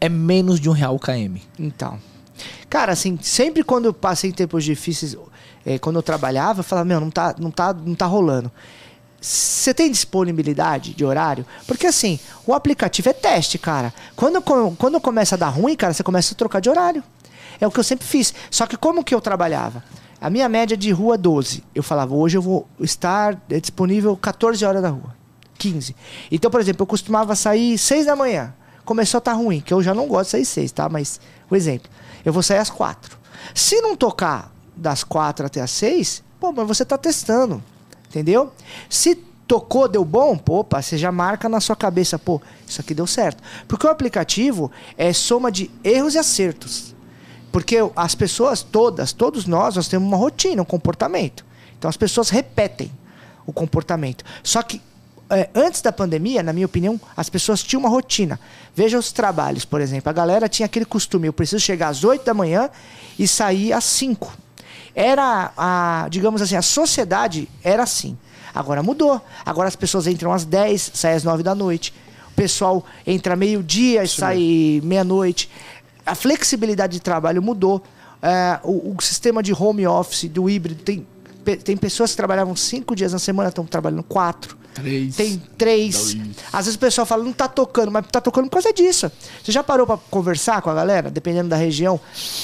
[0.00, 1.40] é menos de um real o KM.
[1.58, 1.98] Então.
[2.68, 5.16] Cara, assim, sempre quando eu passei em tempos difíceis,
[5.64, 8.50] eh, quando eu trabalhava, eu falava, meu, não tá, não tá, não tá rolando.
[9.24, 11.46] Você tem disponibilidade de horário?
[11.66, 13.90] Porque assim, o aplicativo é teste, cara.
[14.14, 17.02] Quando, quando começa a dar ruim, cara, você começa a trocar de horário.
[17.58, 18.34] É o que eu sempre fiz.
[18.50, 19.82] Só que como que eu trabalhava?
[20.20, 21.64] A minha média de rua 12.
[21.74, 25.16] Eu falava, hoje eu vou estar eh, disponível 14 horas da rua.
[25.56, 25.96] 15.
[26.30, 28.52] Então, por exemplo, eu costumava sair 6 da manhã.
[28.84, 30.90] Começou a estar ruim, que eu já não gosto de sair 6, tá?
[30.90, 31.18] Mas,
[31.50, 31.90] o exemplo,
[32.26, 33.16] eu vou sair às 4.
[33.54, 37.62] Se não tocar das 4 até as 6, pô, mas você tá testando.
[38.14, 38.52] Entendeu?
[38.88, 39.16] Se
[39.48, 43.08] tocou, deu bom, pô, opa, você já marca na sua cabeça, pô, isso aqui deu
[43.08, 43.42] certo.
[43.66, 46.94] Porque o aplicativo é soma de erros e acertos.
[47.50, 51.44] Porque as pessoas todas, todos nós, nós temos uma rotina, um comportamento.
[51.76, 52.88] Então as pessoas repetem
[53.44, 54.24] o comportamento.
[54.44, 54.80] Só que
[55.28, 58.38] é, antes da pandemia, na minha opinião, as pessoas tinham uma rotina.
[58.76, 60.08] Veja os trabalhos, por exemplo.
[60.08, 62.70] A galera tinha aquele costume, eu preciso chegar às 8 da manhã
[63.18, 64.43] e sair às 5.
[64.94, 68.16] Era a, digamos assim, a sociedade era assim.
[68.54, 69.20] Agora mudou.
[69.44, 71.92] Agora as pessoas entram às 10, saem às 9 da noite.
[72.30, 75.50] O pessoal entra meio-dia e sai meia-noite.
[76.06, 77.82] A flexibilidade de trabalho mudou.
[78.22, 81.06] É, o, o sistema de home office, do híbrido, tem,
[81.62, 84.56] tem pessoas que trabalhavam cinco dias na semana, estão trabalhando quatro.
[84.74, 85.14] Três.
[85.14, 86.16] Tem três.
[86.52, 89.10] Às vezes o pessoal fala, não tá tocando, mas tá tocando por causa disso.
[89.42, 92.00] Você já parou pra conversar com a galera, dependendo da região?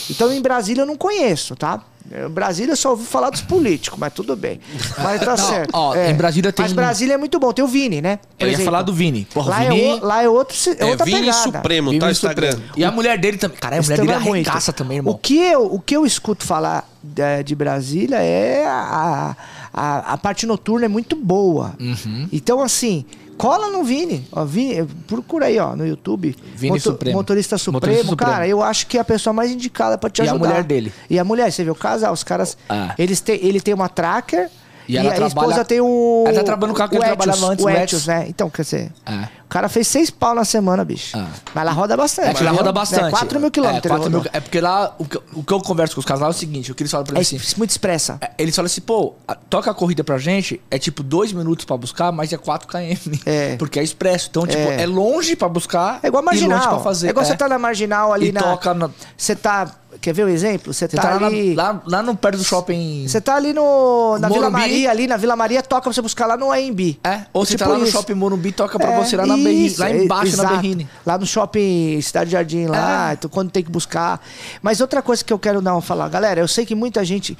[0.08, 1.82] Então em Brasília eu não conheço, tá?
[2.12, 4.60] Em Brasília eu só ouvi falar dos políticos, mas tudo bem.
[4.98, 5.70] Mas tá Não, certo.
[5.72, 8.16] ó, em Brasília tem- Mas Brasília é muito bom, tem o Vini, né?
[8.36, 8.64] Por Eu ia exemplo.
[8.72, 9.28] falar do Vini.
[9.32, 9.80] Porra, Lá, o Vini.
[9.80, 11.38] é, o- lá é, outro, é É outra Vini pegada.
[11.38, 12.08] Supremo, Vini tá?
[12.08, 12.46] O Supremo.
[12.48, 12.72] Instagram.
[12.76, 13.56] E a mulher dele também.
[13.58, 15.20] Cara, a mulher Isso dele é arregaça também, O irmão.
[15.22, 19.36] que eu, o que eu escuto falar de, de Brasília é a,
[19.72, 21.74] a, a parte noturna é muito boa.
[21.78, 22.28] Uhum.
[22.32, 23.04] Então, assim,
[23.40, 24.26] cola no Vini.
[24.32, 24.84] Ó, Vini.
[25.06, 26.36] Procura aí, ó, no YouTube.
[26.54, 27.16] Vini Supremo.
[27.16, 27.76] Motorista Supremo.
[27.76, 28.30] Motorista Supremo.
[28.32, 30.46] Cara, eu acho que é a pessoa mais indicada pra te E a ajudar.
[30.48, 30.92] mulher dele?
[31.08, 32.56] E a mulher, você vê o casal, os caras.
[32.68, 32.94] Ah.
[32.98, 34.50] Eles ele tem uma tracker.
[34.88, 36.24] E E, a trabalha- esposa tem o.
[36.26, 38.06] Ela tá trabalhando no carro que ele Etios, trabalhava antes, o Etios.
[38.08, 38.26] né?
[38.28, 38.92] Então, quer dizer.
[39.06, 39.28] É.
[39.50, 41.18] O cara fez seis pau na semana, bicho.
[41.18, 41.26] Ah.
[41.52, 42.28] Mas ela roda bastante.
[42.28, 42.58] É que ela viu?
[42.58, 43.06] roda bastante.
[43.06, 43.84] É, 4 mil quilômetros.
[43.84, 46.04] É, ele 4 mil- é porque lá, o que, o que eu converso com os
[46.04, 47.36] caras lá é o seguinte: o que eles falam pra mim É assim.
[47.56, 48.16] muito expressa.
[48.20, 51.64] é, Eles falam assim, pô, a- toca a corrida pra gente, é tipo 2 minutos
[51.64, 53.18] pra buscar, mas é 4 km.
[53.26, 53.56] É.
[53.58, 54.28] Porque é expresso.
[54.30, 54.82] Então, tipo, É.
[54.82, 56.74] é longe pra buscar É igual a e longe marginal.
[56.76, 57.08] pra fazer.
[57.08, 58.40] É igual você tá na marginal ali E na.
[58.42, 59.68] toca na- Você tá.
[60.00, 60.72] Quer ver o exemplo?
[60.72, 61.52] Você tá, tá, lá, ali.
[61.52, 63.06] na- lá, lá no perto do shopping.
[63.08, 64.16] Você tá ali no.
[64.20, 64.60] Na Vila Morumbi.
[64.60, 67.00] Maria, ali na Vila Maria, toca pra você buscar lá no AMB.
[67.02, 67.92] É, ou você Tipo tá lá no isso.
[67.92, 70.56] shopping Morumbi, toca pra É, você lá na Isso, lá é, embaixo na exato.
[70.60, 70.88] Berrine.
[71.06, 73.14] Lá no shopping Cidade Jardim, lá, É.
[73.14, 74.20] então, quando tem que buscar.
[74.62, 77.36] Mas outra coisa que eu quero dar uma falar, galera, eu sei que muita gente.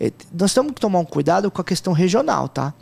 [0.00, 2.72] eh, Nós temos que tomar um cuidado com a questão regional, tá?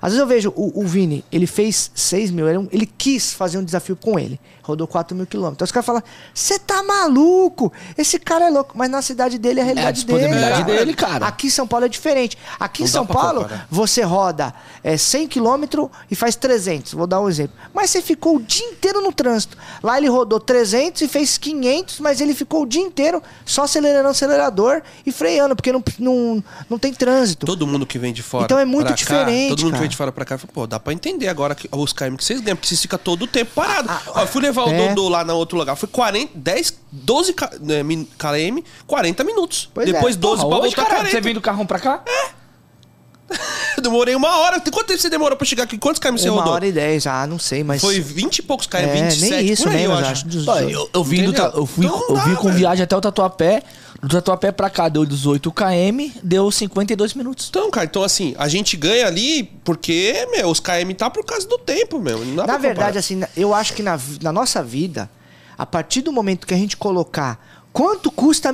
[0.00, 3.58] Às vezes eu vejo o, o Vini, ele fez 6 mil, ele, ele quis fazer
[3.58, 4.40] um desafio com ele.
[4.62, 5.56] Rodou 4 mil quilômetros.
[5.56, 6.02] Então os caras falam,
[6.32, 7.72] você tá maluco?
[7.98, 8.72] Esse cara é louco.
[8.76, 10.18] Mas na cidade dele é a realidade dele.
[10.20, 11.26] disponibilidade dele, cara.
[11.26, 12.38] Aqui em São Paulo é diferente.
[12.60, 13.66] Aqui em Não dá São Paulo, comparar.
[13.70, 14.54] você roda
[14.84, 16.94] é, 100 km e faz 300.
[16.94, 17.56] Vou dar um exemplo.
[17.74, 19.56] Mas você ficou o dia inteiro no trânsito.
[19.82, 24.08] Lá ele rodou 300 e fez 500, mas ele ficou o dia inteiro só acelerando
[24.08, 27.46] o acelerador e freando, porque não, não, não tem trânsito.
[27.46, 28.44] Todo mundo que vem de fora.
[28.44, 29.80] Então é muito pra cá, diferente, todo mundo que cara.
[29.80, 32.24] vem de fora pra cá, fala, pô, dá pra entender agora que, os KM que
[32.24, 33.90] vocês ganham, porque vocês ficam todo o tempo parado.
[34.08, 34.88] Ó, eu fui levar o é.
[34.88, 35.74] Dodô lá na outro lugar.
[35.76, 39.68] Foi 40, 10, 12 K- né, min- KM, 40 minutos.
[39.72, 39.92] Pois é.
[39.92, 41.10] Depois 12 Porra, pra voltar cara, 40.
[41.10, 42.02] você vem do carrão pra cá?
[43.76, 44.60] Eu demorei uma hora.
[44.60, 45.78] Quanto tempo você demorou pra chegar aqui?
[45.78, 46.54] Quantos KM você Uma rodou?
[46.54, 47.80] hora e 10, ah, não sei, mas.
[47.80, 50.26] Foi 20 e poucos KM, É, 27, nem isso por aí, mesmo, eu acho.
[50.44, 52.58] Pô, eu, eu vim do eu fui, Então eu dá, vim com velho.
[52.58, 53.62] viagem até o Tatuapé.
[54.02, 57.46] Do Tatuapé pra cá deu 18 km, deu 52 minutos.
[57.48, 61.46] Então, cara, então assim, a gente ganha ali porque, meu, os KM tá por causa
[61.46, 62.18] do tempo, meu.
[62.24, 62.98] Não dá Na verdade, comparar.
[62.98, 65.08] assim, eu acho que na, na nossa vida,
[65.56, 67.38] a partir do momento que a gente colocar
[67.72, 68.52] quanto custa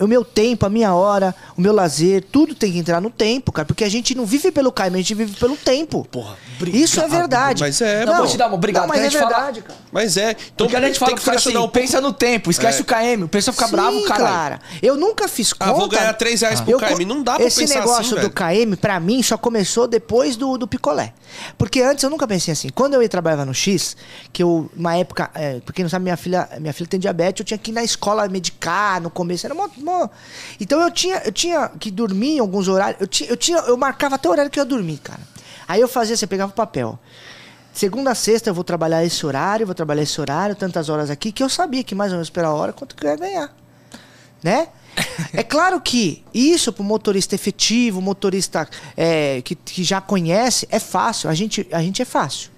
[0.00, 3.52] o, meu tempo, a minha hora, o meu lazer, tudo tem que entrar no tempo,
[3.52, 3.64] cara.
[3.66, 6.06] Porque a gente não vive pelo caminho, a gente vive pelo tempo.
[6.10, 6.36] Porra,
[6.66, 7.62] Isso é obrigado, verdade.
[7.62, 8.82] mas é, Não, vou te dar uma obrigado.
[8.82, 9.78] Não, mas é fala- verdade, cara.
[9.92, 10.30] Mas é.
[10.30, 12.82] Então Porque a gente fala que cara assim, um pensa no tempo, esquece É.
[12.82, 13.24] o KM.
[13.24, 14.24] O pessoal fica bravo, Sim, cara.
[14.24, 14.60] cara.
[14.82, 15.70] Eu nunca fiz conta.
[15.70, 17.04] Ah, vou ganhar 3 reais por Eu KM.
[17.04, 18.30] Não dá pra Esse pensar negócio assim, do velho.
[18.30, 21.12] KM, pra mim, só começou depois do, do picolé.
[21.56, 22.68] Porque antes eu nunca pensei assim.
[22.70, 23.96] Quando eu ia trabalhar no X,
[24.32, 27.40] que eu, uma época, é, pra quem não sabe, minha filha, minha filha tem diabetes,
[27.40, 30.08] eu tinha que ir na escola medicar, no começo, era mó, mó-
[30.60, 33.00] Então eu tinha, eu tinha que dormir em alguns horários.
[33.00, 35.20] Eu tinha, eu tinha, eu marcava até o horário que eu ia dormir, cara.
[35.68, 36.98] Aí eu fazia, você pegava o papel.
[37.72, 41.30] Segunda a sexta eu vou trabalhar esse horário, vou trabalhar esse horário, tantas horas aqui,
[41.30, 43.54] que eu sabia que mais ou menos pela hora quanto que eu ia ganhar
[44.42, 44.68] né?
[45.32, 50.78] É claro que isso para o motorista efetivo, motorista é, que, que já conhece, é
[50.78, 51.30] fácil.
[51.30, 52.50] A gente, a gente é fácil.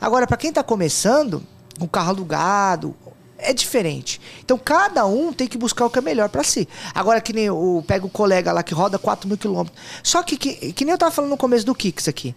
[0.00, 1.42] Agora, para quem está começando,
[1.78, 2.94] com carro alugado,
[3.38, 4.20] é diferente.
[4.44, 6.68] Então, cada um tem que buscar o que é melhor para si.
[6.94, 9.78] Agora, que nem o pega o colega lá que roda 4 mil quilômetros.
[10.02, 12.34] Só que, que, que nem eu tava falando no começo do Kicks aqui.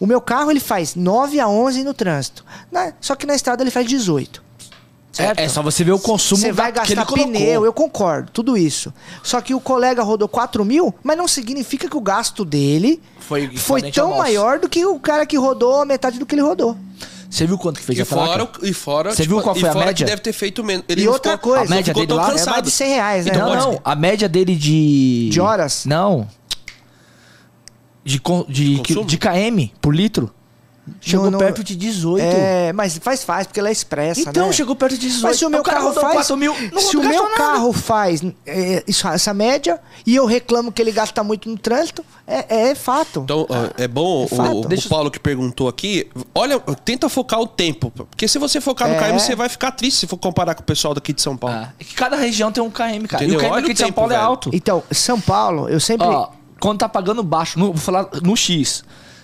[0.00, 2.44] O meu carro, ele faz 9 a 11 no trânsito.
[3.00, 4.48] Só que na estrada ele faz 18.
[5.10, 5.38] Certo?
[5.40, 7.32] É, é só você ver o consumo Você vai gastar colocou.
[7.32, 8.92] pneu, eu concordo, tudo isso.
[9.22, 13.50] Só que o colega rodou 4 mil, mas não significa que o gasto dele Foi
[13.56, 16.76] foi tão maior do que o cara que rodou metade do que ele rodou.
[17.30, 19.68] Você viu quanto que fez E a fora, e fora, Você viu qual e foi
[19.68, 20.04] a fora média?
[20.06, 20.84] que deve ter feito menos.
[20.88, 22.50] Ele E outra ficou, coisa, não média ficou dele tão lá é cansado.
[22.52, 23.32] mais de 100 reais, né?
[23.34, 23.80] Então Não, não.
[23.84, 25.28] A média dele de.
[25.30, 25.84] De horas?
[25.84, 26.26] Não.
[28.04, 28.18] De,
[28.48, 30.32] de, De de KM por litro.
[31.00, 32.22] Chegou Não, não- perto de 18.
[32.24, 34.52] É, mas faz faz, porque ela é expressa, Então, né?
[34.52, 35.22] chegou perto de 18.
[35.22, 37.34] Mas se o meu cara carro rodou faz, 4 mil, não se o meu nada.
[37.36, 42.04] carro faz é, isso- essa média e eu reclamo que ele gasta muito no trânsito,
[42.26, 43.20] é, é fato.
[43.20, 44.52] Então, é bom o, Fato.
[44.52, 46.08] o- o Deixa eu- Paulo que perguntou aqui.
[46.34, 47.90] Olha, tenta focar o tempo.
[47.90, 48.98] Porque se você focar no É.
[48.98, 51.56] KM, você vai ficar triste se for comparar com o pessoal daqui de São Paulo.
[51.56, 53.24] Ah, é que cada região tem um KM, cara.
[53.24, 53.40] Entendeu?
[53.40, 54.26] E o KM Olha aqui o de São Paulo é velho.
[54.28, 54.50] alto.
[54.52, 56.06] Então, São Paulo, eu sempre.
[56.06, 56.28] Ó,
[56.60, 58.82] quando tá pagando baixo, no- vou falar no X,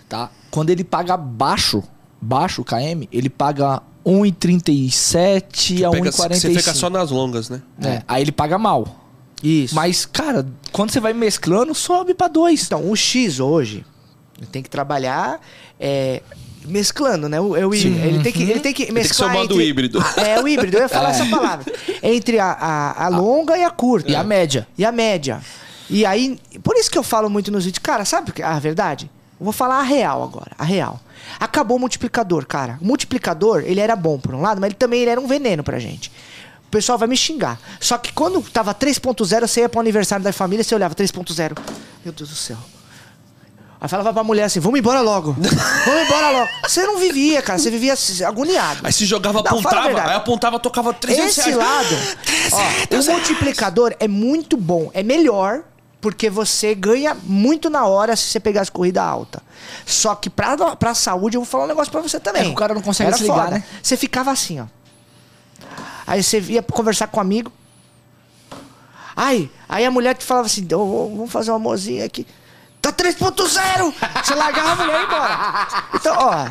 [0.08, 0.30] tá?
[0.55, 1.82] Quando ele paga baixo,
[2.20, 6.57] baixo o KM, ele paga 1,37 a Pega- você 1,45.
[6.59, 7.61] fica só nas longas, né?
[7.82, 9.00] É, aí ele paga mal.
[9.42, 9.74] Isso.
[9.74, 12.62] Mas, cara, quando você vai mesclando, sobe pra 2.
[12.64, 13.84] Então, o X hoje
[14.52, 15.40] tem que trabalhar.
[15.78, 16.22] é,
[16.66, 17.38] mesclando, né?
[17.40, 17.98] O, é o híbrido.
[18.07, 19.02] Ele tem que, ele tem que mesclar.
[19.02, 20.02] Tem que ser o modo entre- híbrido.
[20.16, 21.70] É, o híbrido, eu ia falar essa palavra.
[22.02, 24.11] Entre a, a, a longa e a curta.
[24.11, 24.66] E a média.
[24.78, 25.42] E a média.
[25.90, 27.82] E aí, por isso que eu falo muito nos vídeos.
[27.82, 29.11] Cara, sabe o que- a verdade?
[29.41, 31.01] Vou falar a real agora, a real.
[31.41, 32.78] Acabou o multiplicador, cara.
[32.80, 35.62] O multiplicador, ele era bom por um lado, mas ele também ele era um veneno
[35.62, 36.11] pra gente.
[36.66, 37.59] O pessoal vai me xingar.
[37.80, 41.59] Só que quando tava 3.0, você ia pro aniversário da família, você olhava 3.0.
[42.05, 42.57] Meu Deus do céu.
[43.80, 45.32] Aí falava pra mulher assim, vamos embora logo.
[45.32, 46.49] Vamos embora logo.
[46.66, 47.59] Você não vivia, cara.
[47.59, 47.95] Você vivia
[48.26, 48.80] agoniado.
[48.82, 51.57] Aí se jogava, Não, apontava, aí apontava, tocava 300 Esse reais.
[51.59, 51.97] lado,
[52.97, 55.64] ó, o multiplicador é muito bom, é melhor
[56.05, 59.42] porque você ganha muito na hora se você pegar as corridas alta.
[59.86, 62.44] Só que pra, pra saúde, eu vou falar um negócio pra você também.
[62.44, 63.50] É o cara não consegue Era desligar, foda.
[63.57, 63.64] né?
[63.82, 64.66] Você ficava assim, ó.
[66.07, 67.50] Aí você ia conversar com um amigo.
[69.16, 72.26] Ai, aí a mulher te falava assim: "Ô, ô, vamos fazer um amorzinho aqui.
[72.82, 73.94] Tá 3.0!
[74.22, 75.68] Você largava a mulher e ia embora.
[75.94, 76.48] Então, ó.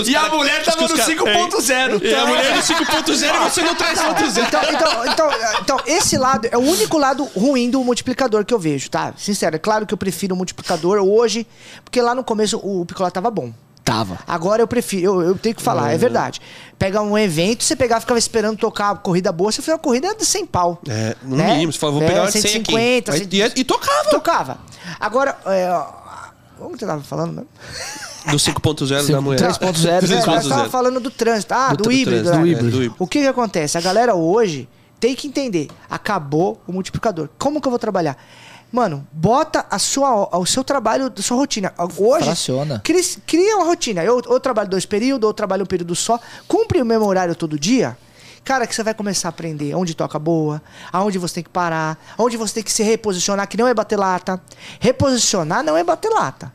[0.00, 2.02] Os E a mulher tava no cara- 5.0.
[2.04, 4.46] E a mulher no 5.0 e você no 3.0.
[4.46, 8.58] Então, então, então, então, esse lado é o único lado ruim do multiplicador que eu
[8.58, 9.12] vejo, tá?
[9.16, 11.46] Sincero, é claro que eu prefiro o multiplicador hoje,
[11.84, 13.52] porque lá no começo o picolé tava bom.
[13.84, 14.18] Tava.
[14.28, 16.40] Agora eu prefiro, eu, eu tenho que falar, é verdade.
[16.78, 20.14] Pega um evento, você pegava, ficava esperando tocar a corrida boa, você fez uma corrida
[20.14, 20.80] de 100 pau.
[20.88, 21.52] É, no né?
[21.54, 21.72] mínimo.
[21.72, 22.48] Você falou, vou É, pegar uma de 100 aqui.
[22.50, 23.28] 150, Aí- 100.
[23.32, 24.08] E, e tocava.
[24.10, 24.58] Tocava.
[25.00, 25.86] Agora, é, ó,
[26.58, 27.48] como que você tava falando mesmo?
[28.30, 29.40] Do 5.0 da mulher.
[29.40, 31.52] 3.0, É, Três nós tava falando do trânsito.
[31.54, 32.30] Ah, do, tr- híbrido.
[32.30, 32.42] trânsito, né?
[32.42, 32.70] do É, híbrido.
[32.70, 32.96] do híbrido.
[32.98, 33.76] O que que acontece?
[33.76, 34.68] A galera hoje
[35.00, 35.68] tem que entender.
[35.90, 37.28] Acabou o multiplicador.
[37.38, 38.16] Como que eu vou trabalhar?
[38.70, 41.74] Mano, bota a sua, o seu trabalho, a sua rotina.
[41.98, 42.80] Hoje, Fraciona.
[42.82, 44.02] cria, cria uma rotina.
[44.02, 46.18] Eu, eu trabalho dois períodos, ou trabalho um período só.
[46.48, 47.98] Cumpre o mesmo horário todo dia.
[48.44, 50.60] Cara, que você vai começar a aprender onde toca boa,
[50.92, 53.96] aonde você tem que parar, aonde você tem que se reposicionar, que não é bater
[53.98, 54.40] lata.
[54.80, 56.52] Reposicionar não é bater lata.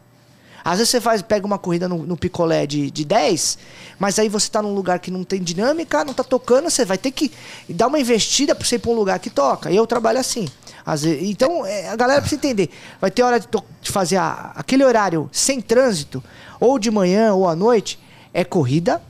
[0.70, 3.57] Às vezes você faz, pega uma corrida no, no picolé de, de 10,
[3.97, 6.97] mas aí você tá num lugar que não tem dinâmica, não tá tocando, você vai
[6.97, 7.32] ter que
[7.70, 9.72] dar uma investida pra você ir pra um lugar que toca.
[9.72, 10.45] E eu trabalho assim.
[10.86, 12.70] Vezes, então, é, a galera precisa entender.
[12.99, 13.47] Vai ter hora de,
[13.82, 16.22] de fazer a- aquele horário sem trânsito,
[16.59, 17.97] ou de manhã ou à noite,
[18.34, 19.01] é corrida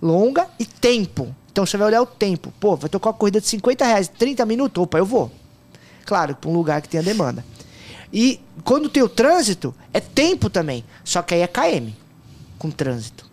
[0.00, 1.34] longa e tempo.
[1.52, 2.50] Então você vai olhar o tempo.
[2.58, 4.82] Pô, vai tocar uma corrida de 50 reais, 30 minutos?
[4.82, 5.30] Opa, eu vou.
[6.06, 7.44] Claro, pra um lugar que tenha demanda.
[8.12, 10.84] E quando tem o trânsito, é tempo também.
[11.04, 11.94] Só que aí é KM
[12.58, 13.26] com trânsito.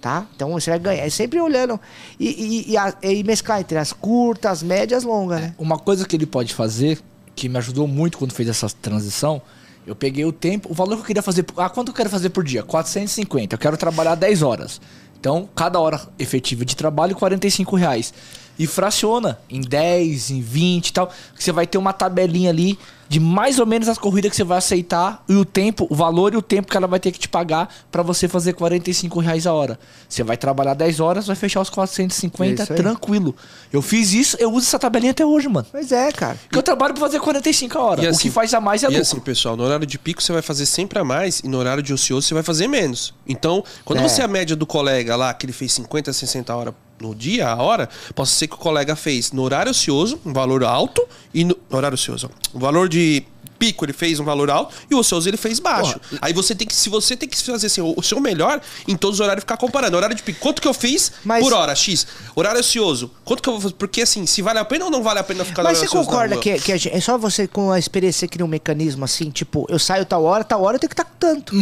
[0.00, 0.26] Tá?
[0.36, 1.02] Então você vai ganhar.
[1.06, 1.80] É sempre olhando
[2.20, 2.28] e,
[2.68, 5.54] e, e, a- e mesclar entre as curtas, as médias, as longas, né?
[5.58, 7.00] Uma coisa que ele pode fazer,
[7.34, 9.40] que me ajudou muito quando fez essa transição,
[9.86, 11.44] eu peguei o tempo, o valor que eu queria fazer.
[11.56, 12.62] Ah, quanto eu quero fazer por dia?
[12.62, 13.54] 450.
[13.54, 14.78] Eu quero trabalhar 10 horas.
[15.18, 18.12] Então, cada hora efetiva de trabalho, 45 reais.
[18.58, 21.06] E fraciona em 10, em 20 e tal.
[21.36, 24.44] Que você vai ter uma tabelinha ali de mais ou menos as corridas que você
[24.44, 27.18] vai aceitar e o tempo, o valor e o tempo que ela vai ter que
[27.18, 29.78] te pagar pra você fazer 45 reais a hora.
[30.08, 32.76] Você vai trabalhar 10 horas, vai fechar os 450 Isso aí.
[32.78, 33.34] tranquilo.
[33.72, 35.66] Eu fiz isso, eu uso essa tabelinha até hoje, mano.
[35.70, 36.38] Pois é, cara.
[36.44, 38.02] Porque eu trabalho pra fazer 45 a hora.
[38.02, 39.02] E o assim- que faz a mais é E lucro.
[39.02, 41.82] assim, pessoal, no horário de pico você vai fazer sempre a mais e no horário
[41.82, 43.12] de ocioso você vai fazer menos.
[43.28, 44.08] Então, quando É.
[44.08, 46.72] você é a média do colega lá, que ele fez 50, 60 horas
[47.04, 50.64] no dia, a hora, pode ser que o colega fez no horário ocioso um valor
[50.64, 53.24] alto e no, no horário ocioso, um valor de
[53.64, 55.98] pico ele fez um valor alto e o ocioso ele fez baixo.
[56.20, 59.18] Aí você tem que, se você tem que fazer assim, o, seu melhor em todos
[59.18, 59.96] os horários ficar comparando.
[59.96, 62.06] Horário de pico, quanto que eu fiz Mas- por hora, X.
[62.34, 63.74] Horário ocioso, quanto que eu vou fazer?
[63.74, 66.36] Porque assim, se vale a pena ou não vale a pena ficar Mas você concorda
[66.36, 69.66] que, que a gente- é só você com a experiência criar um mecanismo assim, tipo,
[69.70, 71.54] eu saio tal hora, tal hora eu tenho que estar tanto.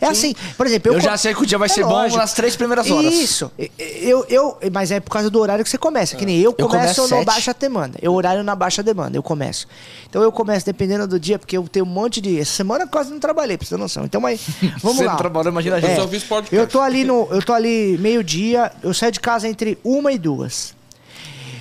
[0.00, 1.90] é assim, por exemplo, Eu co- já sei que o dia vai É ser bom
[1.92, 2.18] lógico.
[2.18, 3.12] nas três primeiras horas.
[3.14, 3.50] Isso.
[3.78, 6.16] Eu, eu, mas é por causa do horário que você começa.
[6.16, 7.98] Que nem eu Eu começo começo na baixa demanda.
[8.02, 9.66] Eu horário na baixa demanda, eu começo.
[10.08, 12.40] Então eu começo dependendo do dia, porque eu tenho um monte de.
[12.40, 14.04] Essa semana eu quase não trabalhei, pra você ter noção.
[14.04, 14.40] Então, mas.
[14.82, 15.12] Vamos Você lá.
[15.12, 15.96] não trabalhou, imagina a Eu gente.
[15.96, 16.56] só fiz podcast.
[16.56, 17.28] Eu tô ali no.
[17.30, 20.74] Eu tô ali meio-dia, eu saio de casa entre uma e duas.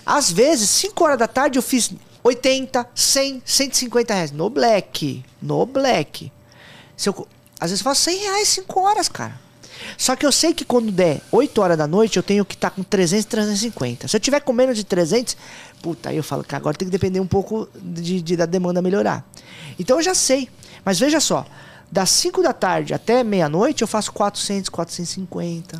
[0.03, 1.91] Às vezes, 5 horas da tarde, eu fiz
[2.23, 4.31] 80, 100, 150 reais.
[4.31, 5.23] No black.
[5.41, 6.31] No black.
[6.97, 7.27] Se eu,
[7.59, 9.39] às vezes eu faço 100 reais 5 horas, cara.
[9.97, 12.69] Só que eu sei que quando der 8 horas da noite, eu tenho que estar
[12.71, 14.07] com 300, 350.
[14.07, 15.35] Se eu tiver com menos de 300,
[15.81, 18.81] puta, aí eu falo que agora tem que depender um pouco de, de- da demanda
[18.81, 19.23] melhorar.
[19.79, 20.49] Então eu já sei.
[20.83, 21.45] Mas veja só,
[21.91, 25.79] das 5 da tarde até meia-noite, eu faço 400, 450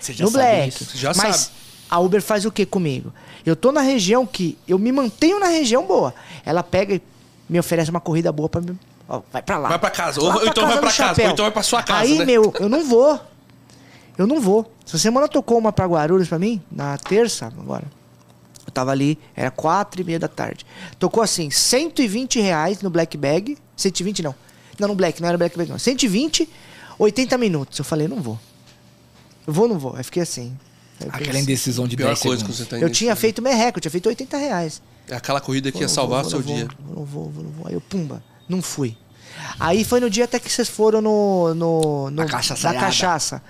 [0.00, 0.82] Você já no sabe Black.
[0.84, 0.96] isso.
[0.96, 1.50] Já Mas sabe.
[1.90, 3.12] a Uber faz o que comigo?
[3.46, 6.14] Eu tô na região que eu me mantenho na região boa.
[6.44, 7.02] Ela pega e
[7.48, 8.78] me oferece uma corrida boa pra mim.
[9.08, 9.68] Ó, vai pra lá.
[9.70, 10.20] Vai pra casa.
[10.20, 12.24] Ou então vai do pra casa, ou então vai pra sua casa, Aí, né?
[12.26, 13.18] meu, eu não vou.
[14.18, 14.70] Eu não vou.
[14.86, 17.84] Essa semana tocou uma pra Guarulhos pra mim, na terça, agora.
[18.78, 20.64] Eu tava ali, era quatro e meia da tarde.
[20.98, 23.58] Tocou assim, 120 reais no Black Bag.
[23.76, 24.34] 120 não.
[24.78, 25.78] Não, no Black, não era Black Bag não.
[25.78, 26.48] 120
[26.98, 27.78] 80 minutos.
[27.78, 28.38] Eu falei, não vou.
[29.46, 29.96] Eu vou ou não vou?
[29.96, 30.56] Aí fiquei assim.
[31.00, 31.40] Aí Aquela pensei.
[31.42, 32.56] indecisão de Pior 10 coisa que segundos.
[32.74, 34.82] você tá Eu tinha feito merreco, eu tinha feito 80 reais.
[35.08, 36.68] É aquela corrida que Vou, ia salvar vou, seu vou, dia.
[36.78, 37.66] Vou, não vou, vou, não vou.
[37.66, 38.96] Aí eu, pumba, não fui.
[39.58, 41.54] Aí foi no dia até que vocês foram no.
[41.54, 42.78] no, no Na na cachaçaiada.
[42.78, 43.42] cachaça.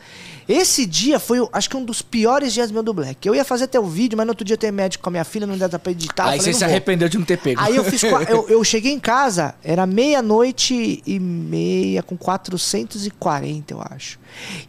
[0.48, 3.26] Esse dia foi, acho que um dos piores dias meu do Black.
[3.28, 5.12] Eu ia fazer até o vídeo, mas no outro dia eu tenho médico com a
[5.12, 6.24] minha filha, não dá pra editar.
[6.24, 6.68] Aí falei, você se vou.
[6.68, 7.60] arrependeu de não ter pego.
[7.60, 8.02] Aí eu fiz.
[8.02, 14.18] Eu, eu cheguei em casa, era meia-noite e meia, com 440, eu acho.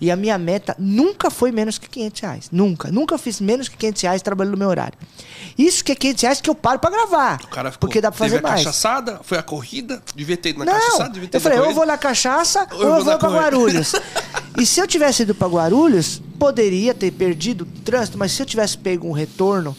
[0.02, 2.50] E a minha meta nunca foi menos que 500 reais.
[2.52, 2.92] Nunca.
[2.92, 4.98] Nunca fiz menos que 500 reais trabalhando no meu horário.
[5.58, 7.40] Isso que é 500 reais que eu paro pra gravar.
[7.44, 8.64] O cara ficou, porque dá pra teve fazer a mais.
[8.64, 11.60] cachaçada, foi a corrida, devia ter ido na Não, cachaçada, devia ter eu ido falei,
[11.70, 13.42] eu vou na cachaça Ou eu eu vou vou pra corrida.
[13.44, 13.94] Guarulhos.
[14.58, 15.69] e se eu tivesse ido pra Guarulhos,
[16.38, 19.76] poderia ter perdido o trânsito, mas se eu tivesse pego um retorno.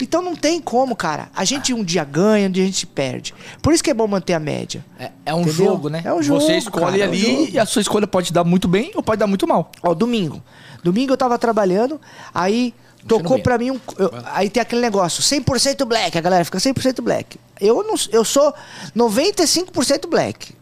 [0.00, 1.28] Então não tem como, cara.
[1.34, 3.34] A gente um dia ganha, um dia a gente perde.
[3.60, 4.84] Por isso que é bom manter a média.
[4.98, 5.54] É, é um Entendeu?
[5.66, 6.02] jogo, né?
[6.04, 8.44] É um jogo, Você escolhe cara, é um ali e a sua escolha pode dar
[8.44, 9.72] muito bem ou pode dar muito mal.
[9.82, 10.40] Ó, domingo.
[10.84, 12.00] Domingo eu tava trabalhando,
[12.32, 12.72] aí
[13.08, 13.80] tocou pra mim um.
[13.98, 17.36] eu- aí tem aquele negócio, 100% black, a galera fica 100% black.
[17.60, 18.54] Eu, não, eu sou
[18.94, 20.54] 95% black.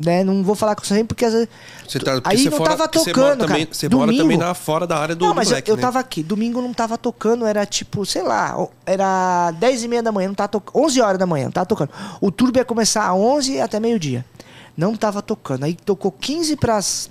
[0.00, 0.22] Né?
[0.22, 1.48] Não vou falar com você porque às vezes.
[1.86, 3.74] Você tá, porque aí você não fora- tava porque você tocando, mora também, cara.
[3.74, 5.82] Você mora também na, fora da área do, não, mas Black, eu, eu né?
[5.82, 6.22] tava aqui.
[6.22, 8.54] Domingo não tava tocando, era tipo, sei lá,
[8.86, 10.84] era 10 e meia da manhã, não tava tocando.
[10.84, 11.90] 11 horas da manhã, não tava tocando.
[12.20, 14.24] O turbo ia começar a 11 até meio-dia.
[14.76, 15.64] Não tava tocando.
[15.64, 17.10] Aí tocou 15 pras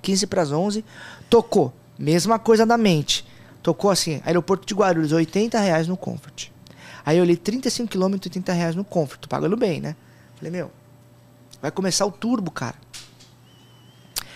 [0.00, 0.84] 15 pras 11,
[1.28, 1.72] tocou.
[1.98, 3.26] Mesma coisa da mente.
[3.60, 6.50] Tocou assim, aeroporto de Guarulhos, 80 reais no Comfort.
[7.04, 9.96] Aí eu olhei 35 km, 80 reais no Comfort, pagando bem, né?
[10.36, 10.70] Falei, meu,
[11.60, 12.76] vai começar o turbo, cara.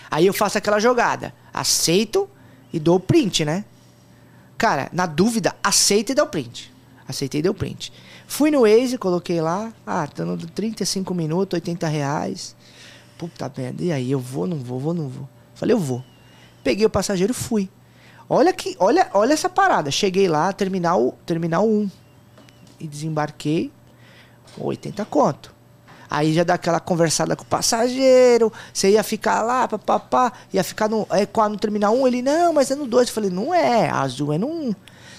[0.09, 1.33] Aí eu faço aquela jogada.
[1.53, 2.29] Aceito
[2.71, 3.65] e dou o print, né?
[4.57, 6.73] Cara, na dúvida, aceita e dá o print.
[7.07, 7.91] Aceitei e deu print.
[8.27, 9.73] Fui no Waze, coloquei lá.
[9.85, 12.55] Ah, tá no 35 minutos, 80 reais.
[13.17, 13.83] Puta merda.
[13.83, 15.27] E aí, eu vou, não vou, vou, não vou.
[15.53, 16.03] Falei, eu vou.
[16.63, 17.69] Peguei o passageiro fui.
[18.29, 19.91] Olha que, olha, olha essa parada.
[19.91, 21.91] Cheguei lá, terminal, terminal 1.
[22.79, 23.71] E desembarquei.
[24.57, 25.52] 80 conto.
[26.13, 30.87] Aí já dá aquela conversada com o passageiro, você ia ficar lá, papapá, ia ficar
[30.87, 33.07] no, é, no terminal 1, ele, não, mas é no 2.
[33.07, 34.75] Eu falei, não é, azul é no 1.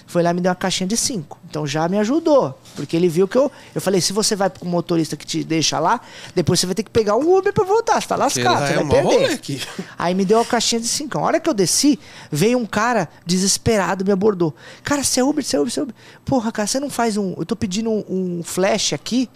[0.07, 1.37] Foi lá e me deu uma caixinha de 5.
[1.49, 2.57] Então já me ajudou.
[2.77, 3.51] Porque ele viu que eu.
[3.73, 5.99] Eu falei, se você vai com o motorista que te deixa lá,
[6.33, 8.01] depois você vai ter que pegar um Uber pra voltar.
[8.01, 9.33] Você tá lascado, você é vai perder.
[9.33, 9.61] aqui.
[9.99, 11.17] Aí me deu a caixinha de 5.
[11.17, 11.99] A hora que eu desci,
[12.31, 14.55] veio um cara desesperado, me abordou.
[14.81, 15.95] Cara, você é Uber, você é Uber, você é Uber.
[16.23, 17.33] Porra, cara, você não faz um.
[17.37, 19.29] Eu tô pedindo um, um flash aqui,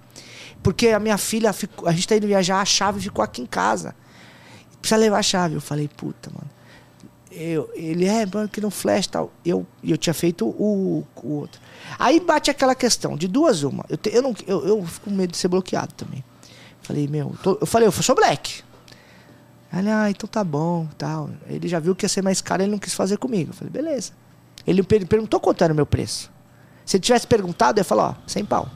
[0.63, 3.45] porque a minha filha, ficou, a gente tá indo viajar, a chave ficou aqui em
[3.45, 3.95] casa.
[4.81, 5.55] Precisa levar a chave.
[5.55, 6.49] Eu falei, puta, mano.
[7.31, 9.31] Eu, ele é, mano, que não flash tal.
[9.45, 11.61] Eu, eu tinha feito o, o outro.
[11.97, 13.85] Aí bate aquela questão, de duas uma.
[13.87, 16.23] Eu, te- eu, não, eu, eu fico com medo de ser bloqueado também.
[16.81, 18.63] Falei, meu, tô- eu falei, eu sou black.
[19.71, 21.29] Ele, ah, então tá bom, tal.
[21.47, 23.51] Ele já viu que ia ser mais caro, ele não quis fazer comigo.
[23.51, 24.11] Eu falei, beleza.
[24.65, 26.31] Ele per- perguntou quanto era o meu preço.
[26.83, 28.67] Se ele tivesse perguntado, eu ia falar, ó, 100 pau.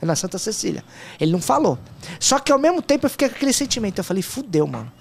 [0.00, 0.84] É na Santa Cecília.
[1.20, 1.78] Ele não falou.
[2.20, 3.98] Só que ao mesmo tempo eu fiquei com aquele sentimento.
[3.98, 4.92] Eu falei, fudeu, mano.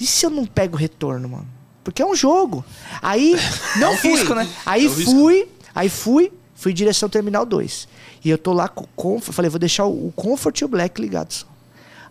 [0.00, 1.48] E se eu não pego retorno, mano?
[1.84, 2.64] Porque é um jogo.
[3.00, 3.36] Aí,
[3.78, 4.10] não um fui.
[4.10, 4.48] risco, né?
[4.66, 5.10] Aí É risco.
[5.10, 7.86] fui, aí fui, fui em direção Terminal 2.
[8.24, 10.68] E eu tô lá com o Comfort, falei, vou deixar o, o Comfort e o
[10.68, 11.46] Black ligados só.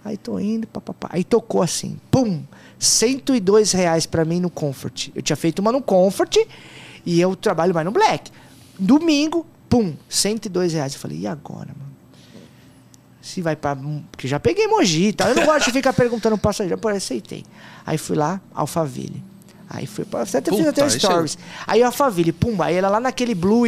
[0.05, 1.09] Aí tô indo, papapá.
[1.11, 2.43] Aí tocou assim, pum,
[2.77, 5.09] 102 reais pra mim no Comfort.
[5.15, 6.37] Eu tinha feito uma no Comfort
[7.05, 8.29] e eu trabalho mais no Black.
[8.77, 10.93] Domingo, pum, 102 reais.
[10.93, 11.92] Eu falei, e agora, mano?
[13.23, 13.75] Se vai pra.
[14.11, 15.29] Porque já peguei Mogi e tal.
[15.29, 17.45] Eu não gosto de ficar perguntando pro passageiro, pô, aceitei.
[17.85, 19.23] Aí fui lá, Alphaville.
[19.69, 20.23] Aí fui pra.
[20.23, 21.37] Até fiz até é- stories.
[21.65, 23.65] Aí Alphaville, pum, aí ela lá naquele Blue.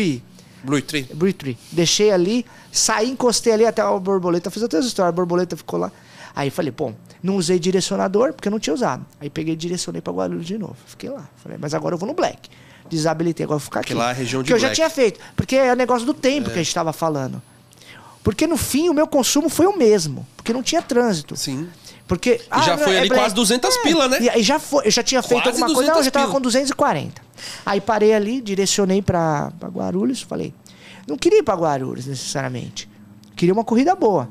[0.61, 1.03] Blue Tree.
[1.13, 1.57] Blue Tree.
[1.71, 4.51] Deixei ali, saí, encostei ali até a borboleta.
[4.51, 5.91] Fiz até as histórias, a borboleta ficou lá.
[6.35, 9.05] Aí falei, bom, não usei direcionador, porque eu não tinha usado.
[9.21, 10.75] Aí peguei e direcionei pra Guarulhos de novo.
[10.85, 11.29] Fiquei lá.
[11.37, 12.49] Falei, mas agora eu vou no Black.
[12.89, 13.93] Desabilitei, agora eu vou ficar aqui.
[13.93, 14.75] Porque lá é a região de que eu já Black.
[14.75, 15.19] tinha feito.
[15.35, 17.41] Porque é o negócio do tempo que a gente tava falando.
[18.25, 20.25] Porque no fim o meu consumo foi o mesmo.
[20.35, 21.35] Porque não tinha trânsito.
[21.35, 21.69] Sim.
[22.07, 22.41] Porque.
[22.49, 23.21] ah, já foi ali Black.
[23.21, 24.17] quase 200 pila, né?
[24.19, 26.11] E aí já foi, eu já tinha feito Quase alguma coisa, não, eu já 200
[26.11, 26.33] tava pila.
[26.33, 27.21] com 240.
[27.63, 30.55] Aí parei ali, direcionei pra Guarulhos, falei,
[31.07, 32.89] não queria ir pra Guarulhos necessariamente.
[33.35, 34.27] Queria uma corrida boa.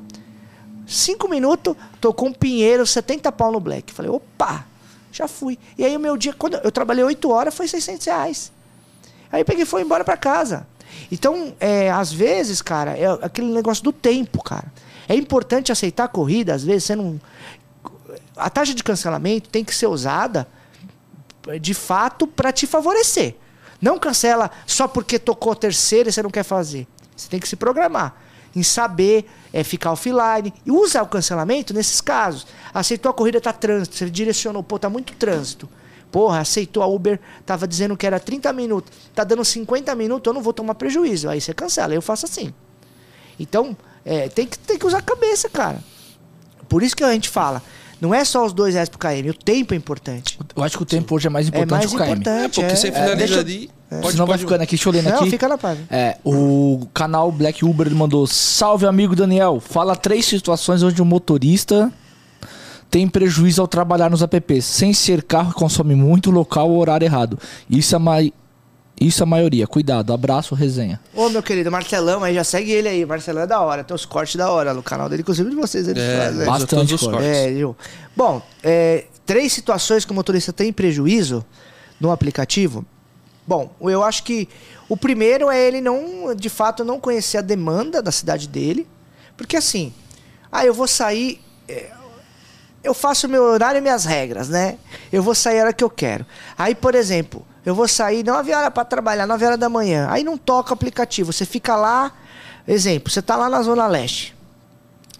[0.85, 3.93] Cinco minutos, tocou um pinheiro, 70 pau no black.
[3.93, 4.65] Falei, opa,
[5.09, 5.57] já fui.
[5.77, 8.51] E aí o meu dia, quando eu trabalhei 8 horas, foi 600 reais.
[9.31, 10.67] Aí eu peguei e fui embora pra casa.
[11.11, 14.71] Então, é, às vezes, cara, é aquele negócio do tempo, cara.
[15.07, 17.19] É importante aceitar a corrida, às vezes você não.
[18.35, 20.47] A taxa de cancelamento tem que ser usada
[21.61, 23.35] de fato para te favorecer.
[23.81, 26.87] Não cancela só porque tocou terceira e você não quer fazer.
[27.15, 28.15] Você tem que se programar.
[28.55, 30.53] em saber é, ficar offline.
[30.65, 32.47] E usa o cancelamento nesses casos.
[32.73, 33.97] Aceitou a corrida, tá trânsito.
[33.97, 35.69] Você direcionou, pô, tá muito trânsito.
[36.15, 40.33] Porra, aceitou a Uber, tava dizendo que era 30 minutos, tá dando 50 minutos, eu
[40.33, 41.27] não vou tomar prejuízo.
[41.27, 42.53] Aí você cancela, eu faço assim.
[43.37, 43.75] Então,
[44.05, 45.77] é, tem, que, tem que usar a cabeça, cara.
[46.69, 47.61] Por isso que a gente fala,
[47.99, 50.39] não é só os dois reais por KM, o tempo é importante.
[50.55, 52.11] Eu acho que o tempo hoje é mais É importante mais que o KM.
[52.13, 52.45] importante.
[52.45, 52.75] É, porque é.
[52.77, 53.69] você É, finaliza deixa eu- ali.
[53.89, 54.43] Pode, Senão vai pode.
[54.45, 55.29] ficando aqui, deixa eu ler Não, aqui.
[55.31, 55.85] fica na página.
[55.91, 61.05] É, o canal Black Uber ele mandou: Salve amigo Daniel, fala três situações onde o
[61.05, 61.91] motorista
[62.95, 67.03] tem prejuízo ao trabalhar nos apps, sem ser carro que consome muito local ou horário
[67.03, 67.37] errado.
[67.69, 68.31] Isso é, mai...
[69.01, 69.67] Isso é a maioria.
[69.67, 70.97] Cuidado, abraço, resenha.
[71.13, 73.05] Ô, meu querido, Marcelão, aí já segue ele aí.
[73.05, 75.89] Marcelão é da hora, tem os cortes da hora no canal dele, inclusive de vocês.
[75.89, 76.45] Ele É, faz, né?
[76.45, 77.15] Bastante os corte.
[77.15, 77.37] cortes.
[77.37, 77.75] É, viu?
[78.15, 81.45] Bom, é, três situações que o motorista tem prejuízo
[81.99, 82.85] no aplicativo.
[83.45, 84.47] Bom, eu acho que
[84.87, 88.87] o primeiro é ele não, de fato, não conhecer a demanda da cidade dele.
[89.35, 89.91] Porque assim,
[90.49, 91.41] ah, eu vou sair.
[91.67, 91.91] é,
[92.85, 94.77] eu faço meu horário e minhas regras, né?
[95.11, 96.25] Eu vou sair a hora que eu quero.
[96.57, 100.07] Aí, por exemplo, eu vou sair 9 horas para trabalhar, 9 horas da manhã.
[100.09, 101.31] Aí não toca o aplicativo.
[101.33, 102.11] Você fica lá.
[102.67, 104.33] Exemplo, você tá lá na Zona Leste.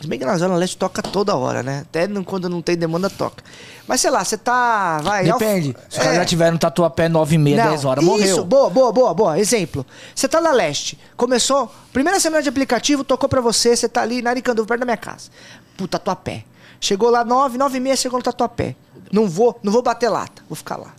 [0.02, 1.82] Se bem que na Zona Leste toca toda hora, né?
[1.88, 3.42] Até quando não tem demanda, toca.
[3.88, 4.98] Mas sei lá, você tá.
[5.02, 5.70] Vai, Depende.
[5.70, 6.16] Alf- Se os É.
[6.16, 8.46] já tiveram tatuapé 9 e meia, Não, 10 horas, Isso, morreu.
[8.46, 9.40] boa, boa, boa, boa.
[9.40, 9.86] Exemplo.
[10.14, 11.00] Você tá na leste.
[11.16, 11.72] Começou.
[11.94, 14.98] Primeira semana de aplicativo, tocou pra você, você tá ali na Aricanduva, perto da minha
[14.98, 15.30] casa.
[15.78, 16.44] Puta, Tatuapé.
[16.86, 18.76] Chegou lá 9, 9 e meia, chegou no Tatuapé.
[19.12, 20.94] Não vou, não vou bater lata, vou ficar lá.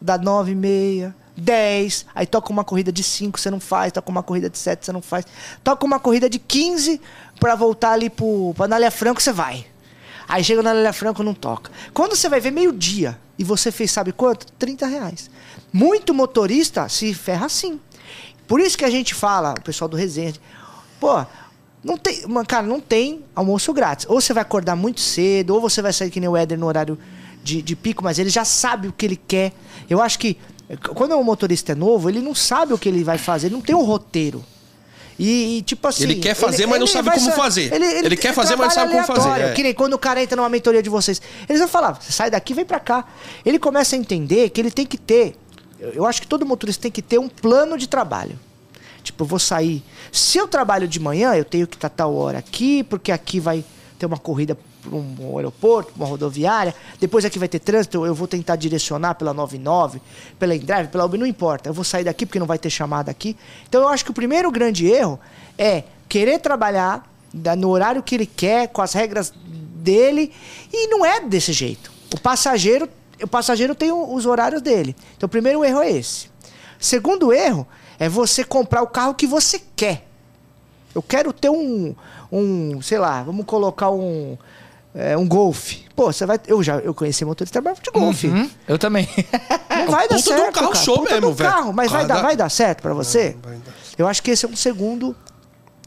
[0.00, 4.10] Dá 9 e meia, 10, aí toca uma corrida de 5, você não faz, toca
[4.10, 5.26] uma corrida de 7, você não faz.
[5.62, 6.98] Toca uma corrida de 15
[7.38, 9.66] pra voltar ali pro, pra Anália Franco, você vai.
[10.26, 11.70] Aí chega na Anália Franco, não toca.
[11.92, 14.46] Quando você vai ver meio-dia e você fez sabe quanto?
[14.58, 15.30] 30 reais.
[15.70, 17.78] Muito motorista se ferra assim.
[18.46, 20.40] Por isso que a gente fala, o pessoal do Resende,
[20.98, 21.26] pô,
[21.82, 24.06] não tem, cara, não tem almoço grátis.
[24.08, 26.66] Ou você vai acordar muito cedo, ou você vai sair que nem o Éder no
[26.66, 26.98] horário
[27.42, 29.52] de, de pico, mas ele já sabe o que ele quer.
[29.88, 30.36] Eu acho que
[30.94, 33.62] quando o motorista é novo, ele não sabe o que ele vai fazer, ele não
[33.62, 34.44] tem um roteiro.
[35.18, 36.04] E, e, tipo assim.
[36.04, 37.72] Ele quer fazer, mas não sabe como fazer.
[37.72, 39.52] Ele quer fazer, mas não sabe como fazer, é.
[39.52, 41.20] Que nem quando o cara entra numa mentoria de vocês.
[41.48, 43.04] Eles vão falar, você sai daqui, vem pra cá.
[43.44, 45.36] Ele começa a entender que ele tem que ter.
[45.80, 48.38] Eu acho que todo motorista tem que ter um plano de trabalho.
[49.08, 49.82] Tipo, eu vou sair.
[50.12, 53.64] Se eu trabalho de manhã, eu tenho que estar tal hora aqui, porque aqui vai
[53.98, 56.74] ter uma corrida para um aeroporto, uma rodoviária.
[57.00, 60.02] Depois aqui vai ter trânsito, eu vou tentar direcionar pela 99,
[60.38, 61.70] pela Endrive, pela Uber, não importa.
[61.70, 63.34] Eu vou sair daqui porque não vai ter chamada aqui.
[63.66, 65.18] Então eu acho que o primeiro grande erro
[65.56, 67.10] é querer trabalhar
[67.56, 70.30] no horário que ele quer, com as regras dele,
[70.70, 71.90] e não é desse jeito.
[72.14, 72.86] O passageiro,
[73.22, 74.94] o passageiro tem os horários dele.
[75.16, 76.28] Então o primeiro erro é esse.
[76.78, 77.66] Segundo erro
[77.98, 80.06] é você comprar o carro que você quer.
[80.94, 81.94] Eu quero ter um,
[82.32, 84.36] um sei lá, vamos colocar um,
[84.94, 85.74] é, um Golf.
[85.94, 88.24] Pô, você vai, eu já, eu conheci motorista de de Golf.
[88.24, 89.08] Uhum, eu também.
[89.70, 90.84] Não vai dar puta de um certo, carro cara.
[90.84, 91.50] show Puta mesmo, velho.
[91.50, 93.36] carro, mas vai dar, vai dar certo pra você?
[93.42, 93.72] vai dar.
[93.96, 95.14] Eu acho que esse é um segundo.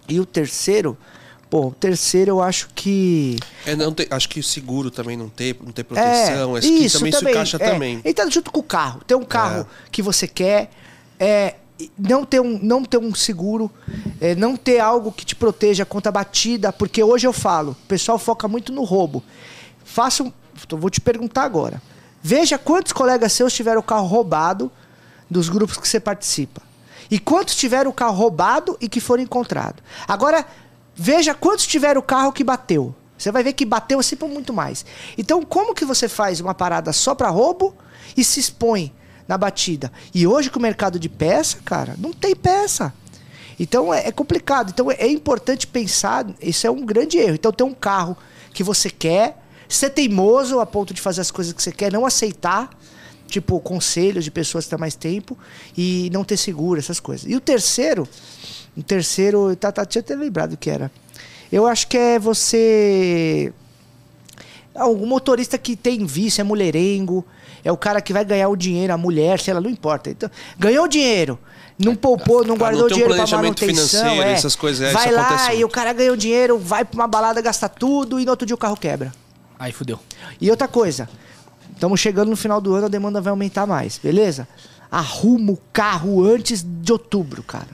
[0.07, 0.97] E o terceiro,
[1.49, 5.29] pô, o terceiro eu acho que É, não tem- acho que o seguro também não
[5.29, 6.57] tem, não tem proteção.
[6.57, 7.71] é, isso também, também se encaixa é.
[7.71, 8.01] também.
[8.03, 9.01] Ele tá junto com o carro.
[9.07, 10.69] Tem um carro que você quer,
[11.17, 11.55] é,
[11.97, 13.71] não, ter um, não ter um seguro,
[14.19, 17.87] é, não ter algo que te proteja contra a batida, porque hoje eu falo, o
[17.87, 19.23] pessoal foca muito no roubo.
[19.83, 20.31] Faça um,
[20.71, 21.81] vou te perguntar agora.
[22.21, 24.71] Veja quantos colegas seus tiveram o carro roubado
[25.29, 26.61] dos grupos que você participa.
[27.09, 29.83] E quantos tiveram o carro roubado e que foram encontrados.
[30.07, 30.45] Agora,
[30.95, 32.93] veja quantos tiveram o carro que bateu.
[33.17, 34.85] Você vai ver que bateu sempre muito mais.
[35.17, 37.75] Então, como que você faz uma parada só para roubo
[38.15, 38.93] e se expõe
[39.31, 39.89] na batida?
[40.13, 42.93] E hoje com o mercado de peça, cara, não tem peça.
[43.57, 44.71] Então é, é complicado.
[44.73, 46.25] Então é importante pensar.
[46.41, 47.35] Isso é um grande erro.
[47.35, 48.17] Então tem um carro
[48.53, 52.05] que você quer, ser teimoso a ponto de fazer as coisas que você quer, não
[52.05, 52.69] aceitar,
[53.25, 55.37] tipo conselhos de pessoas que têm mais tempo
[55.77, 57.29] e não ter seguro essas coisas.
[57.29, 58.05] E o terceiro,
[58.75, 60.91] o terceiro, tá, tá, tinha até lembrado que era.
[61.49, 63.53] Eu acho que é você
[64.75, 67.25] ah, o motorista que tem vício, é mulherengo,
[67.63, 70.09] é o cara que vai ganhar o dinheiro, a mulher, sei lá, não importa.
[70.09, 71.37] Então, ganhou o dinheiro,
[71.77, 73.99] não poupou, não Ah, guardou não tem um dinheiro planejamento manutenção.
[74.01, 74.33] financeiro, é.
[74.33, 77.07] essas coisas, é, vai isso lá acontece e o cara ganhou dinheiro, vai pra uma
[77.07, 79.11] balada, gasta tudo e no outro dia o carro quebra.
[79.59, 79.99] Aí fudeu.
[80.39, 81.07] E outra coisa,
[81.73, 84.47] estamos chegando no final do ano, a demanda vai aumentar mais, beleza?
[84.89, 87.67] Arruma o carro antes de outubro, cara.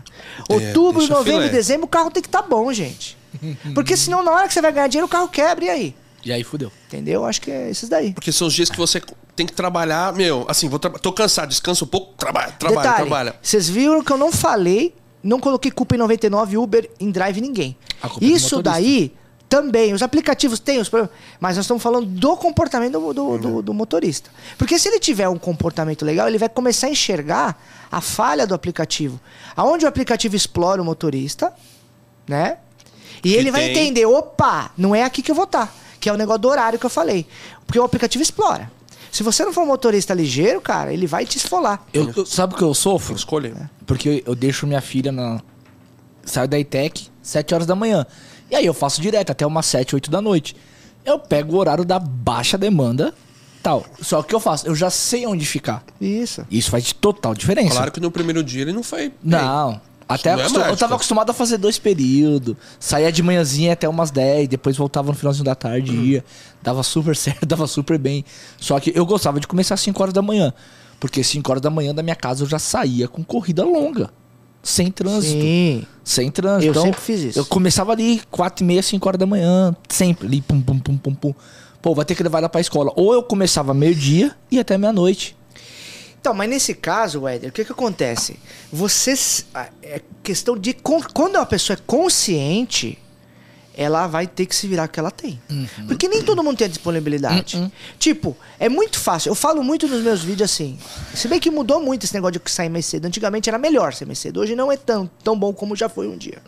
[0.49, 1.53] Outubro, deixa novembro filé.
[1.53, 3.17] e dezembro, o carro tem que estar bom, gente.
[3.73, 5.95] Porque senão, na hora que você vai ganhar dinheiro, o carro quebra, e aí?
[6.23, 6.71] E aí fudeu.
[6.87, 7.25] Entendeu?
[7.25, 8.13] Acho que é esses daí.
[8.13, 9.01] Porque são os dias que você
[9.37, 12.97] tem que trabalhar, meu, assim, vou tra tô cansado, descansa um pouco, trabalha, trabalha, Detalhe,
[13.07, 13.35] trabalha.
[13.41, 14.93] Vocês viram que eu não falei
[15.23, 17.75] não coloquei culpa em 99, Uber, em Drive, ninguém.
[18.01, 19.13] É Isso daí
[19.49, 23.61] também, os aplicativos têm os problemas, mas nós estamos falando do comportamento do, do, do-
[23.61, 24.29] do motorista.
[24.57, 27.61] Porque se ele tiver um comportamento legal, ele vai começar a enxergar
[27.91, 29.19] a falha do aplicativo.
[29.55, 31.51] Aonde o aplicativo explora o motorista,
[32.27, 32.57] né?
[33.23, 33.71] E ele vai tem.
[33.71, 35.73] entender, opa, não é aqui que eu vou estar.
[35.99, 37.25] Que é o negócio do horário que eu falei.
[37.65, 38.71] Porque o aplicativo explora.
[39.11, 41.85] Se você não for um motorista ligeiro, cara, ele vai te esfolar.
[41.93, 43.15] Eu, eu- sabe o que eu sofro?
[43.15, 43.69] Escolha.
[43.85, 45.41] Porque eu, eu deixo minha filha na.
[46.25, 48.05] Saio da ITEC 7 horas da manhã.
[48.51, 50.55] E aí eu faço direto até umas 7, 8 da noite.
[51.05, 53.13] Eu pego o horário da baixa demanda
[53.63, 53.85] tal.
[54.01, 54.67] Só que o que eu faço?
[54.67, 55.83] Eu já sei onde ficar.
[55.99, 56.45] Isso.
[56.51, 57.75] Isso faz total diferença.
[57.75, 59.09] Claro que no primeiro dia ele não foi.
[59.09, 59.13] bem.
[59.23, 59.81] Não.
[60.07, 62.55] Até não é acostu- eu tava acostumado a fazer dois períodos.
[62.79, 66.25] Saía de manhãzinha até umas 10, depois voltava no finalzinho da tarde e ia.
[66.63, 68.23] Dava super certo, dava super bem.
[68.59, 70.53] Só que eu gostava de começar às 5 horas da manhã.
[70.99, 74.09] Porque 5 horas da manhã da minha casa eu já saía com corrida longa.
[74.63, 75.39] Sem trânsito.
[75.39, 75.83] Sim.
[76.03, 76.65] Sem trânsito.
[76.65, 77.39] Eu Então, sempre fiz isso.
[77.39, 79.75] Eu começava ali 4 e meia, 5 horas da manhã.
[79.87, 80.27] Sempre.
[80.27, 81.33] Ali, pum, pum, pum, pum, pum.
[81.81, 82.91] Pô, vai ter que levar ela pra escola.
[82.95, 85.36] Ou eu começava meio-dia e até meia-noite.
[86.19, 88.37] Então, mas nesse caso, Éder, o que que acontece?
[88.71, 89.13] Você...
[89.81, 90.73] É questão de...
[90.73, 92.97] Quando uma pessoa é consciente,
[93.73, 95.39] ela vai ter que se virar com o que ela tem.
[95.87, 97.71] Porque nem todo mundo tem a disponibilidade.
[97.99, 99.29] Tipo, é muito fácil.
[99.29, 100.77] Eu falo muito nos meus vídeos assim.
[101.13, 103.05] Se bem que mudou muito esse negócio de sair mais cedo.
[103.05, 104.39] Antigamente era melhor sair mais cedo.
[104.41, 106.39] Hoje não é tão, tão bom como já foi um dia.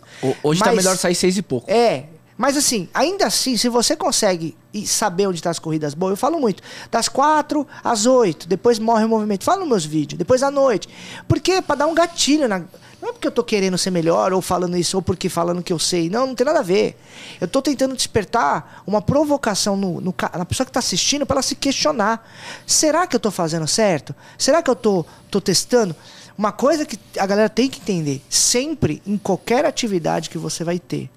[0.44, 1.70] Hoje tá Mas- melhor sair seis e pouco.
[1.72, 2.06] É.
[2.40, 4.56] Mas assim, ainda assim, se você consegue
[4.86, 6.64] saber onde tá as corridas boas, eu falo muito.
[6.90, 9.44] Das quatro às oito, depois morre o movimento.
[9.44, 10.88] Fala nos meus vídeos, depois à noite.
[11.28, 12.60] Porque pra dar um gatilho na.
[13.02, 15.74] Não é porque eu tô querendo ser melhor ou falando isso, ou porque falando que
[15.74, 16.10] eu sei.
[16.10, 16.98] Não, não tem nada a ver.
[17.42, 21.42] Eu tô tentando despertar uma provocação no, no na pessoa que tá assistindo pra ela
[21.42, 22.26] se questionar.
[22.66, 24.16] Será que eu tô fazendo certo?
[24.38, 25.94] Será que eu tô, tô testando?
[26.38, 30.80] Uma coisa que a galera tem que entender: sempre, em qualquer atividade que você vai
[30.80, 31.10] ter,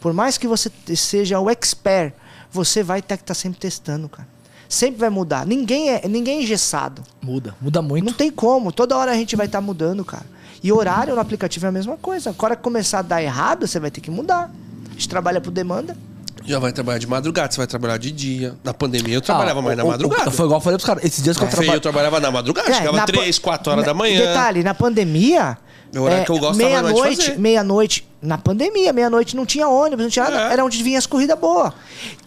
[0.00, 2.12] por mais que você seja o expert,
[2.50, 4.26] você vai ter que estar sempre testando, cara.
[4.68, 5.44] Sempre vai mudar.
[5.46, 7.02] Ninguém é, ninguém é engessado.
[7.20, 8.04] Muda, muda muito.
[8.04, 8.70] Não tem como.
[8.70, 10.24] Toda hora a gente vai estar mudando, cara.
[10.62, 12.30] E horário no aplicativo é a mesma coisa.
[12.30, 14.50] Agora que começar a dar errado, você vai ter que mudar.
[14.88, 15.96] A gente trabalha por demanda.
[16.44, 18.54] Já vai trabalhar de madrugada, você vai trabalhar de dia.
[18.62, 20.30] Na pandemia eu trabalhava Ah, mais na o- o- madrugada.
[20.30, 21.04] foi igual eu falei pros caras.
[21.04, 21.76] Esses dias que eu Feio, trabalho.
[21.76, 24.18] eu trabalhava na madrugada, É, chegava na pa- 3, 4 horas na- da manhã.
[24.20, 25.58] Detalhe, na pandemia.
[25.92, 27.38] É o horário que eu gostava mais de Meia-noite, fazer.
[27.38, 28.08] meia-noite.
[28.22, 30.48] Na pandemia, meia-noite não tinha ônibus, não tinha nada.
[30.50, 30.52] É.
[30.52, 31.72] Era onde vinha as corridas boas.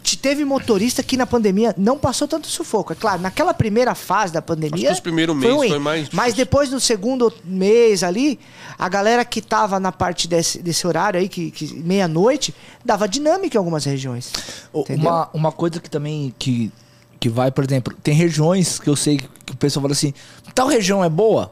[0.01, 2.91] Te- Teve motorista que na pandemia não passou tanto sufoco.
[2.93, 4.75] É claro, naquela primeira fase da pandemia.
[4.75, 5.69] Acho que os primeiros meses ruim.
[5.69, 8.39] foi mais Mas depois do segundo mês ali,
[8.77, 12.53] a galera que tava na parte desse, desse horário aí, que, que meia-noite,
[12.83, 14.31] dava dinâmica em algumas regiões.
[14.73, 15.09] Entendeu?
[15.09, 16.71] Uma, uma coisa que também que,
[17.19, 20.13] que vai, por exemplo, tem regiões que eu sei que o pessoal fala assim,
[20.55, 21.51] tal região é boa?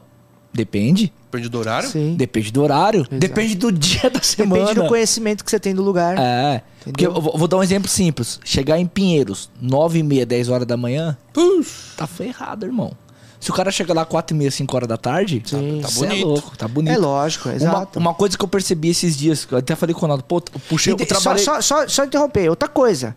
[0.52, 1.12] Depende.
[1.30, 1.88] Depende do horário.
[1.88, 2.14] Sim.
[2.14, 3.06] Depende do horário.
[3.10, 4.62] Depende do dia da semana.
[4.66, 6.16] Depende do conhecimento que você tem do lugar.
[6.18, 6.62] É.
[6.84, 8.38] Porque eu vou, vou dar um exemplo simples.
[8.44, 12.92] Chegar em Pinheiros, 9 e meia, 10 horas da manhã, Puf, tá ferrado, irmão.
[13.40, 15.80] Se o cara chegar lá 4 e meia, 5 horas da tarde, Sim.
[15.82, 16.26] tá, Tá é bonito.
[16.26, 16.92] louco, tá bonito.
[16.94, 17.98] É lógico, é Uma, exato.
[17.98, 20.36] uma coisa que eu percebi esses dias, que eu até falei com o Ronaldo, pô,
[20.36, 21.42] eu puxei, eu trabalhei...
[21.42, 23.16] só, só, só, só interromper, outra coisa.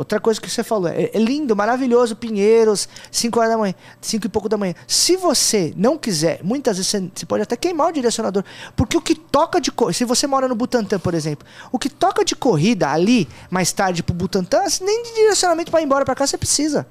[0.00, 0.88] Outra coisa que você falou.
[0.88, 4.74] É, é lindo, maravilhoso, Pinheiros, 5 horas da manhã, 5 e pouco da manhã.
[4.86, 8.42] Se você não quiser, muitas vezes você, você pode até queimar o direcionador.
[8.74, 11.90] Porque o que toca de corrida, se você mora no Butantã, por exemplo, o que
[11.90, 16.14] toca de corrida ali, mais tarde pro Butantã, nem de direcionamento para ir embora para
[16.14, 16.86] cá você precisa.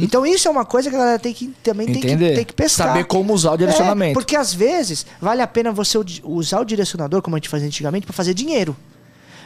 [0.00, 2.34] Então isso é uma coisa que a galera tem que também tem que, Uhum.
[2.34, 2.88] Tem que pescar.
[2.88, 4.10] Saber como usar o direcionamento.
[4.10, 7.66] É, porque às vezes vale a pena você usar o direcionador, como a gente fazia
[7.66, 8.76] antigamente, para fazer dinheiro.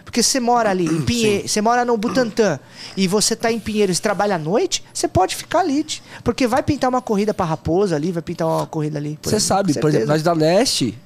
[0.07, 2.61] Porque você mora ali em Pinheiros, você mora no Butantã
[2.97, 5.85] e você tá em Pinheiros e trabalha à noite, você pode ficar ali.
[6.23, 9.19] Porque vai pintar uma corrida pra Raposa ali, vai pintar uma corrida ali.
[9.21, 10.97] Você sabe, por exemplo, nós da Leste,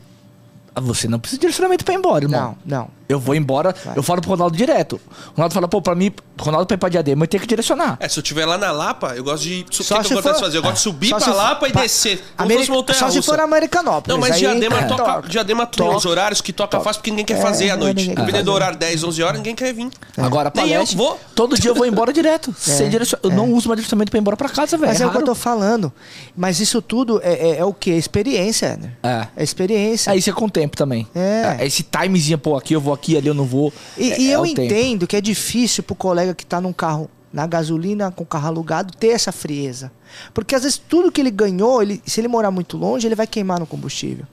[0.74, 2.56] ah, você não precisa de direcionamento pra ir embora, irmão.
[2.64, 2.99] Não, não.
[3.10, 5.00] Eu vou embora, eu falo pro Ronaldo direto.
[5.32, 7.96] O Ronaldo fala, pô, pra mim, Ronaldo pra ir pra Diadema, eu tenho que direcionar.
[8.00, 9.62] É, se eu estiver lá na Lapa, eu gosto de.
[9.62, 10.58] O que, Só que se eu gosto de for- fazer?
[10.58, 12.22] Eu gosto de subir Só pra Lapa e descer.
[12.68, 14.14] Montanha Só se for Americanópolis.
[14.14, 15.28] Não, mas aí Diadema, é toca, top.
[15.28, 18.08] Diadema os horários que toca fácil porque ninguém quer É, fazer à é noite.
[18.08, 19.88] Dependendo do horário 10, 11 horas, ninguém quer vir.
[20.16, 21.18] Agora, pra Nem eu vou.
[21.34, 22.54] todo dia eu vou embora direto.
[22.58, 23.18] sem direcion...
[23.22, 24.90] Eu não uso mais direcionamento pra ir embora pra casa, velho.
[24.92, 25.92] Mas é, o que eu tô falando.
[26.36, 27.90] Mas isso tudo é, é, é o quê?
[27.92, 28.92] Experiência, né?
[29.02, 29.26] É.
[29.36, 30.10] É experiência.
[30.12, 31.06] É, isso é com o tempo também.
[31.14, 31.58] É.
[31.66, 33.72] Esse timezinho, pô, aqui eu vou aqui, ali eu não vou.
[33.96, 34.60] E, É- e é eu tempo.
[34.62, 38.92] entendo que é difícil pro colega que tá num carro na gasolina, com carro alugado,
[38.96, 39.90] ter essa frieza.
[40.34, 43.26] Porque às vezes tudo que ele ganhou, ele, se ele morar muito longe, ele vai
[43.26, 44.26] queimar no combustível.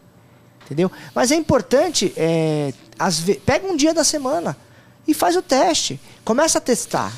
[0.65, 0.91] Entendeu?
[1.15, 4.57] Mas é importante, é, às pega um dia da semana
[5.07, 5.99] e faz o teste.
[6.25, 7.13] Começa a testar.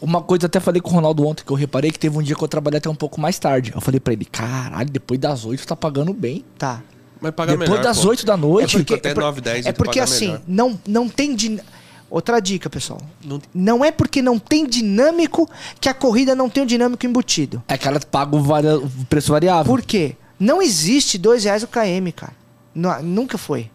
[0.00, 2.34] Uma coisa, até falei com o Ronaldo ontem, que eu reparei que teve um dia
[2.36, 3.72] que eu trabalhei até um pouco mais tarde.
[3.74, 6.44] Eu falei pra ele, caralho, depois das oito tá pagando bem.
[6.58, 6.82] Tá.
[7.22, 8.08] Mas paga Depois melhor, das pô.
[8.08, 8.76] 8 da noite.
[8.76, 10.42] porque- até é por- 9, 10 É porque assim, melhor.
[10.46, 11.34] não, não tem.
[11.34, 11.58] Din...
[12.10, 13.00] Outra dica, pessoal.
[13.24, 15.48] Não- Não é porque não tem dinâmico
[15.80, 17.62] que a corrida não tem o dinâmico embutido.
[17.68, 19.64] É que ela paga o, varia- o preço variável.
[19.72, 20.16] Por quê?
[20.38, 22.32] Não existe dois reais o KM, cara.
[22.74, 23.70] Nu- nunca foi.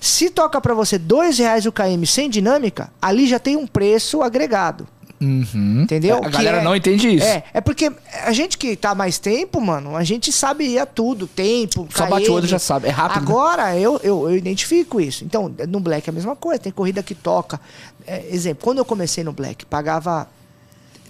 [0.00, 4.22] Se toca pra você dois reais o KM sem dinâmica, ali já tem um preço
[4.22, 4.86] agregado.
[5.20, 5.82] Uhum.
[5.82, 6.18] Entendeu?
[6.22, 7.24] A galera é- não entende isso.
[7.26, 7.90] É, é porque
[8.24, 12.26] a gente que tá mais tempo, mano, a gente sabia tudo, tempo, Só bate o
[12.26, 12.34] KM.
[12.36, 12.88] olho já sabe.
[12.88, 13.20] É rápido.
[13.22, 13.30] né?
[13.30, 15.24] Agora eu, eu, eu identifico isso.
[15.24, 17.60] Então, no Black é a mesma coisa, tem corrida que toca.
[18.06, 20.28] É, exemplo, quando eu comecei no Black, pagava.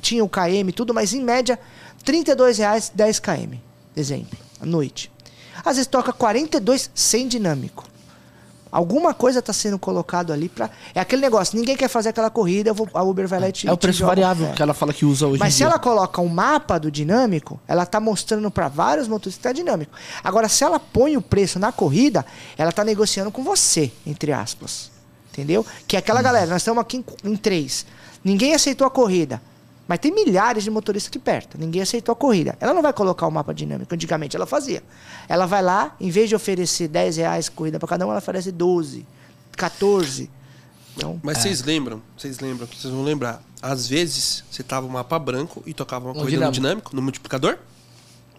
[0.01, 1.59] Tinha o KM e tudo, mas em média,
[2.05, 3.55] 32 reais 10 km.
[3.97, 5.11] Exemplo, à noite.
[5.65, 7.85] Às vezes toca 42 sem dinâmico.
[8.75, 12.73] Alguma coisa está sendo colocado ali para É aquele negócio, ninguém quer fazer aquela corrida,
[12.73, 15.05] vou- a Uber vai lá e te É o preço variável que ela fala que
[15.05, 15.67] usa hoje Mas se dia.
[15.67, 19.93] ela coloca um mapa do dinâmico, ela tá mostrando para vários motoristas que tá dinâmico.
[20.25, 22.27] Agora, se ela põe o preço na corrida,
[22.59, 24.91] ela tá negociando com você, entre aspas.
[25.33, 25.65] Entendeu?
[25.87, 27.87] Que é aquela galera, nós estamos aqui em, em três.
[28.25, 29.41] Ninguém aceitou a corrida.
[29.87, 31.59] Mas tem milhares de motoristas aqui perto.
[31.59, 32.57] Ninguém aceitou a corrida.
[32.59, 33.95] Ela não vai colocar o mapa dinâmico.
[33.95, 34.83] Antigamente ela fazia.
[35.29, 38.51] Ela vai lá, em vez de oferecer 10 reais corrida para cada um, ela oferece
[38.51, 39.07] 12,
[39.53, 40.31] 14.
[40.97, 43.43] Então, Mas vocês lembram, vocês lembram, vocês vão lembrar.
[43.61, 47.03] Às vezes, você tava um mapa branco e tocava uma No corrida no dinâmico, no
[47.03, 47.59] multiplicador.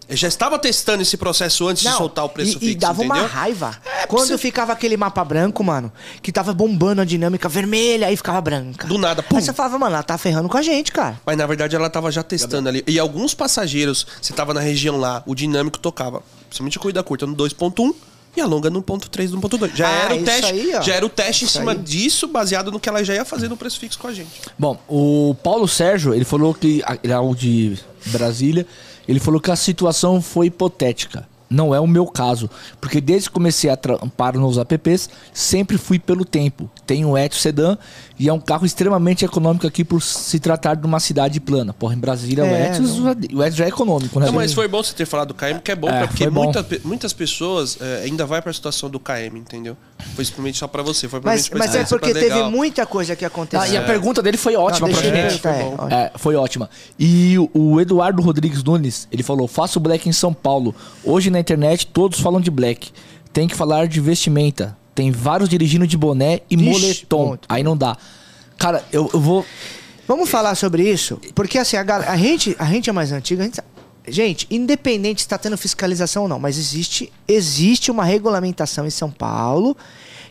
[0.08, 2.74] Eu já estava testando esse processo antes de Não, soltar o preço e, fixo, e
[2.76, 3.22] dava entendeu?
[3.22, 3.76] uma raiva.
[4.06, 5.90] Quando ficava aquele mapa branco, mano,
[6.22, 8.86] que tava bombando a dinâmica vermelha, aí ficava branca.
[8.86, 9.36] Do nada, pum.
[9.36, 11.20] Aí você falava, mano, ela tá ferrando com a gente, cara.
[11.26, 12.84] Mas na verdade ela tava já testando ali.
[12.86, 17.26] E alguns passageiros, você tava na região lá, o dinâmico tocava, principalmente a corrida curta
[17.26, 17.92] no 2.1
[18.36, 19.74] e a longa no 1.3, no 1.2.
[19.74, 20.82] Já Ah, era o teste, aí, ó.
[20.82, 21.78] já era o teste em Isso cima aí.
[21.78, 24.30] disso, baseado no que ela já ia fazer no preço fixo com a gente.
[24.56, 26.80] Bom, o Paulo Sérgio, ele falou que.
[27.02, 27.76] Ele é o de
[28.06, 28.64] Brasília.
[29.08, 31.28] Ele falou que a situação foi hipotética.
[31.48, 32.50] Não é o meu caso.
[32.80, 36.68] Porque desde que comecei a trampar nos apps, sempre fui pelo tempo.
[36.86, 37.78] Tenho um Etios Sedan
[38.18, 41.72] e é um carro extremamente econômico aqui por se tratar de uma cidade plana.
[41.72, 44.26] Porra, em Brasília o É, Etios, o Etios já é econômico, né?
[44.26, 46.24] Não, mas foi bom você ter falado do KM, que é bom, É, pra- porque
[46.24, 46.44] foi bom.
[46.44, 49.76] muita muitas pessoas é, ainda vai pra situação do KM, entendeu?
[50.14, 52.50] Foi simplesmente só pra você, foi Mas, mas é porque pra teve legal.
[52.50, 53.60] muita coisa que aconteceu.
[53.64, 55.38] Ah, e a pergunta dele foi ótima eu gente.
[55.40, 55.94] foi é, olha.
[55.94, 56.68] É, foi ótima.
[56.98, 60.74] E o- o Eduardo Rodrigues Nunes, ele falou: faço black em São Paulo.
[61.04, 62.90] Hoje na internet todos falam de black.
[63.32, 64.76] Tem que falar de vestimenta.
[64.94, 67.28] Tem vários dirigindo de boné e Vixe, moletom.
[67.28, 67.46] ponto.
[67.48, 67.96] Aí não dá.
[68.56, 69.44] Cara, eu, eu vou.
[70.08, 71.20] Vamos falar sobre isso?
[71.34, 73.60] Porque assim, a, gal- a gente, a gente é mais antiga, gente,
[74.08, 79.10] gente, independente se está tendo fiscalização ou não, mas existe, existe uma regulamentação em São
[79.10, 79.76] Paulo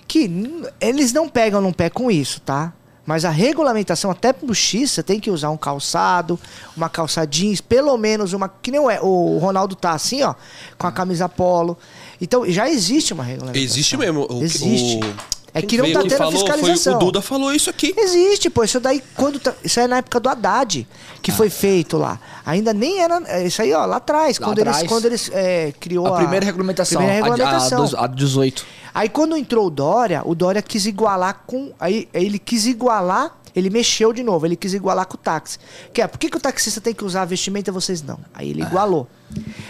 [0.07, 0.31] que
[0.79, 2.73] eles não pegam no pé com isso, tá?
[3.05, 6.39] Mas a regulamentação, até pro X, você tem que usar um calçado,
[6.75, 8.49] uma calça jeans, pelo menos uma.
[8.49, 10.33] Que nem o, o Ronaldo tá assim, ó,
[10.77, 11.77] com a camisa polo.
[12.19, 13.63] Então já existe uma regulamentação.
[13.63, 14.25] Existe mesmo.
[14.29, 14.99] O, Existe.
[15.03, 16.93] o- É que não tá que tendo falou fiscalização.
[16.93, 17.93] Foi, o Duda falou isso aqui.
[17.97, 18.63] Existe, pô.
[18.63, 19.39] Isso daí, quando.
[19.39, 20.85] tá- Isso é na época do Haddad
[21.21, 22.19] que foi feito lá.
[22.45, 23.23] Ainda nem era.
[23.25, 24.37] é, Isso aí, ó, lá atrás.
[24.37, 24.87] Lá quando eles, atrás.
[24.89, 26.97] quando eles é, criou A primeira regulamentação.
[26.97, 27.77] primeira a- regulamentação.
[27.79, 28.65] A, dos- a 18.
[28.93, 31.71] Aí quando entrou o Dória, o Dória quis igualar com.
[31.79, 33.37] Aí aí ele quis igualar.
[33.55, 35.57] Ele mexeu de novo, ele quis igualar com o táxi.
[35.93, 38.19] Que é, por que, que o taxista tem que usar a vestimenta e vocês não?
[38.33, 39.07] Aí ele igualou.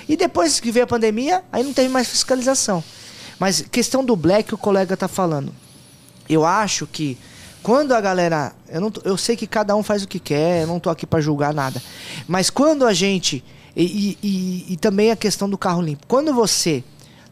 [0.09, 2.83] E depois que veio a pandemia, aí não teve mais fiscalização.
[3.39, 5.53] Mas questão do black, o colega tá falando.
[6.29, 7.17] Eu acho que
[7.63, 8.53] quando a galera.
[8.69, 11.05] Eu, não, eu sei que cada um faz o que quer, eu não tô aqui
[11.05, 11.81] para julgar nada.
[12.27, 13.43] Mas quando a gente.
[13.75, 16.07] E, e- e- também a questão do carro limpo.
[16.07, 16.81] Quando você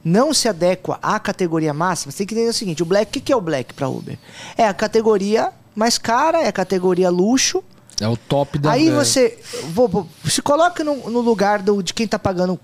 [0.04, 3.22] não se adequa à categoria máxima, você tem que entender o seguinte: o black, o
[3.22, 4.18] que, é o black para Uber?
[4.58, 7.64] É a categoria mais cara, é a categoria luxo.
[8.02, 8.72] É o top da.
[8.72, 9.38] Aí você
[9.70, 12.60] vou- vou- se coloca no, no lugar do, de quem tá pagando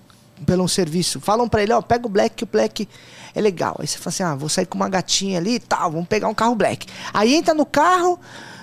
[0.46, 1.20] pelo um serviço.
[1.20, 2.88] Falam pra ele, ó, pega o black, que o black
[3.34, 3.76] é legal.
[3.78, 6.28] Aí você fala assim, ah, vou sair com uma gatinha ali e tal, vamos pegar
[6.28, 6.86] um carro black.
[7.12, 8.18] Aí entra no carro,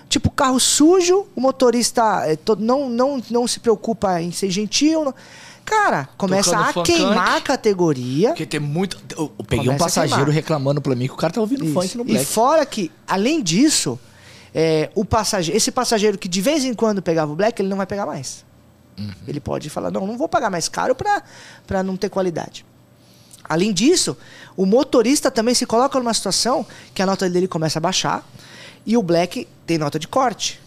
[0.10, 5.06] tipo carro sujo, o motorista é, to- não, não, não se preocupa em ser gentil.
[5.06, 5.14] não-
[5.66, 6.94] Cara, começa Tocando a funk.
[6.94, 8.30] queimar a categoria.
[8.30, 8.98] Porque tem muito.
[9.18, 11.74] Eu, eu peguei um passageiro reclamando pra mim que o cara tá ouvindo Isso.
[11.74, 12.26] funk no E black.
[12.26, 14.00] fora que, além disso,
[14.56, 17.76] é, o passageiro, esse passageiro que de vez em quando pegava o black, ele não
[17.76, 18.46] vai pegar mais.
[18.98, 19.12] Uhum.
[19.28, 21.22] Ele pode falar, não, não vou pagar mais caro pra,
[21.66, 22.66] pra não ter qualidade.
[23.44, 24.18] Além disso,
[24.58, 28.28] o motorista também se coloca numa situação que a nota dele começa a baixar
[28.86, 30.60] e o black tem nota de corte.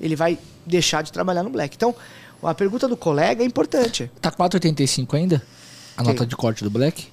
[0.00, 1.76] Ele vai deixar de trabalhar no black.
[1.76, 1.94] Então,
[2.42, 4.10] a pergunta do colega é importante.
[4.20, 5.42] Tá 4,85 ainda?
[5.96, 6.12] A Ok.
[6.14, 7.08] nota de corte do black?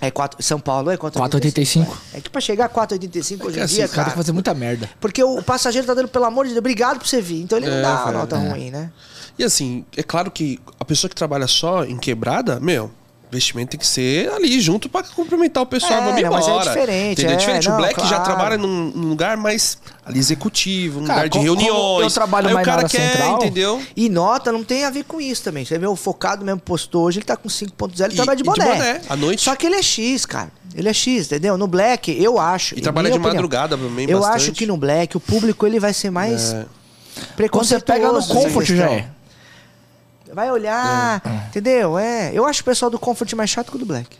[0.00, 1.86] É quatro, São Paulo é 4,85.
[1.86, 1.96] 4,85.
[2.14, 4.52] É que pra chegar a 4,85 hoje em assim, dia, cara tem que fazer muita
[4.52, 4.90] merda.
[5.00, 7.40] Porque o passageiro tá dando, pelo amor de Deus, obrigado por você vir.
[7.42, 8.90] Então ele não É, dá a nota ruim, né?
[9.38, 12.90] E assim, é claro que a pessoa que trabalha só em quebrada, meu,
[13.32, 15.94] Investimento tem que ser ali junto pra cumprimentar o pessoal.
[15.94, 17.32] É, vamos não, mas é diferente, Entendeu?
[17.32, 17.68] é, diferente.
[17.68, 18.24] não, o Black já claro.
[18.24, 22.04] trabalha num, num lugar mais ali executivo, um Cara, lugar de como- como reuniões.
[22.04, 23.82] eu trabalho Aí mais o na cara área quer, central, entendeu?
[23.96, 25.64] E nota não tem a ver com isso também.
[25.64, 28.42] Você vê o focado mesmo postou hoje, ele tá com 5.0, ele E- trabalha de
[28.42, 28.72] e de boné.
[28.72, 29.42] boné, à noite.
[29.42, 30.52] Só que ele é X, cara.
[30.72, 31.58] Ele é X, entendeu?
[31.58, 32.78] No Black, eu acho.
[32.78, 34.36] E trabalha de opinião, madrugada também, Eu bastante.
[34.42, 36.52] acho que no Black o público ele vai ser mais É.
[36.52, 36.68] Quando
[37.16, 37.84] você preconceituoso.
[37.84, 39.08] pega no Comfort já é.
[40.34, 41.98] Vai olhar, entendeu?
[41.98, 42.30] É.
[42.34, 44.16] Eu acho o pessoal do Comfort mais chato que o do Black.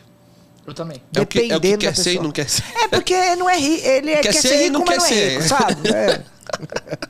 [0.66, 1.02] Eu também.
[1.14, 2.24] É o que, é o que Dependendo da quer ser e pessoa.
[2.24, 2.64] não quer ser.
[2.82, 4.88] É porque não é ri, ele é, Quer quer, ser ser e rico, não mas
[4.88, 5.30] quer não é ser.
[5.30, 5.88] rico, sabe?
[5.92, 6.22] É.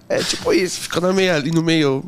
[0.08, 0.80] É tipo isso.
[0.80, 2.04] Fica no meio ali, no meio.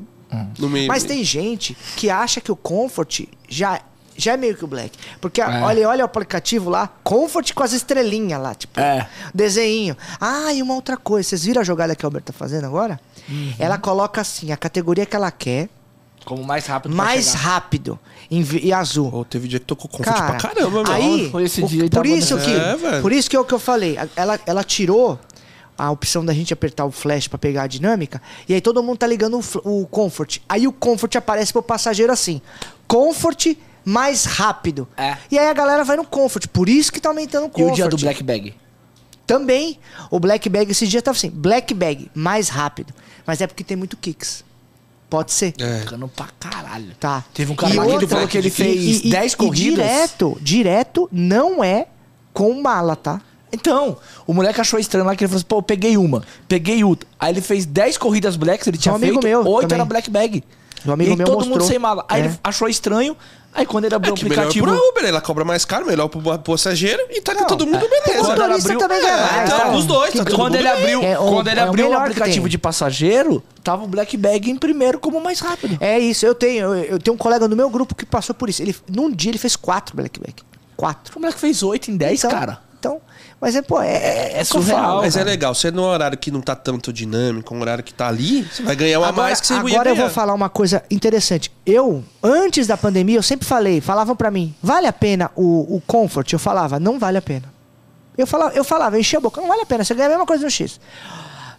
[0.58, 0.88] No meio.
[0.88, 3.80] Mas tem gente que acha que o Comfort já,
[4.16, 4.98] já é meio que o Black.
[5.20, 5.46] Porque É.
[5.62, 9.08] olha, olha o aplicativo lá, Comfort com as estrelinhas lá, tipo, É.
[9.34, 9.96] desenho.
[10.20, 12.98] Ah, e uma outra coisa, vocês viram a jogada que a Albert tá fazendo agora?
[13.28, 13.54] Uhum.
[13.58, 15.68] Ela coloca assim, a categoria que ela quer,
[16.26, 17.98] Como mais rápido mais rápido,
[18.30, 19.10] em, e azul.
[19.10, 20.92] Pô, teve dia que tocou Comfort Cara, pra caramba, meu.
[20.92, 23.40] aí, Foi esse o- dia e por tava isso que, É, por isso que é
[23.40, 25.18] o que eu falei, ela, ela tirou
[25.78, 28.98] a opção da gente apertar o flash pra pegar a dinâmica, e aí todo mundo
[28.98, 30.38] tá ligando o, o comfort.
[30.48, 32.42] Aí o comfort aparece pro passageiro assim:
[32.88, 33.54] comfort
[33.84, 34.88] mais rápido.
[34.96, 35.16] É.
[35.30, 37.72] E aí a galera vai no comfort, por isso que tá aumentando o E comfort.
[37.72, 38.54] o dia do Black Bag?
[39.26, 39.78] Também,
[40.10, 42.94] o black bag esse dia tava assim: black bag mais rápido,
[43.26, 44.44] mas é porque tem muito kicks.
[45.08, 45.54] Pode ser.
[45.60, 45.80] É.
[45.80, 46.92] Ficando pra caralho.
[46.98, 47.24] Tá.
[47.32, 49.32] Teve um cara E lá que ele outra- falou que ele fez e- e- 10
[49.32, 49.84] e corridas.
[49.86, 51.86] direto, direto não é
[52.32, 53.20] com mala, tá?
[53.52, 53.96] Então,
[54.26, 57.08] o moleque achou estranho lá que ele falou assim, pô, eu peguei uma, peguei outra.
[57.18, 59.74] Aí ele fez 10 corridas blacks, ele tinha Um amigo feito, meu 8 também.
[59.76, 60.42] era black bag.
[60.86, 61.58] Um amigo e aí meu todo mostrou.
[61.58, 62.04] mundo sem mala.
[62.08, 62.24] Aí É.
[62.26, 63.16] ele achou estranho,
[63.54, 64.66] aí quando ele abriu É o que melhor aplicativo...
[64.66, 67.84] pro Uber, ela cobra mais caro, melhor pro passageiro e tá com Não, todo mundo,
[67.84, 67.88] é.
[67.88, 68.22] beleza.
[68.24, 69.48] O motorista abriu- também ganha É, mais.
[69.50, 69.72] então, tá?
[69.72, 71.86] os dois, tá todo quando mundo ele abriu, É, o- quando ele é o abriu
[71.86, 75.76] o melhor que aplicativo de passageiro, tava o black bag em primeiro como mais rápido.
[75.80, 78.48] É isso, eu tenho, eu, eu tenho um colega no meu grupo que passou por
[78.48, 78.62] isso.
[78.62, 80.34] Ele, num dia ele fez quatro black bag.
[80.76, 81.16] Quatro.
[81.16, 82.58] O moleque fez 8 em 10, Então, cara.
[82.78, 83.00] Então,
[83.40, 85.30] mas é, pô, é, é, É eu surreal, falo, Mas é cara.
[85.30, 88.62] legal, você num horário que não tá tanto dinâmico, um horário que tá ali, você
[88.62, 90.06] vai ganhar uma a Agora, mais que você ia agora eu ganhar.
[90.06, 91.50] vou falar uma coisa interessante.
[91.64, 95.80] Eu, antes da pandemia, eu sempre falei, falavam pra mim, vale a pena o, o
[95.86, 96.32] Comfort?
[96.32, 97.52] Eu falava, não vale a pena.
[98.16, 100.10] Eu falava, eu falava, eu enchia a boca, não vale a pena, você ganha a
[100.10, 100.80] mesma coisa no X.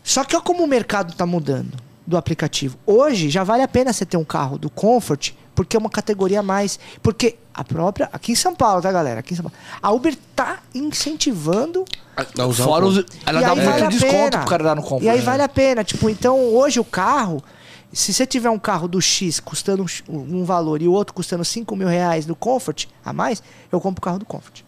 [0.03, 1.73] Só que olha como o mercado tá mudando
[2.05, 2.77] do aplicativo.
[2.85, 6.41] Hoje já vale a pena você ter um carro do Comfort, porque é uma categoria
[6.41, 6.79] a mais.
[7.01, 8.07] Porque a própria.
[8.13, 9.21] Aqui em São Paulo, tá, galera?
[9.21, 9.57] Aqui em São Paulo.
[9.81, 11.83] A Uber tá incentivando
[12.15, 14.37] A usar Fora o os, ela e dá aí muito vale a desconto pena.
[14.37, 15.05] pro cara dar no compra.
[15.05, 15.83] E aí vale a pena.
[15.83, 17.43] Tipo, então hoje o carro,
[17.91, 21.43] se você tiver um carro do X custando um, um valor e o outro custando
[21.43, 24.61] 5 mil reais no Comfort a mais, eu compro o carro do Comfort.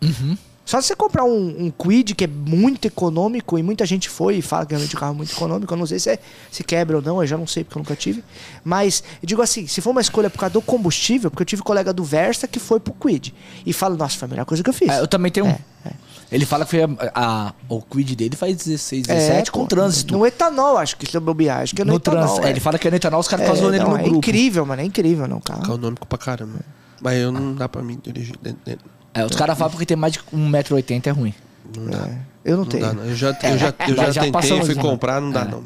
[0.00, 0.38] Uhum.
[0.68, 4.36] Só se você comprar um, um Quid que é muito econômico e muita gente foi
[4.36, 6.18] e fala que realmente o carro é muito econômico, eu não sei se, é,
[6.50, 8.22] se quebra ou não, eu já não sei porque eu nunca tive.
[8.62, 11.62] Mas eu digo assim, se for uma escolha por causa do combustível, porque eu tive
[11.62, 13.32] colega do Versa que foi pro Quid
[13.64, 14.90] e fala, nossa, foi a melhor coisa que eu fiz.
[14.90, 15.50] É, eu também tenho um.
[15.86, 15.92] É,
[16.30, 20.12] Ele fala que foi a, a- o quid dele faz 16, 17 com pô, trânsito.
[20.18, 21.62] No etanol, acho que se eu bobear.
[21.62, 22.20] Acho que é no, no etanol.
[22.26, 22.44] trânsito.
[22.46, 22.52] É, é.
[22.52, 24.16] ele fala que é no etanol, os caras É, ficam zoando ele no é grupo.
[24.18, 24.82] incrível, mano.
[24.82, 25.62] É incrível, não, carro.
[25.62, 26.58] Econômico pra caramba.
[27.00, 28.36] Mas eu não dá pra mim dirigir.
[28.42, 28.97] dentro- dentro.
[29.20, 31.34] É, os caras falam porque tem mais de 1,80m é ruim.
[31.76, 31.98] Não dá.
[32.06, 32.86] É, eu não, Não tenho.
[32.86, 33.04] dá, não.
[33.04, 35.62] Eu já, eu já, eu já já tentei, fui de- comprar, não dá, não.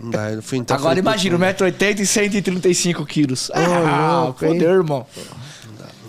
[0.00, 0.30] Não dá.
[0.30, 3.50] Eu fui entrar, Agora falei, imagina, putz, 1,80m e 135 quilos.
[3.54, 5.06] Ah, fudeu, irmão.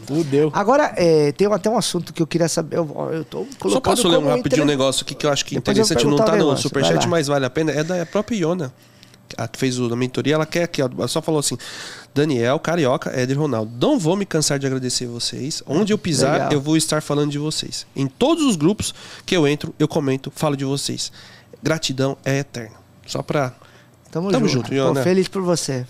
[0.06, 0.52] Fudeu.
[0.54, 2.78] Agora, é, tem até um assunto que eu queria saber.
[2.78, 5.32] Eu, eu tô colocando Só posso ler um rapidinho um entre- negócio aqui que eu
[5.32, 6.06] acho que Depois interessante.
[6.06, 7.72] Não tá o no superchat, mas vale a pena.
[7.72, 8.74] É da própria Iona.
[9.38, 10.90] A que fez o, a mentoria, ela quer aqui, ó.
[10.98, 11.58] Ela só falou assim:
[12.14, 13.72] Daniel, Carioca, Éder Ronaldo.
[13.80, 15.64] Não vou me cansar de agradecer vocês.
[15.66, 16.52] Onde eu pisar, Legal.
[16.52, 17.86] eu vou estar falando de vocês.
[17.96, 18.94] Em todos os grupos
[19.26, 21.12] que eu entro, eu comento, falo de vocês.
[21.64, 22.76] Gratidão é eterna.
[23.08, 23.54] Só pra.
[24.12, 24.74] Tamo, Tamo junto.
[24.76, 25.86] junto, feliz por você.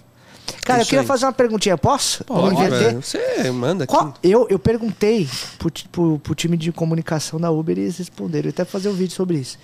[0.63, 1.07] Cara, eu Isso queria aí.
[1.07, 1.75] fazer uma perguntinha.
[1.77, 2.23] Posso?
[2.23, 2.55] Pode.
[3.01, 3.93] Você manda aqui.
[3.93, 5.27] Qual- eu, eu perguntei
[5.57, 8.47] pro, pro, pro time de comunicação da Uber e eles responderam.
[8.47, 9.57] Eu até fazer um vídeo sobre isso.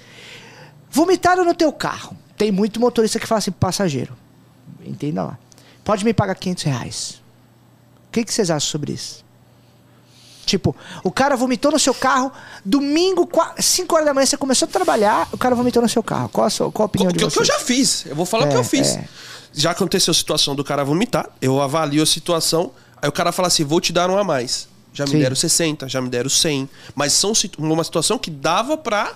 [0.90, 2.16] Vomitaram no teu carro.
[2.38, 4.14] Tem muito motorista que fala assim, passageiro.
[4.86, 5.40] Entenda lá.
[5.88, 7.22] Pode me pagar 500 reais.
[8.09, 9.23] O que, que vocês acham sobre isso?
[10.45, 12.30] Tipo, o cara vomitou no seu carro,
[12.65, 16.27] domingo, 5 horas da manhã, você começou a trabalhar, o cara vomitou no seu carro.
[16.27, 17.47] Qual a, sua, qual a opinião O de que, o que eu vocês?
[17.47, 18.05] já fiz.
[18.05, 18.97] Eu vou falar o que É, eu fiz.
[18.97, 19.07] é.
[19.53, 23.47] Já aconteceu a situação do cara vomitar, eu avalio a situação, aí o cara fala
[23.47, 24.68] assim: vou te dar um a mais.
[24.93, 25.19] Já me Sim.
[25.19, 26.69] deram 60, já me deram 100.
[26.93, 29.14] Mas são uma situação que dava pra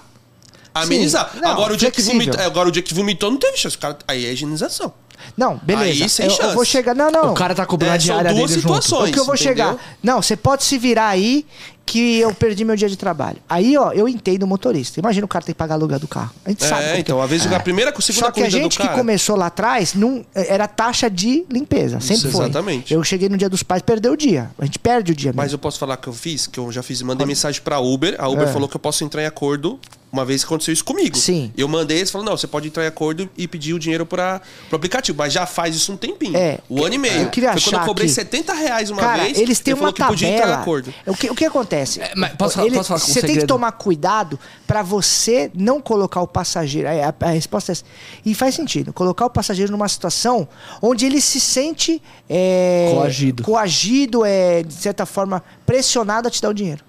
[0.73, 1.31] amenizar.
[1.35, 2.25] Não, agora, o dia que flexível.
[2.25, 3.77] vomita, agora o dia que vomitou não teve chance.
[3.77, 4.93] Cara, aí é higienização.
[5.37, 6.03] Não, beleza.
[6.03, 6.93] Aí, sem eu, eu vou chegar.
[6.95, 7.31] Não, não.
[7.31, 8.81] O cara tá cobrando É, a são diária duas dele junto.
[8.81, 9.09] situações.
[9.09, 9.53] O que eu vou entendeu?
[9.53, 9.77] chegar.
[10.03, 11.45] Não, você pode se virar aí
[11.91, 13.37] que eu perdi meu dia de trabalho.
[13.49, 14.97] Aí, ó, eu entendo o motorista.
[14.99, 16.31] Imagina o cara ter que pagar aluguel do carro.
[16.45, 16.83] A gente sabe.
[16.83, 18.97] É, como então, às vezes a primeira, a segunda Só que a gente que cara...
[18.97, 21.99] começou lá atrás não, era taxa de limpeza.
[21.99, 22.45] Sempre Isso, foi.
[22.45, 22.93] exatamente.
[22.93, 24.49] Eu cheguei no dia dos pais, perdeu o dia.
[24.57, 25.55] A gente perde o dia Mas mesmo.
[25.55, 28.15] eu posso falar que eu fiz, que eu já fiz, mandei mensagem pra Uber.
[28.17, 28.51] A Uber É.
[28.53, 29.77] falou que eu posso entrar em acordo
[30.13, 31.17] uma vez que aconteceu isso comigo.
[31.17, 31.53] Sim.
[31.55, 34.41] Eu mandei, eles falaram, não, você pode entrar em acordo e pedir o dinheiro pra,
[34.67, 35.17] pro aplicativo.
[35.17, 36.35] Mas já faz isso um tempinho.
[36.35, 36.59] É.
[36.69, 37.21] Um ano e meio.
[37.21, 39.39] Eu queria Foi quando eu achar cobrei que- 70 reais uma Cara, vez.
[39.39, 40.61] eles têm ele uma falou que podia entrar em tabela.
[40.61, 40.93] acordo.
[41.07, 41.80] O que, o que acontece?
[41.99, 45.51] É, mas posso falar- posso falar com um você tem que tomar cuidado pra você
[45.53, 46.87] não colocar o passageiro.
[46.87, 47.83] A, a- a resposta é essa.
[48.25, 48.91] E faz sentido.
[48.93, 50.47] Colocar o passageiro numa situação
[50.81, 53.43] onde ele se sente é, Coagido.
[53.43, 56.83] coagido, é, de certa forma, pressionado a te dar o dinheiro.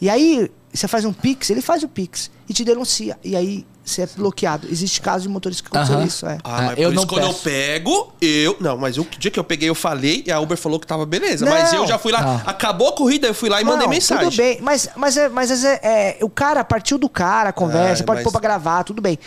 [0.00, 3.18] E aí, você faz um Pix, ele faz o Pix e te denuncia.
[3.24, 4.68] E aí você é bloqueado.
[4.70, 6.06] Existe casos de motoristas que aconteceu Aham.
[6.06, 6.26] isso.
[6.26, 6.38] É.
[6.44, 7.42] Ah, Ah, mas eu por não isso quando eu peço.
[7.42, 8.56] pego, eu.
[8.60, 11.04] Não, mas o dia que eu peguei, eu falei e a Uber falou que tava
[11.06, 11.44] beleza.
[11.44, 11.52] Não.
[11.52, 12.50] Mas eu já fui lá, Ah.
[12.50, 14.28] acabou a corrida, eu fui lá e mandei Não, mensagem.
[14.30, 18.02] Tudo bem, mas, mas, é, mas é, é, o cara partiu do cara, a conversa,
[18.02, 19.18] É, pode mas- pôr pra gravar, tudo bem.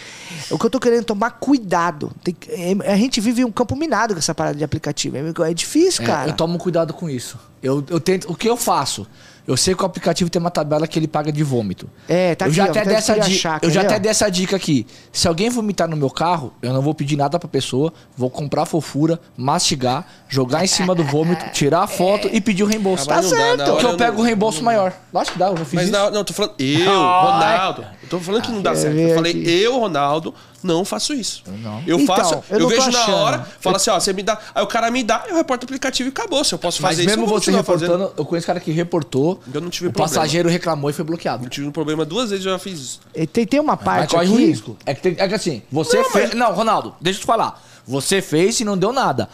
[0.49, 2.11] O que eu tô querendo é tomar cuidado.
[2.23, 5.17] Tem que- é, a gente vive um campo minado com essa parada de aplicativo.
[5.17, 6.29] É, é difícil, É, cara.
[6.29, 7.38] eu tomo cuidado com isso.
[7.61, 8.31] Eu, eu tento.
[8.31, 9.05] O que eu faço?
[9.47, 11.89] Eu sei que o aplicativo tem uma tabela que ele paga de vômito.
[12.07, 13.25] É, tá eu aqui, já ó, até até dessa dica.
[13.25, 14.85] achar, eu já até dessa dica aqui.
[15.11, 18.65] Se alguém vomitar no meu carro, eu não vou pedir nada pra pessoa, vou comprar
[18.67, 23.09] fofura, mastigar, jogar em cima do vômito, tirar a foto e pedir o reembolso.
[23.11, 24.93] Ah, mas não dá, na Porque hora eu eu pego não- o reembolso maior.
[25.11, 25.91] Lógico que dá, eu não fiz Mas isso.
[25.91, 26.53] não, não, eu tô falando.
[26.59, 26.85] Eu.
[26.93, 27.85] Ronaldo.
[28.03, 28.95] Eu tô falando que não dá certo.
[28.95, 29.49] Eu falei, aqui.
[29.51, 31.43] eu, Ronaldo, não faço isso.
[31.61, 31.81] não.
[31.88, 34.23] Eu Então, faço, eu eu, não tô vejo na hora, fala assim, ó, você me
[34.23, 34.39] dá.
[34.53, 36.43] Aí o cara me dá, eu reporto o aplicativo e acabou.
[36.43, 37.91] Se eu posso Mas fazer isso, mesmo você continuar fazendo.
[37.91, 39.41] reportando, eu conheço cara que reportou.
[39.53, 40.09] Eu não tive o problema.
[40.15, 41.45] passageiro reclamou e foi bloqueado.
[41.45, 42.99] Eu tive um problema duas vezes, eu já fiz isso.
[43.15, 44.33] E Tem, tem uma Mas parte corre aqui.
[44.33, 44.77] o risco.
[44.85, 46.29] É que, tem- é que assim, você Não, fez.
[46.29, 47.61] mas- Não, Ronaldo, deixa eu te falar.
[47.88, 49.27] Você fez e não deu nada.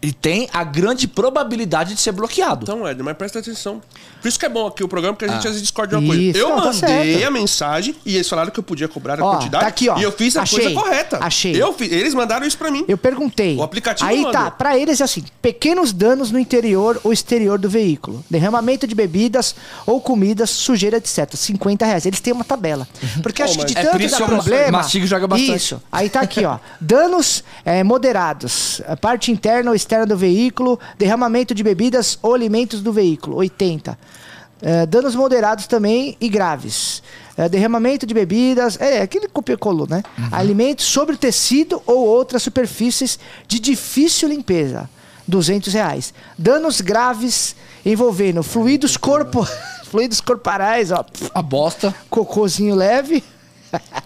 [0.00, 2.60] E tem a grande probabilidade de ser bloqueado.
[2.62, 3.82] Então, Ed, mas presta atenção.
[4.22, 5.50] Por isso que é bom aqui o programa, porque a gente Ah.
[5.50, 6.22] às vezes discorda de uma coisa.
[6.22, 6.80] Isso, Eu não, tá mandei
[7.14, 7.26] certo.
[7.26, 9.62] a mensagem e eles falaram que eu podia cobrar a Ó, quantidade.
[9.64, 9.98] tá aqui, ó.
[9.98, 11.18] E eu fiz a Achei, coisa correta.
[11.20, 11.60] achei.
[11.60, 12.84] Eu fiz, eles mandaram isso pra mim.
[12.86, 13.56] Eu perguntei.
[13.56, 14.32] O aplicativo Aí manda.
[14.38, 18.24] tá, pra eles é assim: pequenos danos no interior ou exterior do veículo.
[18.30, 19.54] Derramamento de bebidas
[19.84, 21.34] ou comidas, sujeira, etc.
[21.34, 22.06] 50 reais.
[22.06, 22.86] Eles têm uma tabela.
[23.22, 24.78] Porque acho Oh, que de É tanto dá problema.
[24.78, 25.56] mastigo e joga bastante.
[25.56, 25.82] Isso.
[25.90, 26.58] Aí tá aqui, ó.
[26.80, 28.80] Danos é, moderados.
[29.00, 30.78] Parte interna ou externa do veículo.
[30.98, 33.36] Derramamento de bebidas ou alimentos do veículo.
[33.36, 33.98] 80.
[34.60, 37.02] É, danos moderados também e graves.
[37.36, 40.02] É, derramamento de bebidas, é aquele copia-colou, né?
[40.32, 44.90] Alimentos sobre tecido ou outras superfícies de difícil limpeza,
[45.28, 46.12] 200 reais.
[46.36, 47.54] Danos graves
[47.86, 49.46] envolvendo fluidos corpo,
[49.88, 53.22] fluidos corporais, ó, A bosta cocôzinho leve,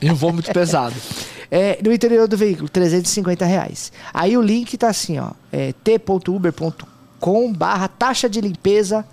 [0.01, 0.95] e um vômito pesado.
[1.55, 3.93] é, no interior do veículo, 350 reais.
[4.15, 9.05] Aí o link tá assim, ó, é, t.uber.com barra taxa de limpeza,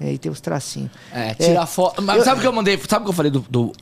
[0.00, 0.90] é, e tem os tracinhos.
[1.12, 2.00] É, tirar foto.
[2.02, 2.78] Mas eu- sabe o que eu mandei?
[2.88, 3.72] Sabe o que eu falei do, do-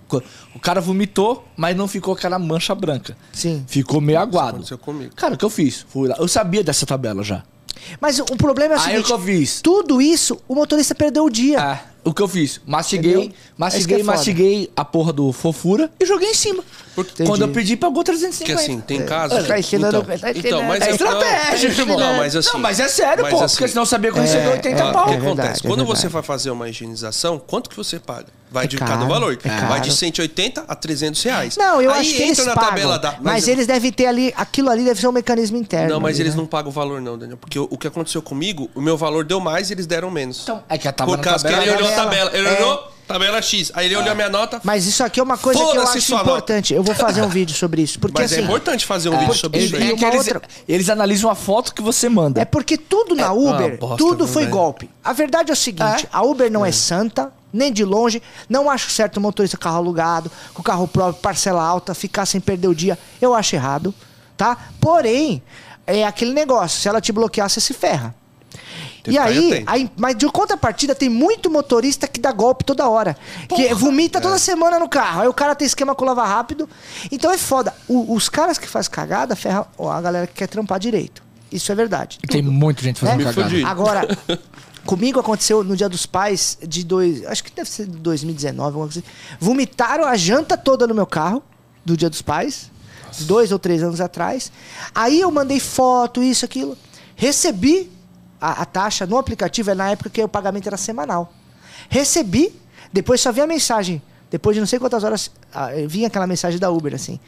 [0.54, 3.16] O cara vomitou, mas não ficou aquela mancha branca.
[3.32, 3.64] Sim.
[3.66, 4.50] Ficou meio aguado.
[4.56, 5.14] aconteceu comigo.
[5.14, 5.84] Cara, o que eu fiz?
[5.88, 6.16] Fui lá.
[6.18, 7.42] Eu sabia dessa tabela já.
[8.00, 9.60] Mas o problema é o Aí seguinte, o que eu fiz?
[9.60, 11.58] tudo isso, o motorista perdeu o dia.
[11.60, 12.60] É, o que eu fiz?
[12.66, 13.30] Mastiguei, Entendeu?
[13.30, 16.62] Isso mastiguei, que é mastiguei a porra do fofura e joguei em cima.
[16.98, 17.28] Entendi.
[17.28, 18.58] Quando eu pedi, pagou 350.
[18.58, 19.46] Porque assim, tem casos.
[19.46, 21.98] Tá ensinando- então, tá então, mas É eu- estratégia, não, irmão.
[22.00, 22.50] Não, mas assim.
[22.54, 23.42] Não, mas é sério, mas pô.
[23.44, 25.02] assim, porque senão eu sabia que eu recebi 80 Ah, pau.
[25.02, 25.66] o que É verdade, acontece?
[25.66, 28.28] é Quando você vai fazer uma higienização, quanto que você paga?
[28.50, 29.36] Vai É de caro, cada valor.
[29.44, 31.56] é Vai de 180 a 300 reais.
[31.56, 33.16] Não, eu Aí acho que entra eles na pagam, tabela da.
[33.20, 35.90] mas, eles devem ter ali, aquilo ali deve ser um mecanismo interno.
[35.94, 36.40] Não, mas ali, eles né?
[36.40, 37.36] não pagam o valor, não, Daniel.
[37.36, 40.42] Porque o, o que aconteceu comigo, o meu valor deu mais e eles deram menos.
[40.44, 42.30] Então, é que a tabela Por causa que ele olhou tabela.
[42.36, 42.56] Ele É.
[42.62, 43.70] olhou tabela X.
[43.74, 44.60] Aí ele olhou a minha nota.
[44.64, 46.30] Mas isso aqui é uma coisa que eu acho sua nota.
[46.30, 46.74] importante.
[46.74, 47.98] Eu vou fazer um vídeo sobre isso.
[48.00, 49.82] Porque Mas assim, é importante fazer um vídeo sobre isso aí.
[49.82, 52.40] é eles, outra- eles analisam a foto que você manda.
[52.40, 54.54] É porque tudo na uma Uber, bosta, tudo foi velho?
[54.56, 54.90] golpe.
[55.04, 56.72] A verdade é o seguinte, a Uber não é.
[56.72, 58.20] santa, nem de longe.
[58.48, 62.66] Não acho certo o motorista carro alugado, com carro próprio, parcela alta, ficar sem perder
[62.68, 62.98] o dia.
[63.20, 63.94] Eu acho errado,
[64.36, 64.56] tá?
[64.80, 65.40] Porém,
[65.86, 68.12] é aquele negócio, se ela te bloquear, você se ferra.
[69.10, 73.16] E aí, mas de contrapartida, tem muito motorista que dá golpe toda hora.
[73.54, 74.20] que vomita É.
[74.20, 75.22] toda semana no carro.
[75.22, 76.68] Aí o cara tem esquema com lava rápido.
[77.10, 77.74] Então é foda.
[77.88, 81.22] O- os caras que faz cagada, ferra a galera que quer trampar direito.
[81.50, 82.18] Isso é verdade.
[82.28, 83.32] Tem muita gente fazendo Né?
[83.32, 83.66] Cagada.
[83.68, 84.18] Agora,
[84.84, 87.24] comigo aconteceu no Dia dos Pais de dois.
[87.26, 89.08] Acho que deve ser de 2019, alguma coisa assim.
[89.40, 91.42] Vomitaram a janta toda no meu carro,
[91.84, 92.70] do Dia dos Pais,
[93.20, 94.50] dois ou três anos atrás.
[94.94, 96.76] Aí eu mandei foto, isso, aquilo.
[97.14, 97.90] Recebi
[98.40, 101.32] a, a taxa no aplicativo, é na época que o pagamento era semanal.
[101.88, 102.54] Recebi,
[102.92, 104.02] depois só vi a mensagem.
[104.30, 107.20] Depois de não sei quantas horas, ah, vinha aquela mensagem da Uber, assim.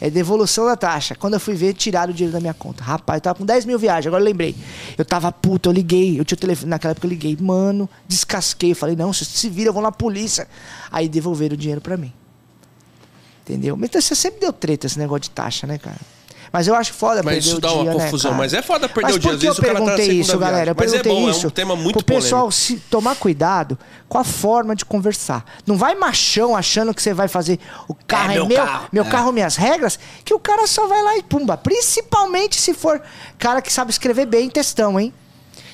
[0.00, 1.14] É devolução da taxa.
[1.14, 2.82] Quando eu fui ver, tiraram o dinheiro da minha conta.
[2.82, 4.54] Rapaz, eu tava com 10 mil viagens, agora eu lembrei.
[4.98, 6.18] Eu tava puto, eu liguei.
[6.18, 7.36] Eu tinha o telefone, naquela época eu liguei.
[7.40, 8.74] Mano, descasquei.
[8.74, 10.48] Falei, não, se se vira, eu vou na polícia.
[10.90, 12.12] Aí devolveram o dinheiro pra mim.
[13.42, 13.76] Entendeu?
[13.76, 16.00] Mas então, você sempre deu treta esse negócio de taxa, né, cara?
[16.54, 18.30] Mas eu acho foda Mas perder isso o dá dia, uma né, confusão.
[18.30, 18.42] cara?
[18.44, 19.30] Mas é foda perder Mas o dia.
[19.30, 20.70] por Às que eu tá perguntei isso, galera?
[20.70, 20.74] Eu.
[20.78, 22.60] Mas é perguntei bom, isso é um tema muito pro pessoal polêmico.
[22.60, 23.76] se tomar cuidado
[24.08, 25.44] com a forma de conversar.
[25.66, 27.58] Não vai machão achando que você vai fazer
[27.88, 28.88] o carro é, meu meu, carro.
[28.92, 29.08] meu É.
[29.08, 31.56] carro, minhas regras, que o cara só vai lá e pumba.
[31.56, 33.02] Principalmente se for
[33.36, 35.12] cara que sabe escrever bem textão, hein?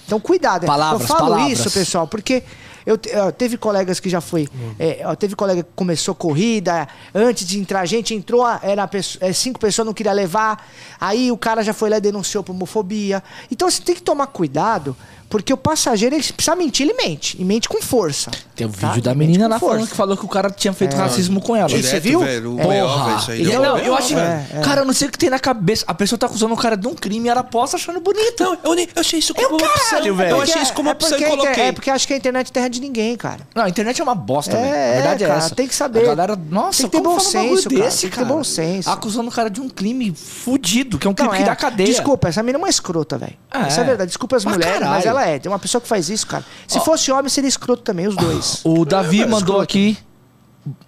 [0.06, 0.64] Então cuidado.
[0.64, 1.58] Palavras, eu falo palavras.
[1.58, 2.42] isso, pessoal, porque
[2.84, 4.48] eu, ó, teve colegas que já foi.
[4.78, 8.88] é, ó, teve colega que começou corrida, antes de entrar, a gente entrou, era
[9.20, 10.66] é, cinco pessoas não queria levar.
[11.00, 13.22] Aí o cara já foi lá e denunciou por homofobia.
[13.50, 14.96] Então você tem que tomar cuidado,
[15.30, 17.40] porque o passageiro, ele precisa mentir, ele mente.
[17.40, 18.30] E mente com força.
[18.54, 18.88] Tem um tá?
[18.88, 19.90] vídeo da menina lá falando força.
[19.92, 21.68] que falou que o cara tinha feito racismo com ela.
[21.68, 21.84] Direto.
[21.86, 22.20] Direto, viu?
[22.20, 22.56] velho.
[22.56, 22.80] O É.
[22.82, 23.16] Porra.
[23.18, 24.14] isso aí não, eu acho.
[24.14, 24.46] velho.
[24.54, 24.60] é.
[24.62, 25.84] Cara, eu não sei o que tem na cabeça.
[25.86, 28.42] A pessoa tá acusando o cara de um crime e ela posta achando bonito.
[28.42, 29.90] Não, eu, nem- eu achei isso como uma opção.
[29.90, 30.30] caralho, velho.
[30.30, 31.62] Eu achei isso como é opção porque e coloquei.
[31.64, 33.40] É porque acho que a internet é terra de ninguém, cara.
[33.54, 34.74] Não, a internet é uma bosta, É, velho.
[34.90, 35.54] A verdade é, cara, essa.
[35.54, 36.00] tem que saber.
[36.00, 37.82] A galera, nossa, Tem que ter como bom senso, cara.
[37.84, 38.34] desse, Tem que ter cara?
[38.36, 38.90] bom senso.
[38.90, 41.46] Acusando o cara de um crime fudido, que é um crime que é.
[41.46, 41.88] dá cadeia.
[41.88, 43.36] Desculpa, essa menina é uma escrota, velho.
[43.50, 43.86] Ah, Isso é é.
[43.86, 44.08] verdade.
[44.08, 45.19] Desculpa as mulheres, mas caralho.
[45.20, 45.38] Ela é.
[45.38, 46.44] Tem uma pessoa que faz isso, cara.
[46.66, 48.60] Se fosse homem, seria escroto também, os dois.
[48.64, 49.62] O Davi É, mandou escroto.
[49.62, 49.98] aqui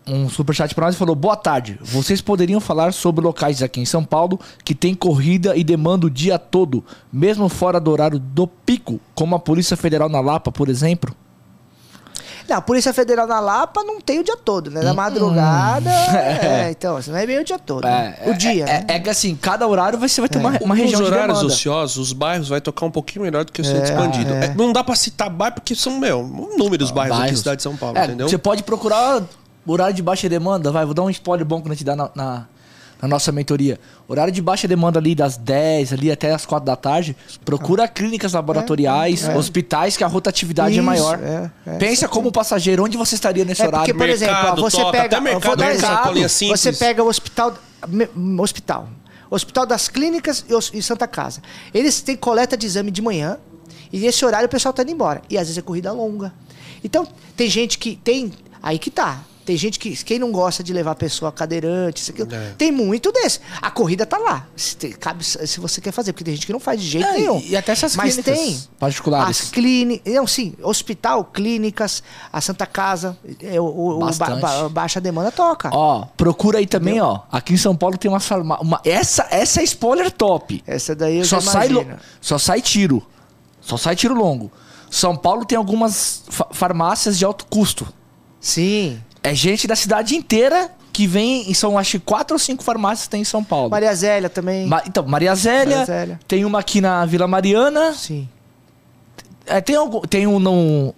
[0.07, 1.79] um superchat pra nós e falou: Boa tarde.
[1.83, 6.11] Vocês poderiam falar sobre locais aqui em São Paulo que tem corrida e demanda o
[6.11, 10.69] dia todo, mesmo fora do horário do pico, como a Polícia Federal na Lapa, por
[10.69, 11.15] exemplo?
[12.49, 14.83] Não, a Polícia Federal na Lapa não tem o dia todo, né?
[14.83, 15.91] Na madrugada.
[16.13, 17.85] é, então, assim, não é bem o dia todo.
[17.85, 18.17] né?
[18.27, 18.85] o dia, é, né?
[18.89, 21.55] é, é que assim, cada horário você vai ter uma, uma região de horários demanda.
[21.55, 24.33] ociosos, os bairros vai tocar um pouquinho melhor do que o centro expandido.
[24.33, 24.45] é.
[24.47, 26.21] É, não dá pra citar bairro porque são, meu,
[26.55, 27.33] inúmeros bairros aqui Bairros.
[27.33, 28.29] na cidade de São Paulo, É, entendeu?
[28.29, 29.23] Você pode procurar
[29.67, 32.11] horário de baixa demanda, vai, vou dar um spoiler bom que a gente dá na,
[32.15, 32.47] na,
[33.03, 33.81] na nossa mentoria.
[34.07, 38.33] Horário de baixa demanda ali das 10 ali até as 4 da tarde, procura clínicas
[38.33, 41.19] laboratoriais, hospitais que a rotatividade é Isso, maior.
[41.21, 43.87] é, é, Pensa como passageiro, onde você estaria nesse É horário?
[43.87, 45.05] porque, por exemplo, ó, Mercado você toca, pega.
[45.05, 46.29] até eu vou mercado dar exemplo.
[46.29, 46.61] simples.
[46.61, 47.55] Você pega o hospital.
[48.39, 48.89] Hospital.
[49.29, 51.41] Hospital das Clínicas e e Santa Casa.
[51.75, 53.39] Eles têm coleta de exame de manhã.
[53.93, 55.23] E nesse horário o pessoal tá indo embora.
[55.29, 56.33] E às vezes é corrida longa.
[56.85, 57.07] Então,
[57.37, 58.33] tem gente que tem.
[58.63, 59.21] Aí que tá.
[59.45, 59.97] Tem gente que.
[60.05, 62.23] Quem não gosta de levar a pessoa cadeirante, isso aqui.
[62.23, 62.55] É.
[62.57, 63.41] Tem muito desse.
[63.61, 64.47] A corrida tá lá.
[64.57, 67.07] Se, tem- cabe, se você quer fazer, porque tem gente que não faz de jeito
[67.09, 67.41] É, nenhum.
[67.41, 68.61] e até essas Mas tem.
[68.79, 69.41] particulares.
[69.43, 70.13] As clínicas.
[70.15, 70.55] Não, sim.
[70.63, 72.03] Hospital, clínicas,
[72.33, 73.17] a Santa Casa.
[73.43, 75.71] é, o, o- o ba- ba- baixa demanda toca.
[75.73, 77.21] Ó, procura aí também, ó.
[77.31, 78.63] Aqui em São Paulo tem uma farmácia.
[78.63, 78.81] Uma...
[78.85, 80.63] Essa, essa é spoiler top.
[80.67, 81.87] Essa daí eu só já sai, lo-
[82.21, 83.05] só sai tiro.
[83.61, 84.51] Só sai tiro longo.
[84.91, 87.87] São Paulo tem algumas fa- farmácias de alto custo.
[88.41, 89.01] Sim.
[89.23, 91.51] É gente da cidade inteira que vem.
[91.51, 93.71] E são acho que quatro ou cinco farmácias que tem em São Paulo.
[93.71, 94.67] Maria Zélia também.
[94.67, 96.21] Ma- então, Maria Zélia, Maria Zélia.
[96.27, 97.93] Tem uma aqui na Vila Mariana.
[97.95, 98.29] Sim.
[99.47, 100.95] É, tem, algum, tem um no,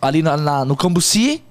[0.00, 1.42] ali na, na- no Cambuci.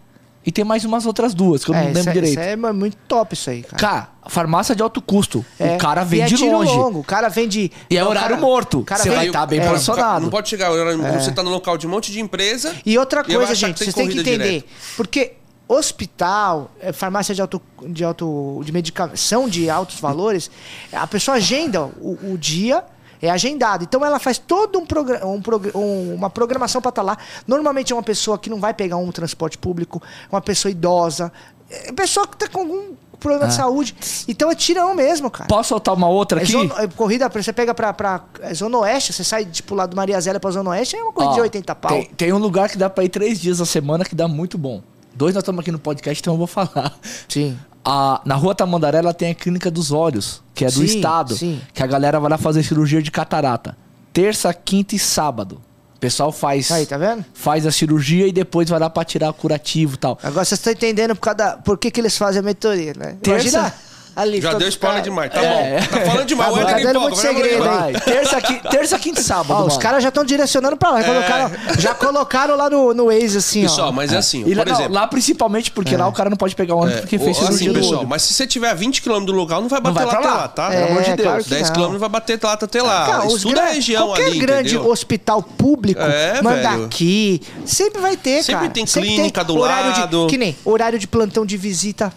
[0.46, 2.40] E tem mais umas outras duas, que eu não é, lembro isso é- direito.
[2.40, 3.76] Isso é mu- muito top isso aí, cara.
[3.78, 5.46] Cara, farmácia de alto custo.
[5.60, 5.76] É.
[5.76, 6.72] O cara vem E é de tiro longe.
[6.72, 7.00] longo.
[7.00, 7.70] O cara vem de.
[7.90, 8.82] E é Não, horário cara- morto.
[8.84, 9.68] cara Você vem- vai estar bem é.
[9.70, 10.22] posicionado.
[10.22, 12.74] Não pode chegar, você tá no local de um monte de empresa.
[12.86, 14.38] E outra E coisa, que gente, tem vocês têm que entender.
[14.62, 14.66] direto.
[14.96, 15.34] Porque
[15.68, 20.50] hospital, é, farmácia de alto, de alto de medicação de altos valores,
[20.92, 22.84] a pessoa agenda o, o dia,
[23.22, 23.84] é agendado.
[23.84, 25.42] Então ela faz todo um, progra um
[25.76, 27.18] um- uma programação para estar lá.
[27.48, 31.32] Normalmente é uma pessoa que não vai pegar um transporte público, uma pessoa idosa,
[31.70, 33.58] é pessoa que tá com algum problema de Ah.
[33.58, 33.96] saúde.
[34.28, 35.48] Então é tirão mesmo, cara.
[35.48, 36.52] Posso soltar uma outra É aqui?
[36.52, 39.96] zona- é corrida, você pega pra, pra é Zona Oeste, você sai tipo lá do
[39.96, 41.92] Maria Zélia pra Zona Oeste, é uma corrida Ó, de 80 pau.
[41.92, 44.58] Tem, tem um lugar que dá pra ir três dias na semana que dá muito
[44.60, 44.84] bom.
[45.18, 46.96] Dois nós estamos aqui no podcast, então eu vou falar.
[47.28, 47.58] Sim.
[47.84, 51.36] A- na rua Tamandaré, ela tem a Clínica dos Olhos, que é do Sim, estado.
[51.36, 51.60] sim.
[51.74, 53.76] Que a galera vai lá fazer cirurgia de catarata.
[54.14, 55.62] Terça, quinta e sábado.
[55.96, 57.26] O pessoal faz, Aí, tá vendo?
[57.34, 60.20] faz a cirurgia e depois vai lá pra tirar o curativo e tal.
[60.22, 63.18] Agora vocês estão entendendo por, causa da, por que, que eles fazem a mentoria, né?
[63.24, 63.74] Terça- Imagina
[64.18, 64.42] ali.
[64.42, 65.32] Já deu spoiler cara- demais.
[65.32, 65.80] Tá É.
[65.80, 65.88] bom.
[65.88, 66.54] Tá falando demais.
[66.54, 67.94] Tá o tá dando empolga, muito segredo vai.
[67.94, 69.64] Terça, qui- terça, quinta e sábado.
[69.64, 71.04] Ó, os caras já estão direcionando pra lá.
[71.04, 73.92] Colocaram, já colocaram lá no, no Waze assim, Pessoal, ó.
[73.92, 74.94] mas é assim, E lá, por não, exemplo.
[74.96, 78.06] lá principalmente porque lá o cara não pode pegar ônibus porque fez cirurgia assim, pessoal,
[78.06, 80.28] mas se você tiver a 20 km do local, não vai bater vai lá até
[80.28, 80.34] lá.
[80.36, 80.74] lá, tá?
[80.74, 81.44] É, Pelo amor de claro Deus.
[81.44, 81.76] que 10 não.
[81.76, 83.06] km não vai bater lá até lá.
[83.06, 84.92] Cara, os Estuda gran- a região qualquer ali, grande entendeu?
[84.92, 87.42] hospital público É, manda aqui.
[87.66, 88.70] Sempre vai ter, Sempre cara.
[88.74, 90.26] tem clínica do horário lado.
[90.26, 92.12] De, que nem horário de plantão de visita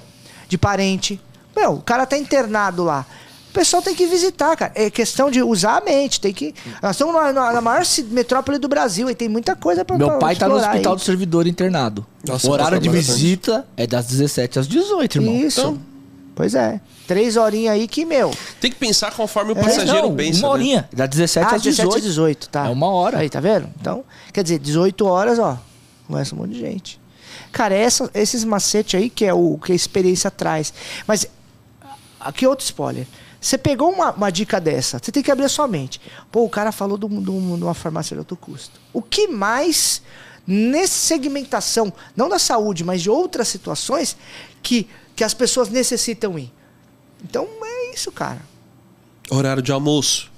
[0.48, 1.20] de parente.
[1.56, 3.06] Meu, o cara tá internado lá.
[3.50, 4.72] O pessoal tem que visitar, cara.
[4.76, 6.20] É questão de usar a mente.
[6.20, 6.54] Tem que.
[6.80, 10.06] Nós estamos na, na- na maior metrópole do Brasil e tem muita coisa pra Meu
[10.08, 10.98] pra pai tá no hospital aí.
[10.98, 12.06] do servidor internado.
[12.24, 13.06] Nossa, o horário de bastante.
[13.12, 15.34] visita é das 17 às 18, irmão.
[15.34, 15.60] Isso.
[15.60, 15.90] Então,
[16.32, 16.80] Pois é.
[17.08, 18.30] Três horinhas aí que, meu.
[18.60, 20.38] Tem que pensar conforme o Mas passageiro não, pensa.
[20.38, 20.54] uma né?
[20.54, 20.88] horinha.
[20.92, 21.88] Da 17 Ah, às 18.
[21.88, 22.66] 17 18, tá.
[22.66, 23.18] É uma hora.
[23.18, 23.68] Aí, tá vendo?
[23.78, 25.58] Então, quer dizer, 18 horas, ó.
[26.06, 27.00] Começa um monte de gente.
[27.52, 30.72] Cara, essa- esses macetes aí que é o que a experiência traz.
[31.06, 31.26] Mas,
[32.20, 33.06] aqui outro spoiler.
[33.40, 36.00] Você pegou uma, uma dica dessa, você tem que abrir a sua mente.
[36.30, 38.78] Pô, o cara falou de um- um- uma farmácia de alto custo.
[38.92, 40.02] O que mais,
[40.46, 44.16] nessa segmentação, não da saúde, mas de outras situações,
[44.62, 44.86] que,
[45.16, 46.52] que as pessoas necessitam ir?
[47.24, 48.40] Então, é isso, cara.
[49.30, 50.30] Horário de almoço.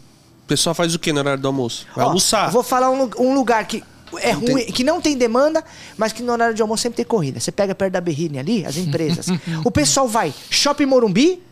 [0.44, 1.86] O pessoal faz o que no horário do almoço?
[1.96, 2.50] Vai Ó, almoçar.
[2.50, 3.82] Vou falar um, um lugar que
[4.20, 5.64] é Não ruim, tem- que não tem demanda,
[5.96, 7.40] mas que no horário de almoço sempre tem corrida.
[7.40, 9.26] Você pega perto da Berrine ali, as empresas.
[9.64, 11.42] o pessoal vai, Shopping Morumbi,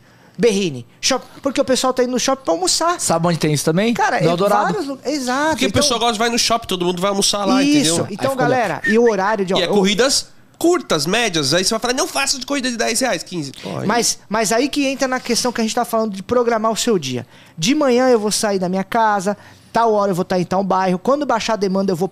[0.40, 0.86] Berrine.
[1.00, 2.98] Shop, porque o pessoal tá indo no shopping pra almoçar.
[3.00, 3.92] Sabe onde tem isso também?
[3.94, 4.64] Cara, no é Eldorado.
[4.64, 5.12] vários lugares.
[5.20, 5.50] Exato.
[5.50, 7.94] Porque então, o pessoal gosta de vai no shopping, todo mundo vai almoçar lá, Isso.
[7.94, 8.06] entendeu?
[8.10, 11.54] Então, galera, e o horário de E é corridas curtas, médias.
[11.54, 13.52] Aí você vai falar, não faça de corrida de 10 reais, 15.
[13.62, 16.22] Pô, aí- Mas, mas aí que entra na questão que a gente tá falando de
[16.22, 17.26] programar o seu dia.
[17.56, 19.36] De manhã eu vou sair da minha casa,
[19.72, 20.98] tal hora eu vou estar em tal bairro.
[20.98, 22.08] Quando baixar a demanda, eu vou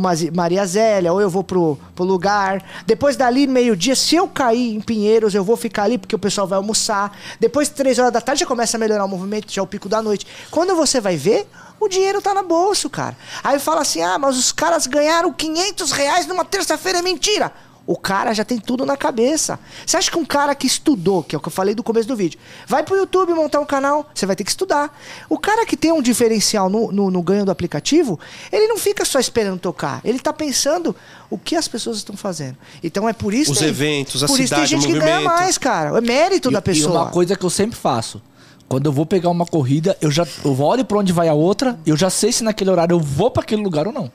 [0.00, 2.62] Mazi- Maria Zélia, ou eu vou pro, pro lugar.
[2.86, 6.46] Depois dali, meio-dia, se eu cair em Pinheiros, eu vou ficar ali porque o pessoal
[6.46, 7.16] vai almoçar.
[7.40, 9.88] Depois, três horas da tarde, já começa a melhorar o movimento, já é o pico
[9.88, 10.26] da noite.
[10.50, 11.46] Quando você vai ver,
[11.80, 13.16] o dinheiro tá no bolso, cara.
[13.42, 17.52] Aí fala assim: ah, mas os caras ganharam 500 reais numa terça-feira, é mentira.
[17.86, 19.58] O cara já tem tudo na cabeça.
[19.84, 22.06] Você acha que um cara que estudou, que é o que eu falei do começo
[22.06, 24.96] do vídeo, vai pro YouTube montar um canal, você vai ter que estudar.
[25.28, 28.18] O cara que tem um diferencial no, no, no ganho do aplicativo,
[28.52, 30.00] ele não fica só esperando tocar.
[30.04, 30.94] Ele tá pensando
[31.28, 32.56] o que as pessoas estão fazendo.
[32.82, 35.58] Então é por isso Os tem- eventos, a por isso tem gente que ganha mais,
[35.58, 35.96] cara.
[35.98, 36.94] É mérito E- da pessoa.
[36.94, 38.22] E uma coisa que eu sempre faço.
[38.68, 41.78] Quando eu vou pegar uma corrida, eu já eu olho pra onde vai a outra,
[41.84, 44.10] eu já sei se naquele horário eu vou pra aquele lugar ou não.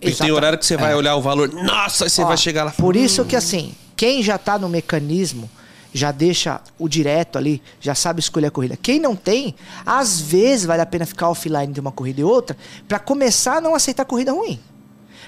[0.00, 1.52] E tem horário que você vai olhar o valor.
[1.52, 2.70] Nossa, você Ó, vai chegar lá.
[2.70, 5.50] Por isso que assim, quem já tá no mecanismo,
[5.92, 8.76] já deixa o direto ali, já sabe escolher a corrida.
[8.80, 12.56] Quem não tem, às vezes vale a pena ficar offline de uma corrida e outra
[12.86, 14.60] pra começar a não aceitar corrida ruim.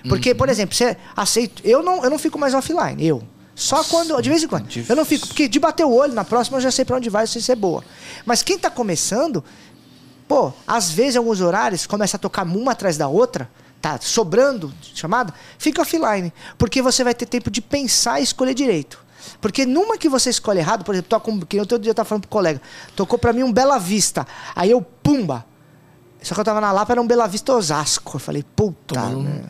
[0.09, 3.23] Porque, por exemplo, você aceita, eu não, eu não fico mais offline, eu.
[3.56, 4.68] Só quando, de vez em quando.
[4.89, 7.09] Eu não fico, porque de bater o olho na próxima eu já sei pra onde
[7.09, 7.82] vai, eu sei se é boa.
[8.24, 9.43] Mas quem tá começando,
[10.28, 13.48] Pô, às vezes, em alguns horários, começa a tocar uma atrás da outra,
[13.81, 16.32] tá sobrando chamada, fica offline.
[16.59, 19.05] Porque você vai ter tempo de pensar e escolher direito.
[19.40, 22.09] Porque numa que você escolhe errado, por exemplo, toca um, que outro dia eu tava
[22.09, 22.61] falando pro colega,
[22.94, 24.27] tocou pra mim um Bela Vista.
[24.55, 25.44] Aí eu, pumba.
[26.23, 28.16] Só que eu tava na Lapa, era um Bela Vista Osasco.
[28.16, 29.44] Eu falei, puta, né?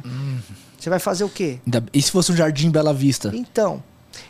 [0.78, 1.60] Você vai fazer o quê?
[1.92, 3.30] E se fosse um jardim Bela Vista?
[3.34, 3.82] Então.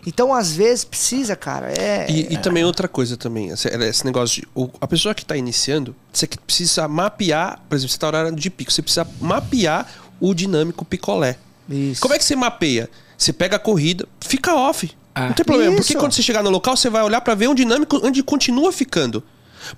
[0.06, 1.70] Então, às vezes, precisa, cara.
[1.72, 2.06] É.
[2.10, 4.48] E, e também outra coisa também, esse, esse negócio de.
[4.54, 8.34] o- a pessoa que está iniciando, você que precisa mapear, por exemplo, você está horário
[8.34, 9.86] de pico, você precisa mapear
[10.20, 11.36] o dinâmico picolé.
[11.68, 12.00] Isso.
[12.00, 12.88] Como é que você mapeia?
[13.18, 14.90] Você pega a corrida, fica off.
[15.14, 15.26] Ah.
[15.28, 15.74] Não tem problema.
[15.76, 15.98] Porque Isso.
[16.00, 19.22] quando você chegar no local, você vai olhar para ver um dinâmico onde continua ficando.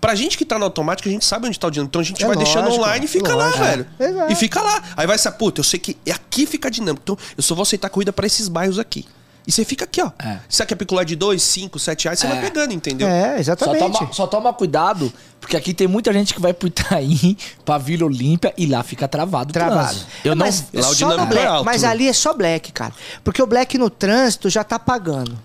[0.00, 1.90] Pra gente que tá no automático, a gente sabe onde tá o dinâmico.
[1.90, 3.58] Então a gente É vai deixando lógico, online e fica lógico.
[3.60, 3.86] lá, velho.
[3.98, 4.32] Exato.
[4.32, 4.82] E fica lá.
[4.96, 7.00] Aí vai ser, puta, eu sei que aqui fica dinâmico.
[7.04, 9.06] Então eu só vou aceitar a corrida pra esses bairros aqui.
[9.48, 10.10] E você fica aqui, ó.
[10.18, 10.40] É.
[10.46, 12.30] Se você quer picular de 2, 5, 7 reais, você É.
[12.30, 13.08] vai pegando, entendeu?
[13.08, 13.78] É, Só exatamente.
[13.98, 15.10] toma, só toma cuidado,
[15.40, 17.34] porque aqui tem muita gente que vai pro Itaim,
[17.64, 19.96] pra Vila Olímpia e lá fica travado Travado.
[20.22, 22.34] Eu não, mas Lá o só dinâmico no black, é alto, mas ali é só
[22.34, 22.92] black, cara.
[23.24, 25.38] Porque o black no trânsito já tá pagando.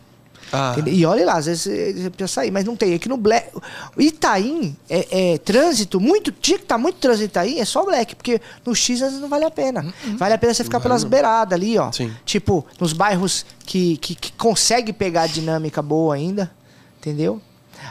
[0.53, 0.75] Ah.
[0.85, 2.93] E olha lá, às vezes você você precisa sair, mas não tem.
[2.93, 3.49] Aqui no Black.
[3.97, 6.31] Itaim é, é trânsito, muito.
[6.39, 9.29] Dia que tá muito trânsito Itaim, é só Black, porque no X às vezes não
[9.29, 9.91] vale a pena.
[10.15, 11.91] Vale a pena você ficar pelas beiradas ali, ó.
[11.91, 12.13] Sim.
[12.23, 16.51] Tipo, nos bairros que, que, que consegue pegar dinâmica boa ainda.
[16.99, 17.41] Entendeu?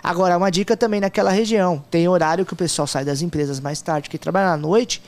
[0.02, 1.82] Agora, uma dica também naquela região.
[1.90, 5.02] Tem horário que o pessoal sai das empresas mais tarde, que trabalha na noite.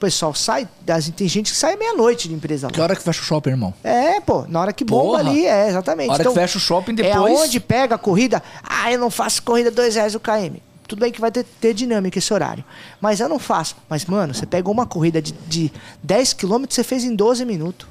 [0.00, 0.66] O pessoal sai.
[1.14, 2.72] Tem gente que sai meia-noite de empresa lá.
[2.72, 3.74] Que hora que fecha o shopping, irmão?
[3.84, 5.28] É, pô, na hora que bomba Porra.
[5.30, 6.08] ali, é, exatamente.
[6.10, 8.42] Hora que fecha o shopping, depois- É onde pega a corrida.
[8.62, 10.62] Ah, eu não faço corrida dois reais o KM.
[10.88, 12.64] Tudo bem que vai ter, ter dinâmica esse horário.
[12.98, 13.76] Mas eu não faço.
[13.90, 15.70] Mas, mano, você pegou uma corrida de, de
[16.02, 17.86] 10 km, você fez em 12 minutos.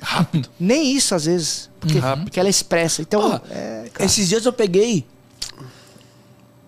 [0.00, 0.48] Rápido.
[0.60, 1.68] Nem isso, às vezes.
[1.80, 2.24] Porque, Rápido.
[2.26, 3.02] porque ela é expressa.
[3.02, 5.04] Então, Porra, é, esses dias eu peguei.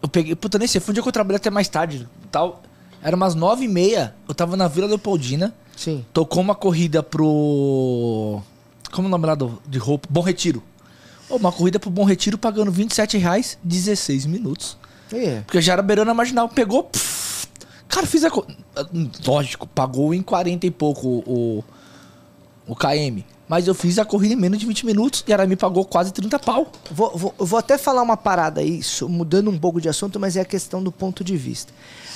[0.03, 0.35] Eu peguei.
[0.35, 2.09] Puta, nem sei, foi um dia que eu trabalhei até mais tarde.
[2.33, 2.61] Tal.
[3.05, 4.15] Era umas nove e meia.
[4.27, 5.55] Eu tava na Vila Leopoldina.
[5.77, 6.05] Sim.
[6.13, 8.41] Tocou uma corrida pro.
[8.93, 10.09] Como é o nome lá do, de roupa?
[10.11, 10.63] Bom Retiro.
[11.29, 14.77] Ô, uma corrida pro Bom Retiro pagando 27 reais, 16 minutos.
[15.13, 15.41] É.
[15.43, 16.49] Porque já era beirando a marginal.
[16.49, 16.85] Pegou.
[16.85, 17.47] pff,
[17.89, 18.31] cara, fiz a.
[18.31, 18.47] co-
[19.27, 21.65] Lógico, pagou em 40 e pouco o,
[22.67, 23.25] o KM.
[23.47, 26.11] Mas eu fiz a corrida em menos de 20 minutos e ela me pagou quase
[26.13, 26.73] 30 pau.
[26.91, 30.41] Vou, vou, vou até falar uma parada aí, mudando um pouco de assunto, mas é
[30.41, 31.71] a questão do ponto de vista.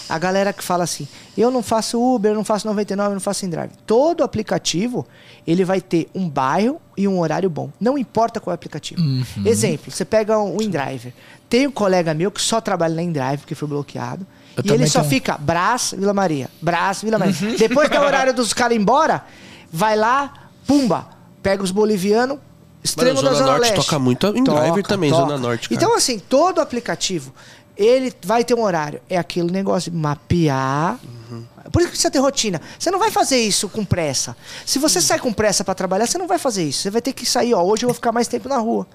[0.09, 1.07] A galera que fala assim,
[1.37, 3.71] eu não faço Uber, eu não faço 99, eu não faço InDrive.
[3.87, 5.07] Todo aplicativo,
[5.47, 7.71] ele vai ter um bairro e um horário bom.
[7.79, 9.01] Não importa qual é o aplicativo.
[9.45, 11.13] Exemplo, você pega um InDriver.
[11.49, 14.27] Tem um colega meu que só trabalha na InDrive, que foi bloqueado.
[14.57, 15.11] Eu e ele só tenho.
[15.11, 16.51] fica Brás, Vila Maria.
[16.61, 17.35] Brás, Vila Maria.
[17.57, 19.25] Depois que é o horário dos caras ir embora,
[19.73, 21.09] vai lá, pumba,
[21.43, 22.39] pega os bolivianos,
[22.83, 23.77] extremo Zona da Zona Norte Leste.
[23.77, 25.81] toca muito InDriver também, Zona Norte, cara.
[25.81, 27.33] Então, assim, todo aplicativo,
[27.79, 29.01] ele vai ter um horário.
[29.09, 30.99] É aquele negócio de mapear.
[31.31, 31.45] Uhum.
[31.71, 32.61] Por isso que precisa ter rotina.
[32.79, 34.37] Você não vai fazer isso com pressa.
[34.67, 36.83] Se você sai com pressa pra trabalhar, você não vai fazer isso.
[36.83, 37.63] Você vai ter que sair, ó.
[37.63, 38.87] Hoje eu vou ficar mais tempo na rua.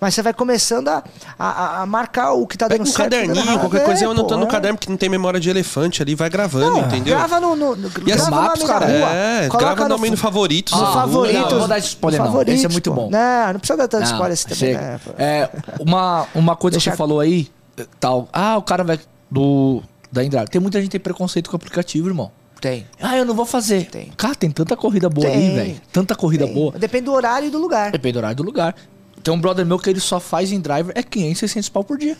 [0.00, 1.02] Mas você vai começando a,
[1.38, 3.10] a, a marcar o que tá Pega dando um certo.
[3.10, 3.60] que tá caderninho, errado.
[3.60, 4.50] qualquer coisa, É, eu anotando no é.
[4.50, 7.16] caderno, porque não tem memória de elefante ali, vai gravando, entendeu?
[7.18, 9.10] Grava no, no, no E as grava maps, na cara, rua.
[9.12, 10.72] É, grava no, no favoritos.
[10.72, 11.50] no Ah, favoritos.
[11.52, 12.26] não, vou dar esse spoiler, não.
[12.28, 13.10] favoritos, Esse é muito bom.
[13.10, 14.74] Não, não precisa dar tanto Não, spoiler assim também.
[14.74, 15.10] né, pô.
[15.18, 15.50] É,
[15.80, 17.50] uma, uma coisa que Deixa- você falou aí,
[17.98, 18.28] tal.
[18.32, 18.98] Ah, o cara vai
[19.30, 20.44] do da Indra.
[20.46, 22.30] Tem muita gente que tem preconceito com o aplicativo, irmão.
[22.60, 22.86] Tem.
[23.00, 23.86] Ah, eu não vou fazer.
[23.88, 24.12] Tem.
[24.16, 25.36] Cara, tem tanta corrida boa Tem.
[25.36, 25.80] ali, velho.
[25.92, 26.54] Tanta corrida Tem.
[26.54, 26.72] boa.
[26.72, 27.90] Depende do horário e do lugar.
[27.90, 28.74] Depende do horário do lugar.
[29.22, 31.96] Tem um brother meu que ele só faz em driver é 500, 600 pau por
[31.96, 32.16] dia.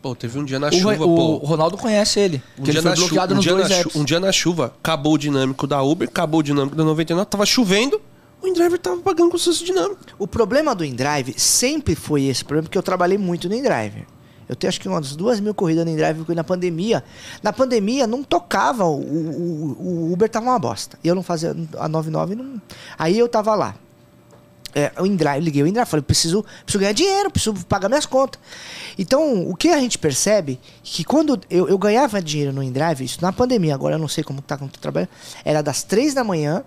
[0.00, 1.22] Pô, teve um dia na O, chuva, o- pô.
[1.36, 2.42] o Ronaldo conhece ele.
[2.58, 4.32] Um dia, ele foi na chu- bloqueado um, nos dia dois na um dia na
[4.32, 8.00] chuva, acabou o dinâmico da Uber, acabou o dinâmico da 99, tava chovendo,
[8.42, 9.98] o InDriver tava pagando com o seu dinâmico.
[10.18, 14.06] O problema do InDrive sempre foi esse problema, porque eu trabalhei muito no InDrive.
[14.48, 17.02] Eu tenho acho que umas duas mil corridas no porque na pandemia.
[17.42, 19.76] Na pandemia não tocava, o, o-
[20.08, 20.98] o Uber tava uma bosta.
[21.02, 22.60] E eu não fazia a 99, não.
[22.98, 23.74] Aí eu tava lá.
[24.76, 28.40] É, o InDrive, liguei o InDrive, falei, preciso, preciso ganhar dinheiro, preciso pagar minhas contas.
[28.98, 33.18] Então, o que a gente percebe, que quando eu, eu ganhava dinheiro no InDrive, isso
[33.22, 35.08] na pandemia, agora eu não sei como tá quando eu trabalho,
[35.44, 36.64] era das três da manhã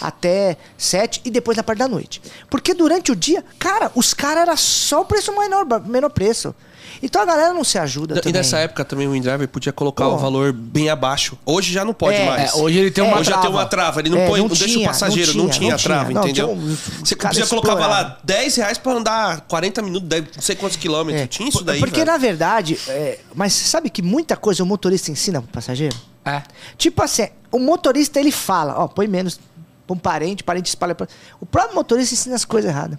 [0.00, 2.22] até sete e depois na parte da noite.
[2.48, 6.54] Porque durante o dia, cara, os caras era só o preço menor, menor preço.
[7.02, 8.32] Então a galera não se ajuda E também.
[8.34, 10.14] nessa época também o InDriver podia colocar Pô.
[10.14, 11.38] o valor bem abaixo.
[11.46, 12.52] Hoje já não pode É, mais.
[12.52, 13.46] é, hoje ele tem uma Hoje já trava.
[13.46, 15.50] tem uma trava, ele não, É, põe, não não, deixa tinha, o passageiro, não não
[15.50, 16.14] tinha, tinha, não a trava, tinha.
[16.20, 16.48] Não, entendeu?
[16.48, 20.56] tinha um- Você podia colocar lá 10 reais pra andar 40 minutos, 10, não sei
[20.56, 21.22] quantos quilômetros.
[21.22, 22.10] É, Tinha isso daí, Porque velho.
[22.12, 25.96] na verdade, é, mas sabe que muita coisa o motorista ensina pro passageiro?
[26.24, 26.42] É.
[26.76, 29.40] Tipo assim, o motorista ele fala, ó, põe menos
[29.86, 31.08] pra um parente, parente espalha pra...
[31.40, 32.98] O próprio motorista ensina as coisas erradas.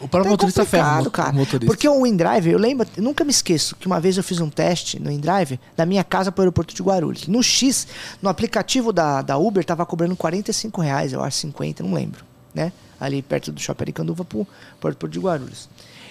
[0.00, 1.30] O próprio Então é motorista ferra o complicado, mo- cara.
[1.30, 1.66] o motorista.
[1.66, 4.48] Porque o InDrive, eu lembro, eu nunca me esqueço que uma vez eu fiz um
[4.50, 7.26] teste no InDrive da minha casa pro aeroporto de Guarulhos.
[7.28, 7.86] No X,
[8.20, 12.24] no aplicativo da, da Uber, tava cobrando 45 reais, eu acho 50, não lembro,
[12.54, 12.72] né?
[12.98, 14.44] Ali perto do Shopping Aricanduva pro,
[14.80, 15.68] pro aeroporto de Guarulhos.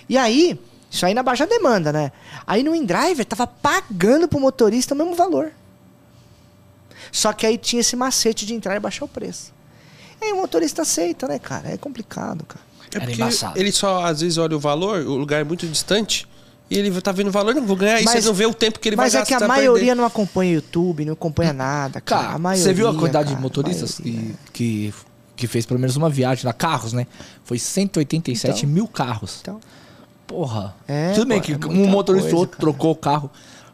[0.09, 0.59] E aí,
[0.89, 2.11] isso aí na baixa demanda, né?
[2.45, 5.51] Aí no InDriver tava pagando pro motorista o mesmo valor.
[7.11, 9.53] Só que aí tinha esse macete de entrar e baixar o preço.
[10.21, 11.69] E aí o motorista aceita, né, cara?
[11.71, 12.63] É complicado, cara.
[12.93, 13.59] É Era embaçado.
[13.59, 16.27] ele só às vezes olha o valor, o lugar é muito distante,
[16.69, 18.79] e ele tá vendo o valor, não vou ganhar isso, Mas- não vê o tempo
[18.79, 22.21] que ele Mas vai é que a maioria não acompanha YouTube, não acompanha nada, cara.
[22.23, 24.93] Cara, a maioria, você viu a quantidade cara, de motoristas que, que,
[25.35, 26.53] que fez pelo menos uma viagem lá?
[26.53, 27.07] Carros, né?
[27.43, 28.69] Foi 187 Então.
[28.73, 29.39] mil carros.
[29.41, 29.59] Então,
[30.27, 30.73] Porra.
[30.87, 32.61] É, Tudo bem que é um motorista coisa, ou outro cara.
[32.61, 33.29] trocou o carro.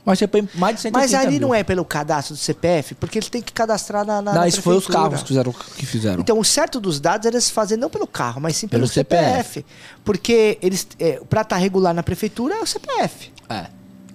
[0.07, 1.49] Mas você põe mais de 180 mas ali mil.
[1.49, 4.47] não é pelo cadastro do CPF, porque ele tem que cadastrar na, na, Não, na
[4.47, 5.51] isso foi os carros que fizeram.
[5.51, 6.21] Que fizeram.
[6.21, 8.93] Então, o certo dos dados era se fazer não pelo carro, mas sim pelo, Pelo
[8.93, 9.65] CPF.
[10.05, 13.33] Porque eles, é, pra estar regular na prefeitura é o CPF.
[13.49, 13.65] é.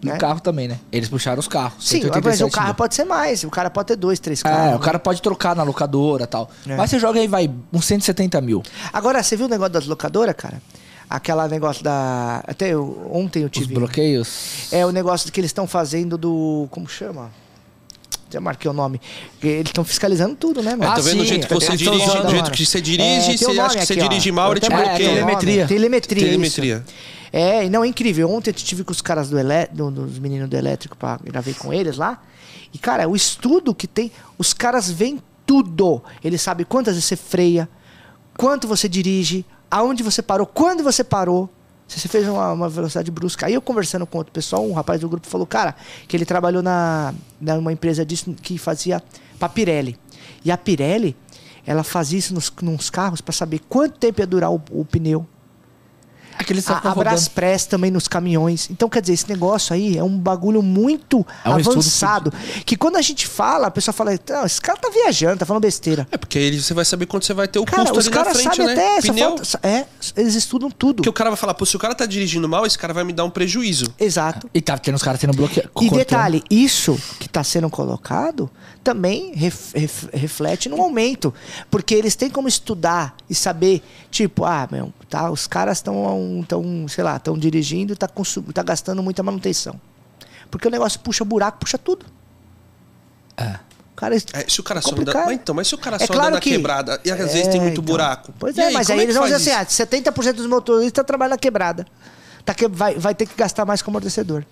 [0.02, 0.16] E né?
[0.16, 0.80] o carro também, né?
[0.90, 1.86] Eles puxaram os carros.
[1.86, 2.74] Sim, mas o 187 carro mil.
[2.74, 3.44] pode ser mais.
[3.44, 4.72] O cara pode ter dois, três carros.
[4.72, 4.84] É, o né?
[4.84, 6.50] cara pode trocar na locadora e tal.
[6.66, 6.74] É.
[6.74, 8.64] Mas você joga aí, vai, uns 170 mil.
[8.92, 10.60] Agora, você viu o negócio das locadoras, cara?
[11.08, 12.42] Aquela negócio da.
[12.46, 13.74] Até eu- ontem eu Os tive.
[13.74, 14.72] bloqueios.
[14.72, 16.66] É o negócio que eles estão fazendo do.
[16.70, 17.30] Como chama?
[18.30, 18.98] Já marquei o nome.
[19.42, 20.90] Eles estão fiscalizando tudo, né, É, mano?
[20.94, 22.80] tá Ah, vendo o jeito que é, você é, dirige, o jeito que você É,
[22.80, 24.88] dirige, tem você acha nome que você dirige mal, ele te bloqueia.
[24.90, 25.66] É, Telemetria.
[25.66, 26.24] Telemetria.
[26.24, 26.84] Telemetria.
[27.30, 28.30] É, não, é incrível.
[28.30, 31.52] Ontem eu tive com os caras do elé do- dos meninos do elétrico, pra, gravei
[31.52, 32.22] com eles lá.
[32.72, 36.02] E, cara, o estudo que tem, os caras veem tudo.
[36.24, 37.68] Eles sabem quantas vezes você freia,
[38.38, 41.48] quanto você dirige, aonde você parou, quando você parou.
[41.88, 43.46] Se você fez uma, uma velocidade brusca.
[43.46, 45.74] Aí eu conversando com outro pessoal, um rapaz do grupo falou, cara,
[46.06, 49.02] que ele trabalhou na, numa empresa disso que fazia
[49.38, 49.98] pra Pirelli.
[50.44, 51.14] E a Pirelli,
[51.66, 55.26] ela fazia isso nos, nos carros pra saber quanto tempo ia durar o, o pneu.
[56.38, 58.68] Aqueles A, a Braspress também nos caminhões.
[58.70, 62.32] Então, quer dizer, esse negócio aí é um bagulho muito É um avançado.
[62.64, 65.62] Que quando a gente fala, a pessoa fala, não, esse cara tá viajando, tá falando
[65.62, 66.06] besteira.
[66.10, 68.14] É, porque aí você vai saber quando você vai ter o Cara, custo os ali
[68.14, 68.96] na caras frente, sabem né?
[68.96, 69.36] até Pneu.
[69.36, 69.60] falta.
[69.62, 69.84] É,
[70.16, 70.96] eles estudam tudo.
[70.96, 73.04] Porque o cara vai falar, pô, se o cara tá dirigindo mal, esse cara vai
[73.04, 73.92] me dar um prejuízo.
[73.98, 74.48] Exato.
[74.52, 75.68] E tá tendo os caras tendo bloqueio.
[75.80, 78.50] E detalhe, isso que está sendo colocado
[78.82, 81.32] também ref- ref- reflete no aumento.
[81.70, 86.86] Porque eles têm como estudar e saber, tipo, ah, meu, tá, os caras estão, tão,
[86.88, 89.80] sei lá, estão dirigindo e tá, consum- tá gastando muita manutenção.
[90.50, 92.04] Porque o negócio puxa buraco, puxa tudo.
[93.36, 93.56] É.
[93.92, 95.12] O cara É, se o cara só anda.
[95.14, 97.18] Mas então, mas se o cara É só claro anda na que- quebrada e às
[97.18, 97.84] vezes tem É, muito então.
[97.84, 98.32] buraco.
[98.38, 100.10] Pois é, mas como aí eles que vão dizer faz assim: ah, isso?
[100.12, 101.86] 70% dos motoristas trabalham na quebrada.
[102.44, 104.44] Tá que, vai, vai ter que gastar mais com amortecedor.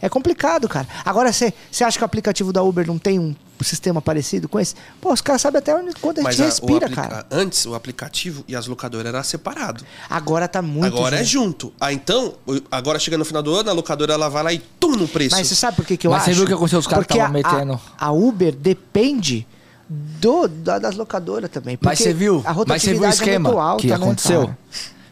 [0.00, 0.86] É complicado, cara.
[1.04, 1.52] Agora, você
[1.84, 4.74] acha que o aplicativo da Uber não tem um sistema parecido com esse?
[5.00, 7.26] Pô, os caras sabem até onde, quando a Mas gente a- o respira, aplica- cara.
[7.30, 9.84] Antes, o aplicativo e as locadoras eram separados.
[10.10, 10.86] Agora tá muito.
[10.86, 11.66] Agora é junto.
[11.68, 11.72] junto.
[11.80, 12.34] Ah, então,
[12.70, 15.36] agora chega no final do ano, a locadora ela vai lá e tum no preço.
[15.36, 16.30] Mas você sabe por que, que eu Mas acho?
[16.30, 16.78] você viu o que aconteceu?
[16.78, 19.46] Os caras Porque tavam a- metendo- A, a Uber depende
[19.88, 21.78] do, da- das locadoras também.
[21.80, 22.42] Mas você viu?
[22.46, 23.08] A Mas você viu o rotatividade é
[23.38, 24.40] muito esquema alta, que né, aconteceu?
[24.46, 24.58] cara?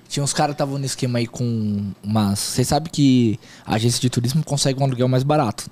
[0.08, 2.38] Tinha uns caras que estavam no esquema aí com umas.
[2.38, 5.70] Você sabe que a agência de turismo consegue um aluguel mais barato.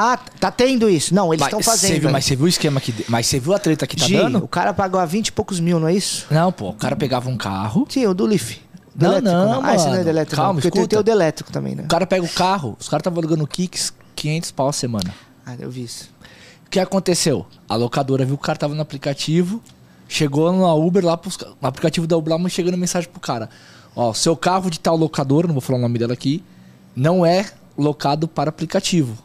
[0.00, 1.12] Ah, tá tendo isso.
[1.14, 2.00] Não, eles estão fazendo.
[2.02, 2.94] viu- mas você viu o esquema que.
[3.08, 4.38] Mas você viu a treta que tá Gi, dando?
[4.44, 6.26] o cara pagou a 20 e poucos mil, não é isso?
[6.30, 6.68] Não, pô.
[6.70, 7.84] O cara pegava um carro.
[7.88, 8.58] Sim, o do Leaf.
[8.94, 10.88] Do Não, elétrico, não, Ah, esse não é do elétrico, Calma, não, porque escuta.
[10.88, 11.82] tem o do elétrico também, né?
[11.84, 12.76] O cara pega o carro.
[12.78, 15.12] Os caras estavam alugando Kicks 500 pau a semana.
[15.46, 16.10] Ah, eu vi isso.
[16.66, 17.46] O que aconteceu?
[17.68, 19.62] A locadora viu que o cara tava no aplicativo,
[20.08, 23.48] chegou na Uber lá, pros, no aplicativo da Uber lá, mas chegando mensagem pro cara.
[23.96, 26.44] Ó, seu carro de tal locadora, não vou falar o nome dela aqui,
[26.94, 27.46] não é
[27.76, 29.16] locado para aplicativo.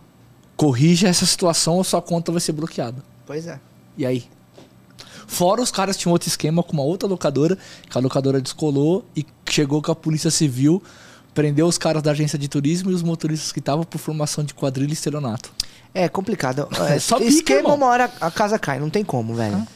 [0.63, 3.03] Corrija essa situação ou sua conta vai ser bloqueada.
[3.25, 3.59] Pois é.
[3.97, 4.23] E aí?
[5.27, 7.57] Fora os caras tinham outro esquema com uma outra locadora,
[7.89, 10.81] que a locadora descolou e chegou com a polícia civil,
[11.33, 14.53] prendeu os caras da agência de turismo e os motoristas que estavam por formação de
[14.53, 15.51] quadrilha e estelionato.
[15.93, 16.65] É complicado.
[16.87, 17.75] É, Só pica, esquema, irmão.
[17.75, 18.79] uma hora a casa cai.
[18.79, 19.57] Não tem como, velho.
[19.57, 19.67] Não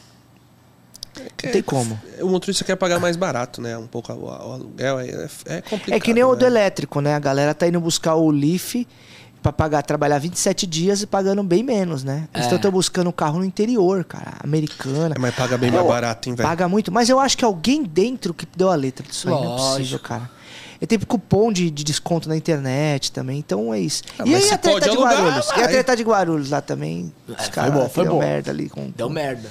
[1.52, 2.00] tem como.
[2.22, 3.76] O motorista quer pagar mais barato, né?
[3.76, 5.00] Um pouco o, aluguel.
[5.00, 5.92] É, é complicado.
[5.92, 6.46] É que nem o do né?
[6.46, 7.14] elétrico, né?
[7.14, 8.86] A galera tá indo buscar o Leaf
[9.52, 12.28] pra pagar, trabalhar 27 dias e pagando bem menos, né?
[12.34, 12.40] É.
[12.40, 14.34] estão buscando um carro no interior, cara.
[14.42, 15.14] Americana.
[15.16, 16.48] É, mas paga bem mais Eu- barato, hein, velho?
[16.48, 19.34] Paga muito, mas eu acho que alguém dentro que deu a letra disso aí.
[19.34, 20.30] Não é possível, cara.
[20.80, 24.04] E teve cupom de, de desconto na internet também, então é isso.
[24.18, 25.48] Ah, e aí a treta pode de alugar, Guarulhos?
[25.48, 25.68] E a vai.
[25.68, 27.12] treta de Guarulhos lá também?
[27.26, 28.18] Os É, foi caras bom, foi deu bom.
[28.20, 29.50] merda ali com, Deu com merda.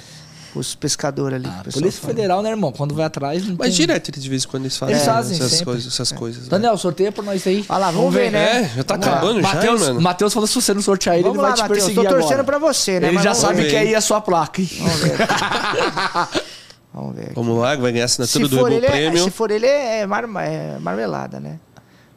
[0.54, 1.46] Os pescadores ali.
[1.46, 2.14] Ah, Polícia fala.
[2.14, 2.72] Federal, né, irmão?
[2.72, 3.86] Quando vai atrás, não Mas tem...
[3.86, 5.64] direto eles de vez em quando eles fazem, Eles fazem essas sempre.
[5.66, 5.92] coisas.
[5.92, 6.48] Essas coisas né?
[6.50, 7.64] Daniel, sorteia pra nós aí.
[7.68, 8.62] Olha lá, vamos, ver, né?
[8.62, 9.12] É, já tá Vamos lá.
[9.12, 10.00] acabando já, Matheus, mano.
[10.00, 12.32] Matheus falou se você não sortear ele, Vamos ele vai lá, te perseguir Tô torcendo
[12.40, 12.44] agora.
[12.44, 13.06] pra você, né?
[13.08, 13.70] Ele Mas já vamos sabe ver.
[13.70, 14.68] que aí é a sua placa, hein?
[14.78, 15.16] Vamos ver.
[16.94, 17.24] Vamos ver.
[17.26, 17.34] aqui.
[17.34, 19.22] Vamos lá, vai ganhar assinatura Se do ele é, Prêmio.
[19.24, 21.60] se for ele é, marma- é marmelada, né?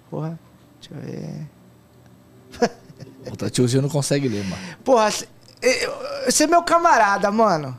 [0.09, 0.39] Porra,
[0.79, 1.47] deixa eu ver.
[3.45, 4.61] O tiozinho não consegue ler, mano.
[4.83, 5.11] Porra,
[5.61, 5.93] eu-
[6.25, 7.77] você é meu camarada, mano.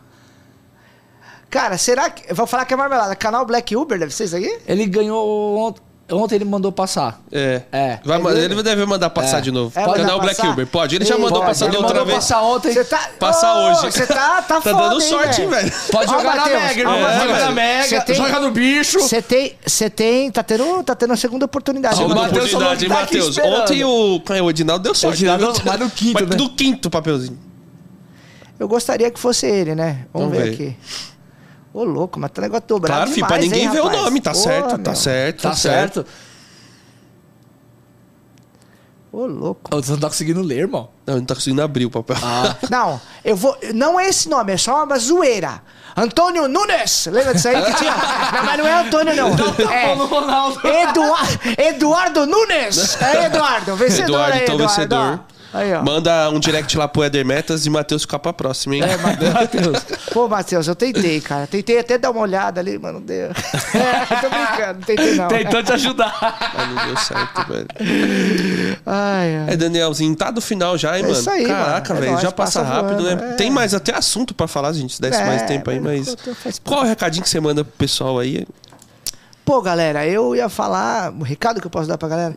[1.52, 2.30] Cara, será que.
[2.30, 3.14] Eu vou falar que é marmelada.
[3.14, 4.58] Canal Black Uber, deve ser isso aí?
[4.66, 5.82] Ele ganhou ontem.
[6.10, 7.20] Ontem ele mandou passar.
[7.30, 7.60] É.
[7.70, 7.98] É.
[8.04, 9.40] Vai, ele deve mandar passar É.
[9.42, 9.70] de novo.
[9.78, 10.50] É, o Black passar?
[10.50, 10.66] Uber.
[10.66, 10.96] Pode.
[10.96, 12.18] Ele já mandou pode, passar ele da outra mandou vez.
[12.18, 12.72] passar ontem.
[12.72, 13.10] Você tá.
[13.18, 13.92] Passar Ô, hoje.
[13.92, 15.72] Você tá, tá, Tá foda, dando hein, sorte, hein, velho?
[15.90, 16.98] Pode jogar na Mega, irmão.
[16.98, 19.00] Joga na você Mega, tem- joga no bicho.
[19.00, 19.56] Você tem.
[19.66, 20.30] Você tem.
[20.30, 21.96] Tá tendo, tá tendo a segunda oportunidade.
[21.96, 23.38] Segunda o que hein, tá aqui Matheus?
[23.38, 25.18] Ontem o, é, o Edinaldo deu sorte.
[25.24, 25.64] Edinaldo né?
[25.64, 26.36] vai no quinto, Mas né?
[26.36, 27.38] Do quinto papelzinho.
[28.58, 30.06] Eu gostaria que fosse ele, né?
[30.12, 30.54] Vamos, Vamos ver, ver.
[30.54, 30.76] aqui.
[31.74, 34.20] Ô, louco, mas tá negócio dobrado Claro, filho, demais, pra ninguém hein, ver o nome.
[34.20, 34.94] Tá Porra, certo, tá meu.
[34.96, 36.06] certo, Tá certo?
[39.10, 39.70] Ô, louco.
[39.76, 40.88] Você não tá conseguindo ler, irmão.
[41.06, 42.16] Não, não tá conseguindo abrir o papel.
[42.22, 42.56] Ah.
[42.70, 43.54] Não, eu vou.
[43.74, 45.60] Não é esse nome, é só uma zoeira.
[45.94, 47.06] Antônio Nunes!
[47.12, 47.90] Lembra disso aí que tinha?
[47.94, 49.28] Não, mas não é Antônio, não.
[49.70, 50.66] É Ronaldo.
[50.66, 52.96] Eduardo, Eduardo Nunes!
[53.02, 54.74] É Eduardo, vencedor Eduardo, aí, então Eduardo.
[54.74, 55.20] vencedor.
[55.54, 55.82] Aí, ó.
[55.82, 58.82] Manda um direct lá pro Eder Metas e Matheus ficar pra próxima, hein?
[58.82, 59.84] É, Matheus.
[60.12, 61.46] Pô, Matheus, eu tentei, cara.
[61.46, 63.28] Tentei até dar uma olhada ali, mas não deu.
[63.74, 65.28] É, tô brincando, não tentei não.
[65.28, 66.52] Tentou te ajudar.
[66.56, 67.66] Mas não deu certo, velho.
[68.86, 69.46] Ai, ai.
[69.48, 71.18] É, Danielzinho, tá do final já, hein, É mano?
[71.18, 71.94] isso aí, Caraca.
[71.94, 73.30] É velho, já passa, passa rápido, voando, né?
[73.32, 73.34] é.
[73.34, 76.14] Tem mais até assunto pra falar, se a gente desse É, mais tempo aí, mas
[76.64, 78.46] Qual é o recadinho que você manda pro pessoal aí?
[79.44, 81.12] Pô, galera, eu ia falar.
[81.12, 82.36] O recado que eu posso dar pra galera.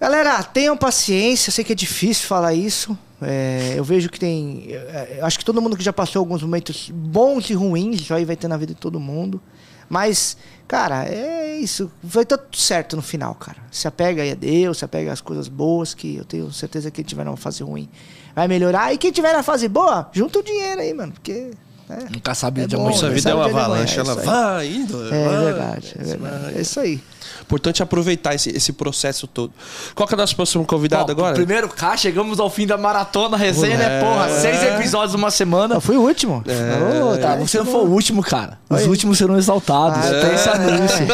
[0.00, 1.50] Galera, tenham paciência.
[1.50, 2.96] Sei que é difícil falar isso.
[3.20, 4.66] É, eu vejo que tem.
[4.70, 8.14] é, eu acho que todo mundo que já passou alguns momentos bons e ruins, isso
[8.14, 9.40] aí vai ter na vida de todo mundo.
[9.88, 10.36] Mas,
[10.68, 11.90] cara, é isso.
[12.02, 13.58] Vai estar tudo certo no final, cara.
[13.70, 16.96] Se apega aí a Deus, se apega às coisas boas, que eu tenho certeza que
[16.96, 17.88] quem tiver numa fase ruim
[18.34, 18.92] vai melhorar.
[18.92, 21.12] E quem tiver na fase boa, junta o dinheiro aí, mano.
[21.12, 21.50] Porque.
[21.88, 22.94] Né, Nunca sabe É de bom, amanhã.
[22.96, 23.14] Nossa né?
[23.14, 25.06] vida é uma avalanche, é ela vai indo.
[25.14, 26.58] É vai, verdade, é verdade.
[26.58, 27.00] É isso aí.
[27.42, 29.52] Importante aproveitar esse, esse processo todo.
[29.94, 31.34] Qual que é o nosso próximo convidado Ó, agora?
[31.34, 34.00] Primeiro cá, chegamos ao fim da maratona resenha, né?
[34.00, 35.76] Porra, seis episódios uma semana.
[35.76, 36.42] Eu fui o último.
[36.46, 37.02] É.
[37.02, 38.58] Ô, Tá, você não foi o último, cara.
[38.68, 38.88] Os Oi.
[38.88, 39.98] últimos serão exaltados.
[39.98, 41.12] Ah, Pensa nisso.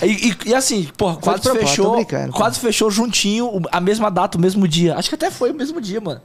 [0.00, 2.06] É, e, e- e assim, porra, Foi quase fechou.
[2.32, 4.96] quase fechou juntinho, a mesma data, o mesmo dia.
[4.96, 6.20] Acho que até foi o mesmo dia, mano.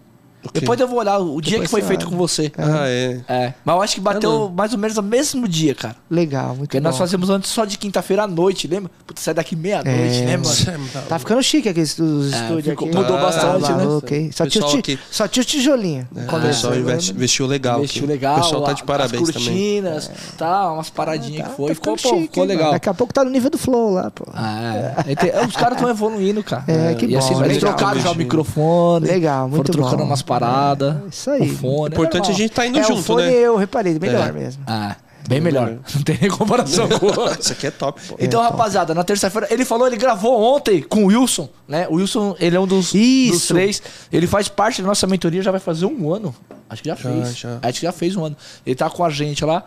[0.53, 2.11] Depois eu vou olhar o dia Depois que foi feito olha.
[2.11, 2.51] com você.
[2.57, 3.19] Ah, é.
[3.27, 3.53] É.
[3.65, 4.49] Mas eu acho que bateu não.
[4.49, 5.95] mais ou menos no mesmo dia, cara.
[6.09, 6.87] Legal, muito Porque bom.
[6.87, 8.89] nós fazemos antes só de quinta-feira à noite, lembra?
[9.05, 11.03] Putz, sai daqui meia-noite, É, né, mano?
[11.09, 12.97] Tá ficando chique aqui os É, estúdios ficou- aqui.
[12.97, 13.83] mudou Ah, bastante, tá né?
[14.17, 14.31] hein?
[14.31, 16.05] Só, tinha ti- só tinha os tijolinhos.
[16.15, 17.79] É, o pessoal investe, investiu legal.
[17.79, 18.11] Investiu aqui.
[18.13, 18.37] legal.
[18.37, 19.47] O pessoal tá de parabéns as também.
[19.49, 21.67] cortinas, tá, umas paradinhas tá- que foi.
[21.69, 22.71] tá ficou, pô, chique, ficou legal.
[22.71, 24.25] Daqui a pouco tá no nível do flow lá, pô.
[24.33, 25.11] Ah, é.
[25.11, 26.63] Ente- Os caras estão evoluindo, cara.
[26.67, 29.05] É, que e bom, assim, eles trocaram já o microfone.
[29.05, 30.09] Legal, muito Foram trocando bom.
[30.09, 30.95] umas paradas.
[31.11, 31.51] Isso aí.
[31.51, 31.81] O fone.
[31.81, 33.33] O importante é a gente tá indo é, junto, o fone né?
[33.33, 34.31] eu reparei, melhor É.
[34.31, 34.63] mesmo.
[34.67, 34.95] Ah,
[35.27, 35.77] bem melhor.
[35.95, 37.07] Não tem nem comparação com.
[37.39, 38.15] Isso aqui é top, pô.
[38.19, 41.87] Então, rapaziada, na terça-feira, ele falou, ele gravou ontem com o Wilson, né?
[41.89, 43.81] O Wilson, ele é um dos, dos três.
[44.11, 46.33] Ele faz parte da nossa mentoria, já vai fazer um ano.
[46.69, 47.37] Acho que já, fez.
[47.37, 47.57] já.
[47.61, 48.37] Acho que já fez um ano.
[48.65, 49.63] Ele tá com a gente lá.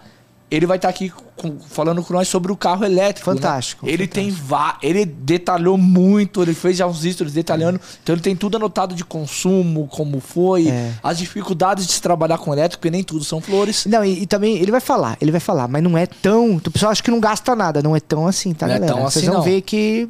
[0.54, 3.30] Ele vai estar aqui com- falando com nós sobre o carro elétrico.
[3.30, 3.36] né?
[3.36, 7.80] Fantástico, Ele tem vá, ele detalhou muito, ele fez já uns stories detalhando.
[8.02, 10.92] Então ele tem tudo anotado de consumo, como foi, É.
[11.02, 13.86] as dificuldades de se trabalhar com elétrico, porque nem tudo são flores.
[13.86, 16.56] Não, e, e também ele vai falar, ele vai falar, mas não é tão.
[16.56, 18.94] O pessoal acha que não gasta nada, não é tão assim, tá, Não é galera?
[18.94, 19.42] tão Vocês assim, vão não.
[19.44, 20.08] ver que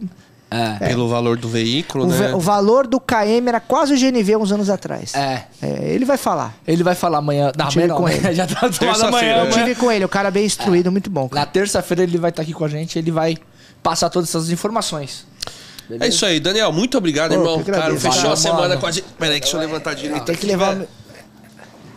[0.81, 0.89] É.
[0.89, 2.29] Pelo valor do veículo, o, né?
[2.29, 5.15] va- o valor do KM era quase o GNV uns anos atrás.
[5.15, 5.45] É.
[5.63, 6.55] É, ele vai falar.
[6.67, 7.51] Ele vai falar amanhã.
[7.57, 8.17] Não, Tive amanhã não, com né?
[8.29, 8.35] ele.
[8.37, 9.21] Já tá Terça-feira, amanhã.
[9.23, 9.33] né?
[9.39, 9.65] Eu amanhã.
[9.65, 11.29] tive com ele, o cara bem instruído, muito bom.
[11.33, 13.37] Na terça-feira ele vai estar aqui com a gente, ele vai
[13.83, 15.27] passar todas essas informações.
[16.01, 16.73] É isso aí, Daniel.
[16.73, 17.63] Muito obrigado, Pô, irmão.
[17.65, 18.81] Cara, fechou Valeu, a semana mano.
[18.81, 19.05] com a gente.
[19.19, 20.25] Pera aí, deixa eu levantar direito.
[20.25, 20.79] Tem que aqui, levar.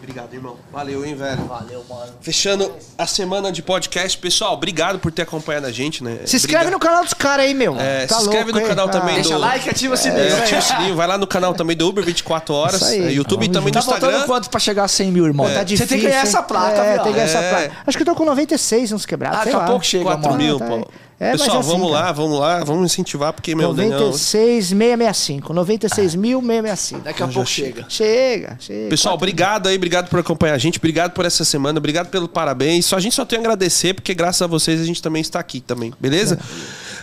[0.06, 0.56] Obrigado, irmão.
[0.72, 1.45] Valeu, hein, velho.
[1.45, 2.14] Valeu, mano.
[2.22, 4.15] Fechando a semana de podcast.
[4.19, 6.19] Pessoal, obrigado por ter acompanhado a gente, né?
[6.26, 7.76] Se inscreve no canal dos caras aí, meu.
[7.80, 8.68] É, Tá se inscreve louco, no hein?
[8.68, 10.22] canal Ah, também Deixa do- like, ativa o sininho.
[10.22, 12.82] É, ativa o sininho, vai lá no canal também do Uber 24 horas.
[12.82, 13.07] Isso aí.
[13.07, 14.27] é, YouTube Tamo também Tá no faltando Instagram.
[14.27, 15.48] quanto pra chegar a 100 mil, irmão?
[15.52, 15.88] Tá difícil.
[15.88, 16.27] Você tem que ganhar hein?
[16.27, 17.03] essa placa, é, viado.
[17.03, 17.49] tem que ganhar essa É.
[17.68, 17.72] placa.
[17.88, 19.40] Acho que eu tô com 96 uns quebrados.
[19.40, 19.72] Ah, sei daqui a lá.
[19.72, 20.38] pouco chega, 4 mano.
[20.44, 20.88] mil, tá pô.
[21.18, 22.06] É, mas Pessoal, é assim, vamos cara.
[22.06, 24.00] lá, vamos lá, vamos incentivar, porque, meu, Daniel...
[24.00, 25.54] 96,665.
[25.54, 27.02] 96.665.
[27.04, 27.86] Daqui a pouco chega.
[27.88, 28.90] Chega, chega.
[28.90, 32.28] Pessoal, Quatro- obrigado aí, obrigado por acompanhar a gente, obrigado por essa semana, obrigado pelo
[32.28, 32.86] parabéns.
[32.86, 35.40] Só, a gente só tem a agradecer, porque graças a vocês a gente também está
[35.40, 36.38] aqui também, beleza?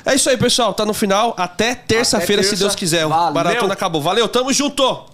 [0.05, 0.75] É isso aí, pessoal.
[0.75, 1.35] Tá no final.
[1.39, 2.65] Até terça-feira, Até se terça.
[2.65, 3.07] Deus quiser.
[3.07, 3.33] O Valeu.
[3.33, 4.03] Maratona acabou.
[4.03, 5.12] Valeu, tamo junto!